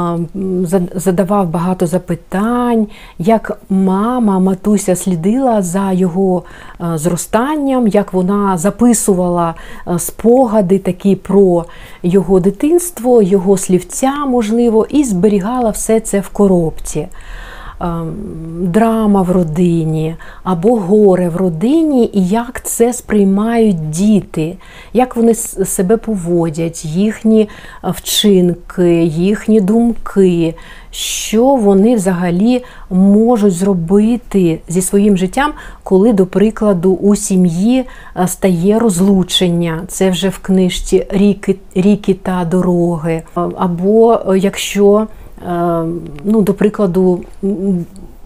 задавав 0.94 1.48
багато 1.48 1.86
запитань, 1.86 2.86
як 3.18 3.60
мама, 3.70 4.38
матуся 4.38 4.96
слідила 4.96 5.62
за 5.62 5.92
його 5.92 6.42
е, 6.80 6.98
зростанням, 6.98 7.88
як 7.88 8.12
вона 8.12 8.58
записувала 8.58 9.54
спогади 9.98 10.78
такі 10.78 11.16
про 11.16 11.64
його 12.02 12.40
дитинство, 12.40 13.22
його 13.22 13.56
слівця, 13.56 14.12
можливо, 14.26 14.86
і 14.90 15.04
зберігала 15.04 15.70
все 15.70 16.00
це 16.00 16.20
в 16.20 16.28
коробці. 16.28 17.08
Ем, 17.80 18.14
Драма 18.62 19.22
в 19.22 19.30
родині 19.30 20.16
або 20.42 20.76
горе 20.76 21.28
в 21.28 21.36
родині, 21.36 22.10
і 22.12 22.26
як 22.26 22.64
це 22.64 22.92
сприймають 22.92 23.90
діти, 23.90 24.56
як 24.92 25.16
вони 25.16 25.34
себе 25.34 25.96
поводять, 25.96 26.84
їхні 26.84 27.40
е, 27.40 27.48
вчинки, 27.90 29.04
їхні 29.04 29.60
думки, 29.60 30.54
що 30.90 31.54
вони 31.54 31.94
взагалі 31.96 32.64
можуть 32.90 33.54
зробити 33.54 34.60
зі 34.68 34.82
своїм 34.82 35.16
життям, 35.16 35.52
коли, 35.82 36.12
до 36.12 36.26
прикладу, 36.26 36.92
у 36.92 37.16
сім'ї 37.16 37.84
е, 38.16 38.28
стає 38.28 38.78
розлучення. 38.78 39.82
Це 39.88 40.10
вже 40.10 40.28
в 40.28 40.38
книжці 40.38 41.06
Ріки, 41.10 41.56
Ріки 41.74 42.14
та 42.14 42.44
дороги. 42.44 43.22
Е, 43.36 43.40
Або 43.56 44.20
якщо 44.36 45.06
ну, 46.24 46.42
до 46.42 46.54
прикладу, 46.54 47.20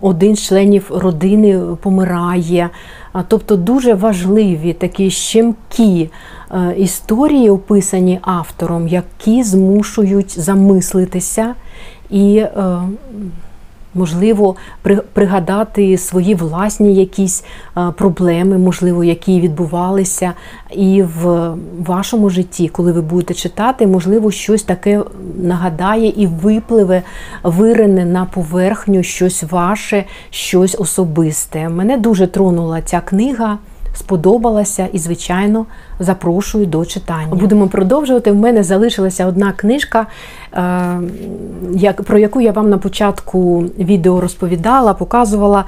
один 0.00 0.36
з 0.36 0.42
членів 0.42 0.90
родини 0.94 1.60
помирає. 1.80 2.70
Тобто 3.28 3.56
дуже 3.56 3.94
важливі 3.94 4.72
такі 4.72 5.10
щемкі 5.10 6.10
е, 6.50 6.74
історії, 6.78 7.50
описані 7.50 8.18
автором, 8.22 8.88
які 8.88 9.42
змушують 9.42 10.40
замислитися 10.40 11.54
і, 12.10 12.36
е, 12.36 12.78
можливо, 13.94 14.56
при- 14.82 14.96
пригадати 15.12 15.98
свої 15.98 16.34
власні 16.34 16.94
якісь 16.94 17.44
е, 17.76 17.80
проблеми, 17.96 18.58
можливо, 18.58 19.04
які 19.04 19.40
відбувалися 19.40 20.32
і 20.76 21.02
в 21.02 21.54
вашому 21.86 22.30
житті, 22.30 22.68
коли 22.68 22.92
ви 22.92 23.00
будете 23.00 23.34
читати, 23.34 23.86
можливо, 23.86 24.30
щось 24.30 24.62
таке 24.62 25.02
нагадає 25.38 26.08
і 26.16 26.26
випливе, 26.26 27.02
вирине 27.42 28.04
на 28.04 28.24
поверхню 28.24 29.02
щось 29.02 29.42
ваше, 29.42 30.04
щось 30.30 30.76
особисте. 30.78 31.68
Мене 31.68 31.96
дуже 31.96 32.26
тронула 32.26 32.82
ця 32.82 33.00
книга. 33.00 33.58
Сподобалася 33.94 34.88
і, 34.92 34.98
звичайно, 34.98 35.66
запрошую 35.98 36.66
до 36.66 36.84
читання. 36.84 37.34
Будемо 37.34 37.68
продовжувати. 37.68 38.32
В 38.32 38.36
мене 38.36 38.62
залишилася 38.62 39.26
одна 39.26 39.52
книжка, 39.52 40.06
е, 41.82 41.92
про 41.92 42.18
яку 42.18 42.40
я 42.40 42.52
вам 42.52 42.70
на 42.70 42.78
початку 42.78 43.60
відео 43.78 44.20
розповідала, 44.20 44.94
показувала. 44.94 45.64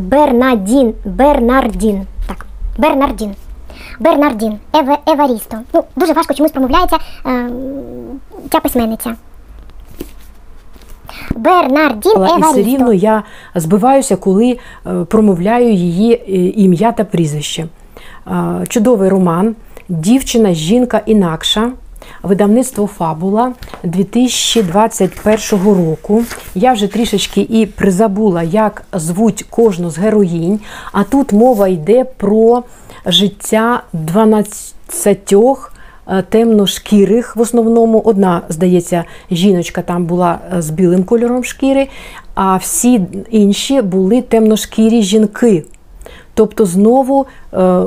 Бернадін, 0.00 0.94
Бернардін. 1.04 2.06
Так, 2.28 2.46
Бернардін. 2.78 3.34
Бернардін, 4.00 4.58
Еве, 4.74 4.98
Еварісто. 5.06 5.56
Ну, 5.74 5.84
дуже 5.96 6.12
важко 6.12 6.34
чомусь 6.34 6.52
промовляється 6.52 6.98
е, 7.26 7.50
ця 8.50 8.60
письменниця. 8.60 9.14
Бернардін 11.36 12.12
І 12.38 12.42
все 12.42 12.62
рівно 12.62 12.92
я 12.92 13.22
збиваюся, 13.54 14.16
коли 14.16 14.58
е, 14.86 15.04
промовляю 15.04 15.72
її 15.72 16.12
е, 16.12 16.32
ім'я 16.36 16.92
та 16.92 17.04
прізвище. 17.04 17.66
Е, 18.26 18.64
Чудовий 18.68 19.08
роман, 19.08 19.54
дівчина, 19.88 20.54
жінка 20.54 21.00
інакша. 21.06 21.70
видавництво 22.22 22.86
Фабула 22.86 23.52
2021 23.84 25.64
року. 25.64 26.24
Я 26.54 26.72
вже 26.72 26.86
трішечки 26.86 27.40
і 27.40 27.66
призабула, 27.66 28.42
як 28.42 28.84
звуть 28.92 29.44
кожну 29.50 29.90
з 29.90 29.98
героїнь. 29.98 30.60
А 30.92 31.04
тут 31.04 31.32
мова 31.32 31.68
йде 31.68 32.04
про 32.04 32.62
життя 33.06 33.82
12 33.92 34.74
е, 35.32 35.71
темношкірих. 36.20 37.36
В 37.36 37.40
основному 37.40 38.00
одна, 38.00 38.42
здається, 38.48 39.04
жіночка 39.30 39.82
там 39.82 40.04
була 40.04 40.38
е, 40.56 40.62
з 40.62 40.70
білим 40.70 41.04
кольором 41.04 41.44
шкіри, 41.44 41.88
а 42.34 42.56
всі 42.56 43.00
інші 43.30 43.82
були 43.82 44.22
темношкірі 44.22 45.02
жінки. 45.02 45.64
Тобто, 46.34 46.66
знову 46.66 47.26
е, 47.52 47.82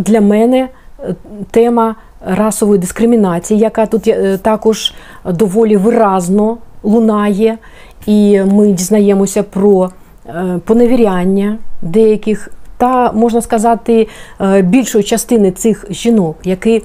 для 0.00 0.20
мене 0.20 0.68
е, 1.00 1.14
тема 1.50 1.94
расової 2.26 2.80
дискримінації, 2.80 3.60
яка 3.60 3.86
тут 3.86 4.08
е, 4.08 4.38
також 4.42 4.94
доволі 5.24 5.76
виразно 5.76 6.58
лунає, 6.82 7.58
і 8.06 8.40
ми 8.42 8.68
дізнаємося 8.68 9.42
про 9.42 9.90
е, 10.28 10.60
поневіряння 10.64 11.58
деяких. 11.82 12.50
Та 12.78 13.12
можна 13.12 13.40
сказати 13.40 14.08
е, 14.40 14.62
більшої 14.62 15.04
частини 15.04 15.50
цих 15.50 15.86
жінок, 15.90 16.36
які 16.44 16.82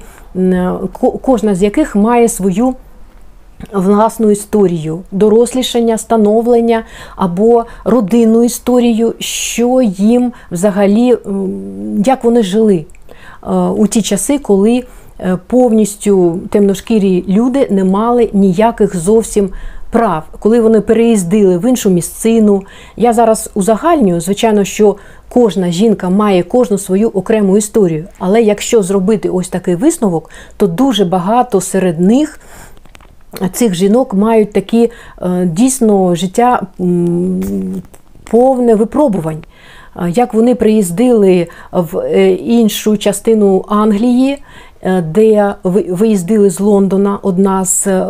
кожна 1.22 1.54
з 1.54 1.62
яких 1.62 1.96
має 1.96 2.28
свою 2.28 2.74
власну 3.72 4.30
історію, 4.30 5.00
дорослішання, 5.12 5.98
становлення 5.98 6.82
або 7.16 7.64
родинну 7.84 8.44
історію, 8.44 9.14
що 9.18 9.82
їм 9.82 10.32
взагалі, 10.50 11.16
як 12.06 12.24
вони 12.24 12.42
жили 12.42 12.84
е, 13.42 13.54
у 13.54 13.86
ті 13.86 14.02
часи, 14.02 14.38
коли 14.38 14.84
е, 15.20 15.38
повністю 15.46 16.40
темношкірі 16.50 17.24
люди 17.28 17.66
не 17.70 17.84
мали 17.84 18.30
ніяких 18.32 18.96
зовсім 18.96 19.50
прав, 19.92 20.24
коли 20.38 20.60
вони 20.60 20.80
переїздили 20.80 21.58
в 21.58 21.68
іншу 21.68 21.90
місцину. 21.90 22.62
Я 22.96 23.12
зараз 23.12 23.50
узагальнюю, 23.54 24.20
звичайно, 24.20 24.64
що 24.64 24.96
кожна 25.28 25.70
жінка 25.70 26.10
має 26.10 26.42
кожну 26.42 26.78
свою 26.78 27.08
окрему 27.08 27.56
історію. 27.56 28.04
Але 28.18 28.42
якщо 28.42 28.82
зробити 28.82 29.28
ось 29.28 29.48
такий 29.48 29.74
висновок, 29.74 30.30
то 30.56 30.66
дуже 30.66 31.04
багато 31.04 31.60
серед 31.60 32.00
них 32.00 32.40
цих 33.52 33.74
жінок 33.74 34.14
мають 34.14 34.52
такі 34.52 34.90
е, 35.22 35.46
дійсно 35.46 36.14
життя 36.14 36.62
повне 38.24 38.74
випробувань. 38.74 39.44
Е, 39.96 40.10
Як 40.10 40.34
вони 40.34 40.54
приїздили 40.54 41.46
в 41.72 41.98
е, 41.98 42.32
іншу 42.32 42.96
частину 42.96 43.64
Англії, 43.68 44.32
е, 44.32 44.38
де 45.02 45.54
виїздили 45.64 46.50
з 46.50 46.60
Лондона, 46.60 47.18
одна 47.22 47.64
з 47.64 47.86
е, 47.86 48.00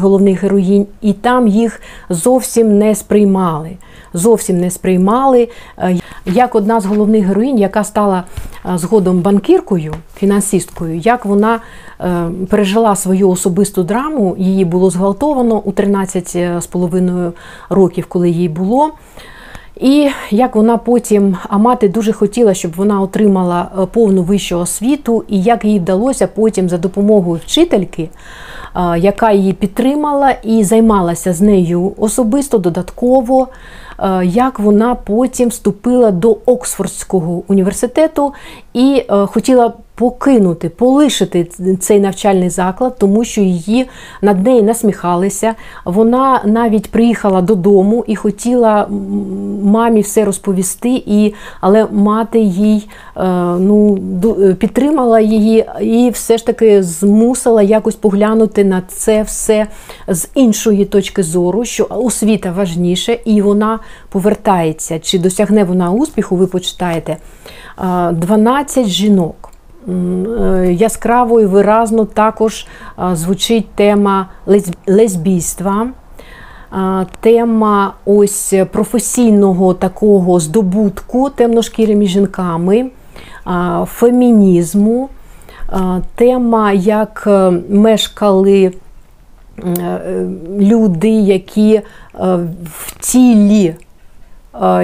головних 0.00 0.42
героїнь, 0.42 0.86
і 1.00 1.12
там 1.12 1.48
їх 1.48 1.80
зовсім 2.08 2.78
не 2.78 2.94
сприймали. 2.94 3.70
Зовсім 4.14 4.60
не 4.60 4.70
сприймали. 4.70 5.48
Е, 5.78 5.96
Як 6.26 6.54
одна 6.54 6.80
з 6.80 6.86
головних 6.86 7.26
героїнь, 7.26 7.58
яка 7.58 7.84
стала 7.84 8.24
е, 8.74 8.78
згодом 8.78 9.20
банкіркою, 9.20 9.94
фінансисткою, 10.16 10.96
як 10.96 11.24
вона 11.24 11.60
е, 12.00 12.28
пережила 12.50 12.96
свою 12.96 13.30
особисту 13.30 13.82
драму, 13.82 14.34
її 14.38 14.64
було 14.64 14.90
зґвалтовано 14.90 15.58
у 15.58 15.72
13 15.72 16.28
з 16.62 16.66
половиною 16.66 17.32
років, 17.70 18.06
коли 18.06 18.30
їй 18.30 18.48
було. 18.48 18.90
І 19.80 20.10
як 20.30 20.56
вона 20.56 20.76
потім, 20.76 21.36
а 21.48 21.58
мати 21.58 21.88
дуже 21.88 22.12
хотіла, 22.12 22.54
щоб 22.54 22.72
вона 22.76 23.00
отримала 23.00 23.68
е, 23.78 23.86
повну 23.86 24.22
вищу 24.22 24.58
освіту, 24.58 25.24
і 25.28 25.42
як 25.42 25.64
їй 25.64 25.78
вдалося 25.78 26.26
потім 26.26 26.68
за 26.68 26.78
допомогою 26.78 27.40
вчительки, 27.44 28.08
яка 28.96 29.32
її 29.32 29.52
підтримала 29.52 30.30
і 30.30 30.64
займалася 30.64 31.32
з 31.32 31.40
нею 31.40 31.92
особисто, 31.98 32.58
додатково, 32.58 33.48
е, 33.98 34.26
як 34.26 34.58
вона 34.58 34.94
потім 34.94 35.48
вступила 35.48 36.10
до 36.10 36.36
Оксфордського 36.46 37.42
університету 37.48 38.32
і 38.74 39.04
е, 39.10 39.26
хотіла 39.26 39.72
покинути, 40.02 40.68
полишити 40.68 41.44
цей 41.80 42.00
навчальний 42.00 42.50
заклад, 42.50 42.98
тому 42.98 43.24
що 43.24 43.40
її 43.40 43.88
над 44.22 44.44
нею 44.44 44.62
насміхалися. 44.62 45.54
Вона 45.84 46.42
навіть 46.44 46.90
приїхала 46.90 47.42
додому 47.42 48.04
і 48.06 48.16
хотіла 48.16 48.86
мамі 49.62 50.00
все 50.00 50.24
розповісти, 50.24 51.02
і, 51.06 51.34
але 51.60 51.86
мати 51.92 52.40
їй 52.40 52.88
е, 53.16 53.22
ну, 53.58 53.98
е, 54.40 54.54
підтримала 54.54 55.20
її 55.20 55.66
і 55.80 56.10
все 56.10 56.38
ж 56.38 56.46
таки 56.46 56.82
змусила 56.82 57.62
якось 57.62 57.94
поглянути 57.94 58.64
на 58.64 58.82
це 58.88 59.22
все 59.22 59.66
з 60.08 60.28
іншої 60.34 60.84
точки 60.84 61.22
зору, 61.22 61.64
що 61.64 61.86
освіта 61.90 62.52
важніше, 62.52 63.18
і 63.24 63.42
вона 63.42 63.78
повертається. 64.08 64.98
Чи 64.98 65.18
досягне 65.18 65.64
вона 65.64 65.90
успіху, 65.90 66.36
ви 66.36 66.46
почитаєте. 66.46 67.16
Е, 67.78 68.12
12 68.12 68.86
жінок. 68.86 69.51
Е, 69.88 70.72
Яскраво 70.72 71.40
і 71.40 71.46
виразно 71.46 72.04
також 72.04 72.66
е, 72.98 73.16
звучить 73.16 73.68
тема 73.74 74.26
лесб- 74.46 74.76
лесбійства, 74.86 75.86
тема 77.20 77.92
ось 78.04 78.54
професійного 78.72 79.74
такого 79.74 80.40
здобутку 80.40 81.30
темношкірими 81.30 82.06
жінками, 82.06 82.90
фемінізму, 83.86 85.08
тема, 86.14 86.72
як 86.72 87.24
е, 87.26 87.50
мешкали 87.70 88.72
люди, 90.58 91.08
які 91.08 91.80
в 92.64 92.98
тілі 93.00 93.74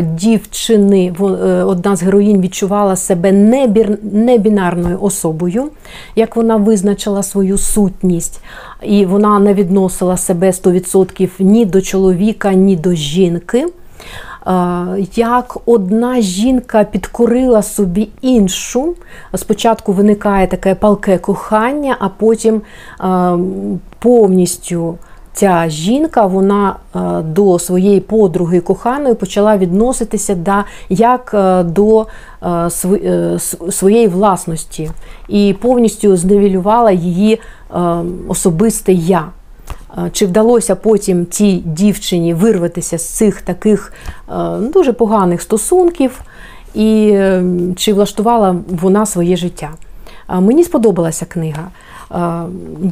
дівчини, 0.02 1.14
е, 1.20 1.24
одна 1.62 1.96
з 1.96 2.02
героїнь 2.02 2.40
відчувала 2.40 2.96
себе 2.96 3.32
небінарною 4.02 4.98
особою, 5.02 5.68
як 6.16 6.36
вона 6.36 6.56
визначила 6.56 7.22
свою 7.22 7.58
сутність, 7.58 8.40
і 8.82 9.06
вона 9.06 9.38
не 9.38 9.54
відносила 9.54 10.16
себе 10.16 10.50
100% 10.50 11.30
ні 11.38 11.64
до 11.64 11.80
чоловіка, 11.80 12.52
ні 12.52 12.76
до 12.76 12.92
жінки. 12.92 13.66
Е, 14.46 15.06
Як 15.14 15.56
одна 15.66 16.20
жінка 16.20 16.84
підкорила 16.84 17.62
собі 17.62 18.08
іншу, 18.20 18.94
спочатку 19.34 19.92
виникає 19.92 20.46
таке 20.46 20.74
палке 20.74 21.18
кохання, 21.18 21.96
а 22.00 22.08
потім 22.08 22.62
е, 23.00 23.38
повністю 23.98 24.98
ця 25.38 25.68
жінка 25.68 26.26
вона 26.26 26.76
е, 26.96 26.98
до 27.22 27.58
своєї 27.58 28.00
подруги 28.00 28.60
коханої 28.60 29.14
почала 29.14 29.56
відноситися 29.56 30.34
да, 30.34 30.64
як 30.88 31.30
е, 31.34 31.62
до 31.62 32.06
е, 32.42 33.38
своєї 33.70 34.08
власності 34.08 34.90
і 35.28 35.54
повністю 35.60 36.16
зневілювала 36.16 36.90
її 36.90 37.40
особисте 38.28 38.92
я. 38.92 39.24
Чи 40.12 40.26
вдалося 40.26 40.76
потім 40.76 41.26
тій 41.26 41.56
дівчині 41.56 42.34
вирватися 42.34 42.98
з 42.98 43.08
цих 43.08 43.42
таких 43.42 43.92
дуже 44.60 44.92
поганих 44.92 45.42
стосунків, 45.42 46.20
і 46.74 47.18
чи 47.76 47.92
влаштувала 47.92 48.56
вона 48.68 49.06
своє 49.06 49.36
життя? 49.36 49.70
Мені 50.40 50.64
сподобалася 50.64 51.24
книга. 51.24 51.68
Е, 52.12 52.42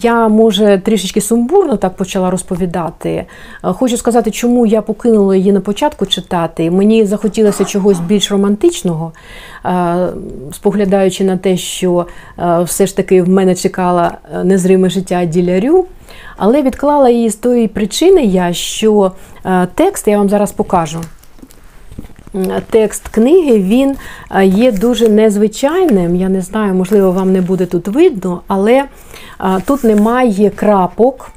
Я, 0.02 0.28
може, 0.28 0.82
трішечки 0.84 1.20
сумбурно 1.20 1.76
так 1.76 1.96
почала 1.96 2.30
розповідати. 2.30 3.10
Е, 3.10 3.26
Хочу 3.62 3.96
сказати, 3.96 4.30
чому 4.30 4.66
я 4.66 4.82
покинула 4.82 5.36
її 5.36 5.52
на 5.52 5.60
початку 5.60 6.06
читати. 6.06 6.70
Мені 6.70 7.04
захотілося 7.04 7.64
чогось 7.64 8.00
більш 8.00 8.30
романтичного, 8.30 9.12
е, 9.64 10.08
споглядаючи 10.52 11.24
на 11.24 11.36
те, 11.36 11.56
що 11.56 12.06
все 12.64 12.86
ж 12.86 12.96
таки 12.96 13.22
в 13.22 13.28
мене 13.28 13.54
чекала 13.54 14.12
незриме 14.44 14.90
життя 14.90 15.24
ділярю. 15.24 15.84
Але 16.36 16.62
відклала 16.62 17.10
її 17.10 17.30
з 17.30 17.36
тої 17.36 17.68
причини, 17.68 18.22
я, 18.22 18.52
що 18.52 19.12
текст 19.74 20.08
я 20.08 20.18
вам 20.18 20.28
зараз 20.28 20.52
покажу. 20.52 21.00
Текст 22.70 23.08
книги 23.08 23.58
він 23.58 23.96
є 24.44 24.72
дуже 24.72 25.08
незвичайним. 25.08 26.16
Я 26.16 26.28
не 26.28 26.40
знаю, 26.40 26.74
можливо, 26.74 27.12
вам 27.12 27.32
не 27.32 27.40
буде 27.40 27.66
тут 27.66 27.88
видно, 27.88 28.40
але 28.46 28.84
тут 29.66 29.84
немає 29.84 30.50
крапок. 30.50 31.30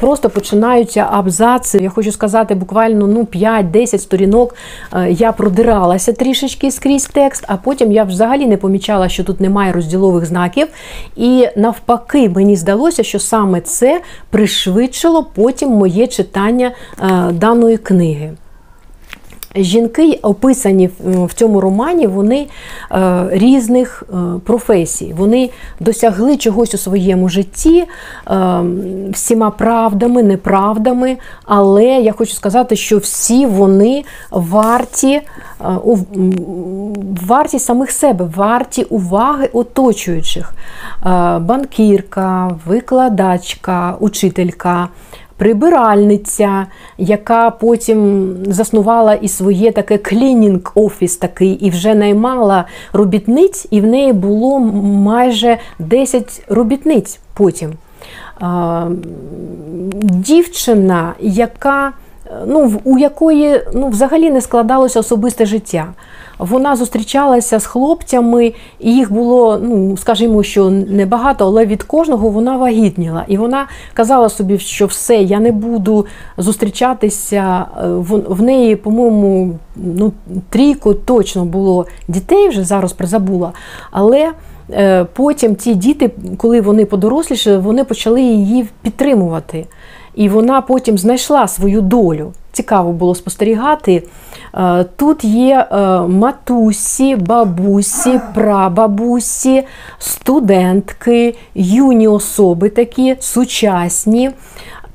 Просто 0.00 0.30
починаються 0.30 1.08
абзаци. 1.10 1.78
Я 1.78 1.90
хочу 1.90 2.12
сказати, 2.12 2.54
буквально 2.54 3.06
ну, 3.06 3.22
5-10 3.22 3.98
сторінок 3.98 4.54
е, 4.92 5.10
я 5.10 5.32
продиралася 5.32 6.12
трішечки 6.12 6.70
скрізь 6.70 7.06
текст, 7.06 7.44
а 7.48 7.56
потім 7.56 7.92
я 7.92 8.04
взагалі 8.04 8.46
не 8.46 8.56
помічала, 8.56 9.08
що 9.08 9.24
тут 9.24 9.40
немає 9.40 9.72
розділових 9.72 10.26
знаків. 10.26 10.68
І 11.16 11.48
навпаки, 11.56 12.28
мені 12.28 12.56
здалося, 12.56 13.02
що 13.02 13.18
саме 13.18 13.60
це 13.60 14.00
пришвидшило 14.30 15.26
потім 15.34 15.70
моє 15.70 16.06
читання 16.06 16.72
е, 17.02 17.32
даної 17.32 17.76
книги. 17.76 18.32
Жінки, 19.56 20.18
описані 20.22 20.90
в 21.04 21.34
цьому 21.34 21.60
романі, 21.60 22.06
вони 22.06 22.46
е, 22.92 23.26
різних 23.30 24.02
е, 24.02 24.16
професій. 24.44 25.14
Вони 25.16 25.50
досягли 25.80 26.36
чогось 26.36 26.74
у 26.74 26.78
своєму 26.78 27.28
житті 27.28 27.84
е, 28.30 28.60
всіма 29.12 29.50
правдами, 29.50 30.22
неправдами. 30.22 31.16
Але 31.44 31.84
я 31.84 32.12
хочу 32.12 32.34
сказати, 32.34 32.76
що 32.76 32.98
всі 32.98 33.46
вони 33.46 34.04
варті, 34.30 35.20
варті 37.26 37.58
самих 37.58 37.90
себе, 37.90 38.28
варті 38.36 38.82
уваги 38.84 39.50
оточуючих. 39.52 40.54
Банкірка, 41.40 42.58
викладачка, 42.66 43.96
учителька 44.00 44.88
прибиральниця, 45.36 46.66
яка 46.98 47.50
потім 47.50 48.34
заснувала 48.46 49.14
і 49.14 49.28
своє 49.28 49.72
таке 49.72 49.98
клінінг 49.98 50.72
офіс 50.74 51.16
такий, 51.16 51.52
і 51.52 51.70
вже 51.70 51.94
наймала 51.94 52.64
робітниць, 52.92 53.66
і 53.70 53.80
в 53.80 53.86
неї 53.86 54.12
було 54.12 54.58
майже 54.58 55.58
10 55.78 56.44
робітниць 56.48 57.20
потім. 57.34 57.72
Дівчина, 60.02 61.14
яка 61.20 61.92
ну, 62.46 62.72
у 62.84 62.98
якої 62.98 63.60
ну, 63.74 63.88
взагалі 63.88 64.30
не 64.30 64.40
складалося 64.40 65.00
особисте 65.00 65.46
життя. 65.46 65.86
Вона 66.38 66.76
зустрічалася 66.76 67.60
з 67.60 67.66
хлопцями, 67.66 68.52
і 68.80 68.94
їх 68.94 69.12
було, 69.12 69.58
ну 69.62 69.96
скажімо, 69.96 70.42
що 70.42 70.70
небагато, 70.70 71.46
але 71.46 71.66
від 71.66 71.82
кожного 71.82 72.28
вона 72.28 72.56
вагітніла. 72.56 73.24
І 73.28 73.36
вона 73.36 73.66
казала 73.94 74.28
собі, 74.28 74.58
що 74.58 74.86
все, 74.86 75.16
я 75.16 75.40
не 75.40 75.52
буду 75.52 76.06
зустрічатися. 76.38 77.66
Е, 77.78 77.88
в 78.28 78.42
неї, 78.42 78.76
по-моєму, 78.76 79.58
ну, 79.76 80.12
трійко 80.50 80.94
точно 80.94 81.44
було 81.44 81.86
дітей, 82.08 82.48
вже 82.48 82.64
зараз 82.64 82.92
призабула. 82.92 83.52
Але 83.90 84.30
е, 84.70 85.04
потім 85.12 85.54
ті 85.54 85.74
діти, 85.74 86.10
коли 86.36 86.60
вони 86.60 86.84
подорослішали, 86.84 87.58
вони 87.58 87.84
почали 87.84 88.22
її 88.22 88.66
підтримувати. 88.82 89.66
І 90.14 90.28
вона 90.28 90.60
потім 90.60 90.98
знайшла 90.98 91.48
свою 91.48 91.80
долю. 91.80 92.32
Цікаво 92.52 92.92
було 92.92 93.14
спостерігати. 93.14 94.02
Е, 94.54 94.84
тут 94.96 95.24
є 95.24 95.66
е, 95.72 95.76
матусі, 96.00 97.16
бабусі, 97.16 98.20
прабабусі, 98.34 99.64
студентки, 99.98 101.34
юні 101.54 102.08
особи 102.08 102.68
такі 102.68 103.16
сучасні. 103.20 104.30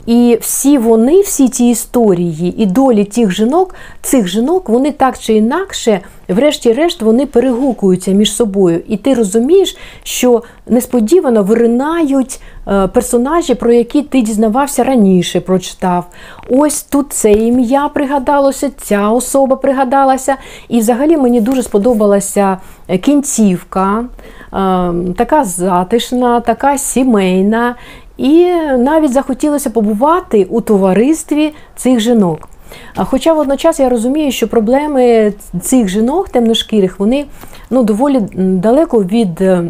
І 0.10 0.38
всі 0.41 0.78
вони, 0.78 1.22
всі 1.22 1.47
ті 1.49 1.70
історії 1.70 2.55
і 2.57 2.66
долі 2.66 3.03
тих 3.03 3.32
жінок, 3.32 3.76
цих 4.01 4.28
жінок, 4.28 4.70
вони 4.70 4.91
так 4.91 5.20
чи 5.20 5.34
інакше, 5.34 5.99
врешті-решт, 6.28 7.01
вони 7.01 7.26
перегукуються 7.26 8.12
між 8.12 8.36
собою. 8.36 8.82
І 8.88 8.97
ти 8.97 9.14
розумієш, 9.14 9.78
що 10.03 10.43
несподівано 10.68 11.43
виринають 11.43 12.41
е, 12.68 12.88
персонажі, 12.88 13.55
про 13.55 13.74
які 13.74 14.01
ти 14.01 14.22
дізнавався 14.22 14.84
раніше, 14.84 15.41
прочитав. 15.41 16.07
Ось 16.49 16.84
тут 16.84 17.14
це 17.14 17.32
ім'я 17.32 17.89
пригадалося, 17.89 18.72
ця 18.78 19.10
особа 19.10 19.55
пригадалася. 19.55 20.36
І 20.70 20.80
взагалі 20.80 21.18
мені 21.18 21.41
дуже 21.41 21.64
сподобалася 21.64 22.57
кінцівка, 23.01 24.05
ем, 24.53 25.14
така 25.18 25.43
затишна, 25.43 26.39
така 26.39 26.78
сімейна. 26.78 27.76
І 28.20 28.45
навіть 28.78 29.13
захотілося 29.13 29.70
побувати 29.70 30.47
у 30.49 30.61
товаристві 30.61 31.53
цих 31.76 31.99
жінок. 31.99 32.49
Хоча 32.95 33.34
водночас 33.34 33.80
я 33.80 33.89
розумію, 33.89 34.32
що 34.32 34.47
проблеми 34.47 35.34
цих 35.61 35.88
жінок 35.88 36.30
темношкірих 36.30 36.99
вони 36.99 37.26
ну, 37.70 37.84
доволі 37.84 38.20
далеко 38.36 39.03
від 39.03 39.41
е, 39.41 39.63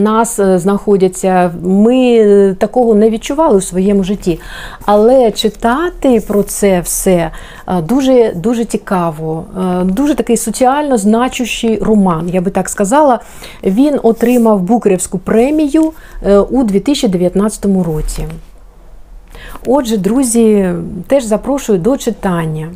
нас 0.00 0.38
е, 0.38 0.58
знаходяться. 0.58 1.52
Ми 1.62 1.96
е, 1.96 2.56
такого 2.58 2.94
не 2.94 3.10
відчували 3.10 3.56
у 3.56 3.60
своєму 3.60 4.04
житті. 4.04 4.40
Але 4.86 5.30
читати 5.30 6.22
про 6.28 6.42
це 6.42 6.80
все 6.80 7.30
е, 7.68 7.82
дуже 7.82 8.32
дуже 8.36 8.64
цікаво, 8.64 9.44
дуже 9.84 10.14
такий 10.14 10.36
соціально 10.36 10.98
значущий 10.98 11.78
роман. 11.78 12.30
Я 12.32 12.40
би 12.40 12.50
так 12.50 12.68
сказала. 12.68 13.20
Він 13.64 14.00
отримав 14.02 14.60
Букерівську 14.60 15.18
премію 15.18 15.92
у 16.50 16.62
2019 16.64 17.66
році. 17.86 18.24
Отже, 19.66 19.96
друзі, 19.96 20.72
теж 21.06 21.24
запрошую 21.24 21.78
до 21.78 21.96
читання. 21.96 22.68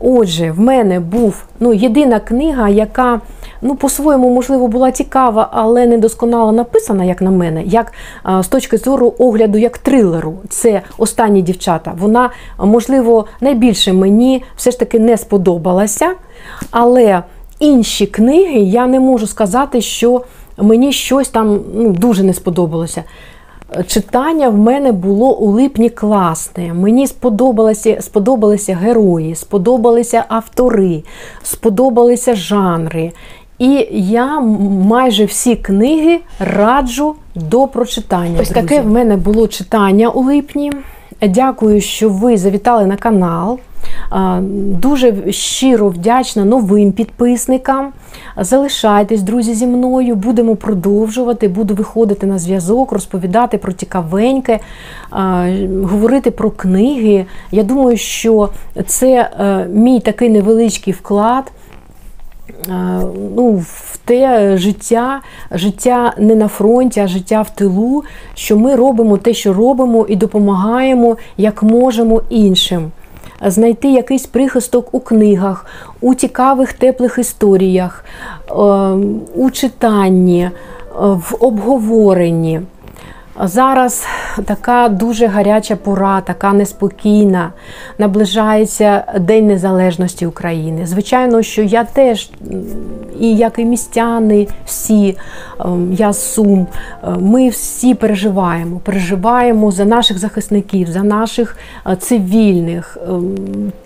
Отже, 0.00 0.50
в 0.50 0.60
мене 0.60 1.00
був 1.00 1.44
ну, 1.60 1.72
єдина 1.72 2.20
книга, 2.20 2.68
яка 2.68 3.20
ну, 3.62 3.76
по-своєму, 3.76 4.30
можливо, 4.30 4.68
була 4.68 4.90
цікава, 4.90 5.48
але 5.52 5.86
недосконало 5.86 6.52
написана, 6.52 7.04
як 7.04 7.22
на 7.22 7.30
мене, 7.30 7.62
як 7.62 7.92
з 8.40 8.46
точки 8.46 8.78
зору 8.78 9.14
огляду 9.18 9.58
як 9.58 9.78
трилеру. 9.78 10.34
Це 10.48 10.82
останні 10.98 11.42
дівчата. 11.42 11.92
Вона, 11.98 12.30
можливо, 12.58 13.26
найбільше 13.40 13.92
мені 13.92 14.44
все 14.56 14.70
ж 14.70 14.78
таки 14.78 14.98
не 14.98 15.16
сподобалася. 15.16 16.08
Але 16.70 17.22
інші 17.58 18.06
книги 18.06 18.58
я 18.58 18.86
не 18.86 19.00
можу 19.00 19.26
сказати, 19.26 19.80
що 19.80 20.22
мені 20.58 20.92
щось 20.92 21.28
там 21.28 21.60
ну, 21.74 21.92
дуже 21.92 22.22
не 22.22 22.34
сподобалося. 22.34 23.04
Читання 23.86 24.48
в 24.48 24.58
мене 24.58 24.92
було 24.92 25.38
у 25.38 25.50
липні 25.50 25.90
класне. 25.90 26.74
Мені 26.74 27.06
сподобалися 27.06 27.96
сподобалися 28.00 28.74
герої, 28.74 29.34
сподобалися 29.34 30.24
автори, 30.28 31.02
сподобалися 31.42 32.34
жанри. 32.34 33.12
І 33.58 33.88
я 33.92 34.40
майже 34.86 35.24
всі 35.24 35.56
книги 35.56 36.20
раджу 36.38 37.14
до 37.34 37.66
прочитання. 37.66 38.38
Ось 38.40 38.48
таке 38.48 38.80
в 38.80 38.86
мене 38.86 39.16
було 39.16 39.48
читання 39.48 40.08
у 40.08 40.22
липні. 40.22 40.72
Дякую, 41.28 41.80
що 41.80 42.08
ви 42.08 42.36
завітали 42.36 42.86
на 42.86 42.96
канал. 42.96 43.58
Дуже 44.80 45.32
щиро 45.32 45.88
вдячна 45.88 46.44
новим 46.44 46.92
підписникам. 46.92 47.92
Залишайтесь, 48.36 49.22
друзі, 49.22 49.54
зі 49.54 49.66
мною, 49.66 50.14
будемо 50.14 50.56
продовжувати, 50.56 51.48
буду 51.48 51.74
виходити 51.74 52.26
на 52.26 52.38
зв'язок, 52.38 52.92
розповідати 52.92 53.58
про 53.58 53.72
цікавеньке, 53.72 54.60
говорити 55.82 56.30
про 56.30 56.50
книги. 56.50 57.26
Я 57.50 57.62
думаю, 57.62 57.96
що 57.96 58.48
це 58.86 59.30
е, 59.40 59.66
мій 59.72 60.00
такий 60.00 60.28
невеличкий 60.28 60.92
вклад. 60.92 61.52
Ну, 63.36 63.64
в 63.66 63.98
те 64.04 64.56
життя, 64.56 65.20
життя 65.50 66.14
не 66.18 66.34
на 66.34 66.48
фронті, 66.48 67.00
а 67.00 67.06
життя 67.06 67.42
в 67.42 67.50
тилу, 67.50 68.04
що 68.34 68.56
ми 68.56 68.76
робимо 68.76 69.16
те, 69.16 69.34
що 69.34 69.52
робимо, 69.52 70.06
і 70.08 70.16
допомагаємо 70.16 71.16
як 71.36 71.62
можемо 71.62 72.22
іншим 72.30 72.90
знайти 73.50 73.92
якийсь 73.92 74.26
прихисток 74.26 74.94
у 74.94 75.00
книгах, 75.00 75.66
у 76.00 76.14
цікавих 76.14 76.72
теплих 76.72 77.18
історіях, 77.18 78.04
е, 78.50 78.52
у 79.34 79.50
читанні, 79.50 80.42
е, 80.42 80.50
в 80.94 81.36
обговоренні. 81.40 82.60
Зараз 83.40 84.06
така 84.44 84.88
дуже 84.88 85.26
гаряча 85.26 85.76
пора, 85.76 86.20
така 86.20 86.52
неспокійна. 86.52 87.52
Наближається 87.98 89.04
День 89.20 89.46
Незалежності 89.46 90.26
України. 90.26 90.86
Звичайно, 90.86 91.42
що 91.42 91.62
я 91.62 91.84
теж, 91.84 92.30
і 93.20 93.36
як 93.36 93.58
і 93.58 93.64
містяни, 93.64 94.46
всі, 94.66 95.16
ем, 95.60 95.92
я 95.92 96.12
Сум, 96.12 96.66
е, 97.04 97.08
ми 97.20 97.48
всі 97.48 97.94
переживаємо. 97.94 98.80
Переживаємо 98.84 99.70
за 99.70 99.84
наших 99.84 100.18
захисників, 100.18 100.90
за 100.90 101.02
наших 101.02 101.56
е, 101.86 101.96
цивільних, 101.96 102.98
ем, 103.08 103.34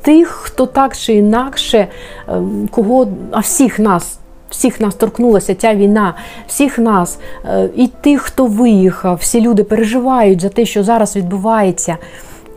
тих, 0.03 0.29
хто 0.29 0.67
так 0.67 0.97
чи 0.97 1.13
інакше, 1.13 1.87
ем, 2.29 2.69
кого, 2.71 3.09
а 3.31 3.41
всіх 3.41 3.79
нас 3.79 4.19
всіх 4.51 4.81
нас 4.81 4.95
торкнулася 4.95 5.55
ця 5.55 5.75
війна, 5.75 6.15
всіх 6.47 6.79
нас, 6.79 7.19
е, 7.45 7.69
і 7.77 7.87
тих, 7.87 8.23
хто 8.23 8.47
виїхав, 8.47 9.17
всі 9.17 9.41
люди 9.41 9.65
переживають 9.65 10.41
за 10.41 10.49
те, 10.49 10.65
що 10.67 10.85
зараз 10.85 11.17
відбувається. 11.17 11.97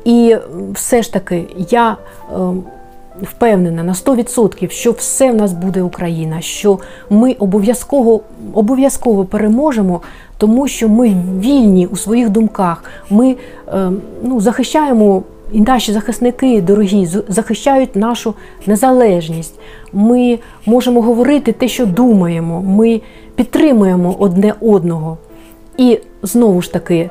І 0.06 0.36
все 0.74 1.02
ж 1.02 1.14
таки 1.14 1.46
я 1.70 1.92
е, 1.92 2.36
впевнена 3.22 3.84
на 3.84 3.94
100%, 3.94 4.70
що 4.70 4.92
все 4.92 5.32
в 5.32 5.36
нас 5.36 5.54
буде 5.54 5.82
Україна, 5.82 6.42
що 6.42 6.80
ми 7.10 7.34
обов'язково 7.34 8.22
обов'язково 8.54 9.26
переможемо, 9.26 10.02
тому 10.38 10.68
що 10.68 10.90
ми 10.90 11.16
вільні 11.40 11.88
у 11.88 11.96
своїх 11.96 12.30
думках. 12.30 12.84
Ми 13.10 13.36
е, 13.68 13.92
ну, 14.24 14.42
захищаємо. 14.42 15.24
І 15.52 15.62
наші 15.62 15.92
захисники 15.92 16.62
дорогі 16.62 17.08
захищають 17.28 17.96
нашу 17.96 18.34
незалежність. 18.68 19.60
Ми 19.94 20.40
можемо 20.66 21.02
говорити 21.02 21.52
те, 21.52 21.68
що 21.68 21.86
думаємо, 21.86 22.62
ми 22.62 23.02
підтримуємо 23.36 24.16
одне 24.20 24.54
одного. 24.62 25.18
І 25.78 26.00
знову 26.24 26.62
ж 26.62 26.74
таки 26.74 26.96
е, 26.96 27.10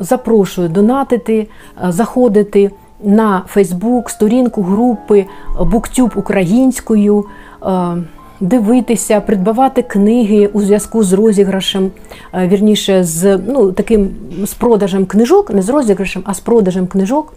запрошую 0.00 0.68
донатити, 0.68 1.38
е, 1.38 1.92
заходити 1.92 2.70
на 3.02 3.42
Фейсбук, 3.48 4.10
сторінку 4.10 4.62
групи 4.62 5.26
BookTube 5.58 6.18
українською, 6.18 7.24
е, 7.62 7.68
дивитися, 8.40 9.20
придбавати 9.20 9.82
книги 9.82 10.50
у 10.52 10.60
зв'язку 10.60 11.02
з 11.02 11.12
розіграшем, 11.12 11.90
вірніше, 12.34 13.04
з 13.04 13.38
ну, 13.48 13.72
таким 13.72 14.10
з 14.44 14.54
продажем 14.54 15.06
книжок, 15.06 15.50
не 15.50 15.62
з 15.62 15.68
розіграшем, 15.68 16.22
а 16.26 16.34
з 16.34 16.40
продажем 16.40 16.86
книжок 16.86 17.32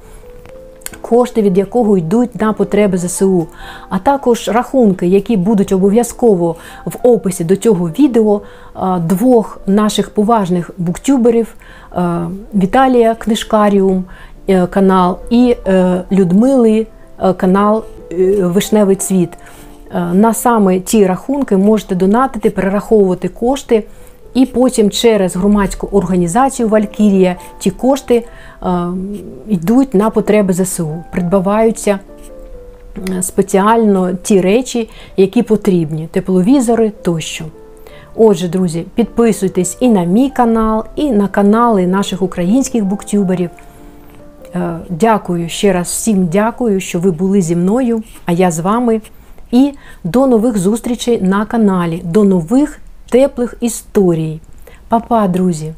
кошти 1.02 1.42
від 1.42 1.58
якого 1.58 1.98
йдуть 1.98 2.42
на 2.42 2.54
потреби 2.54 2.98
ЗСУ, 2.98 3.48
а 3.90 4.00
також 4.00 4.48
рахунки, 4.48 5.08
які 5.08 5.38
будуть 5.38 5.72
обов'язково 5.72 6.56
в 6.86 6.96
описі 7.04 7.44
до 7.44 7.56
цього 7.56 7.90
відео 7.90 8.42
двох 9.00 9.60
наших 9.68 10.10
поважних 10.10 10.72
буктюберів 10.78 11.56
е, 11.96 12.02
Віталія 12.56 13.16
Книжкаріум 13.16 14.04
е, 14.48 14.68
канал 14.68 15.18
і 15.30 15.56
е, 15.68 16.02
Людмили 16.12 16.88
канал 17.38 17.84
Вишневий 18.42 18.96
цвіт. 18.96 19.30
На 20.14 20.34
саме 20.34 20.80
ті 20.80 21.06
рахунки 21.08 21.58
можете 21.58 21.96
донатити, 21.96 22.50
перераховувати 22.50 23.28
кошти. 23.28 23.84
І 24.34 24.46
потім 24.46 24.90
через 24.90 25.36
громадську 25.36 25.90
організацію 25.92 26.70
Валькірія 26.70 27.36
ті 27.60 27.72
кошти 27.72 28.26
е, 28.64 28.68
йдуть 29.48 29.94
на 29.94 30.10
потреби 30.10 30.54
ЗСУ, 30.54 31.04
придбаваються 31.12 32.00
е, 33.10 33.24
спеціально 33.24 34.14
ті 34.14 34.42
речі, 34.42 34.90
які 35.18 35.44
потрібні, 35.44 36.08
тепловізори 36.12 36.92
тощо. 37.02 37.46
Отже, 38.16 38.48
друзі, 38.48 38.86
підписуйтесь 38.96 39.78
і 39.80 39.90
на 39.90 40.04
мій 40.04 40.30
канал, 40.30 40.86
і 40.96 41.12
на 41.12 41.28
канали 41.28 41.88
наших 41.88 42.22
українських 42.22 42.86
буктюберів. 42.86 43.50
Е, 44.56 44.78
Дякую 44.90 45.50
ще 45.50 45.74
раз 45.74 45.88
всім 45.88 46.26
дякую, 46.26 46.80
що 46.80 47.00
ви 47.00 47.12
були 47.12 47.42
зі 47.42 47.56
мною, 47.56 48.04
а 48.26 48.32
я 48.32 48.52
з 48.52 48.60
вами. 48.60 49.02
І 49.52 49.72
до 50.04 50.28
нових 50.28 50.58
зустрічей 50.58 51.22
на 51.22 51.46
каналі, 51.46 52.02
до 52.04 52.24
нових 52.24 52.80
теплих 53.10 53.54
історій. 53.60 54.42
Па-па, 54.88 55.28
друзі! 55.28 55.74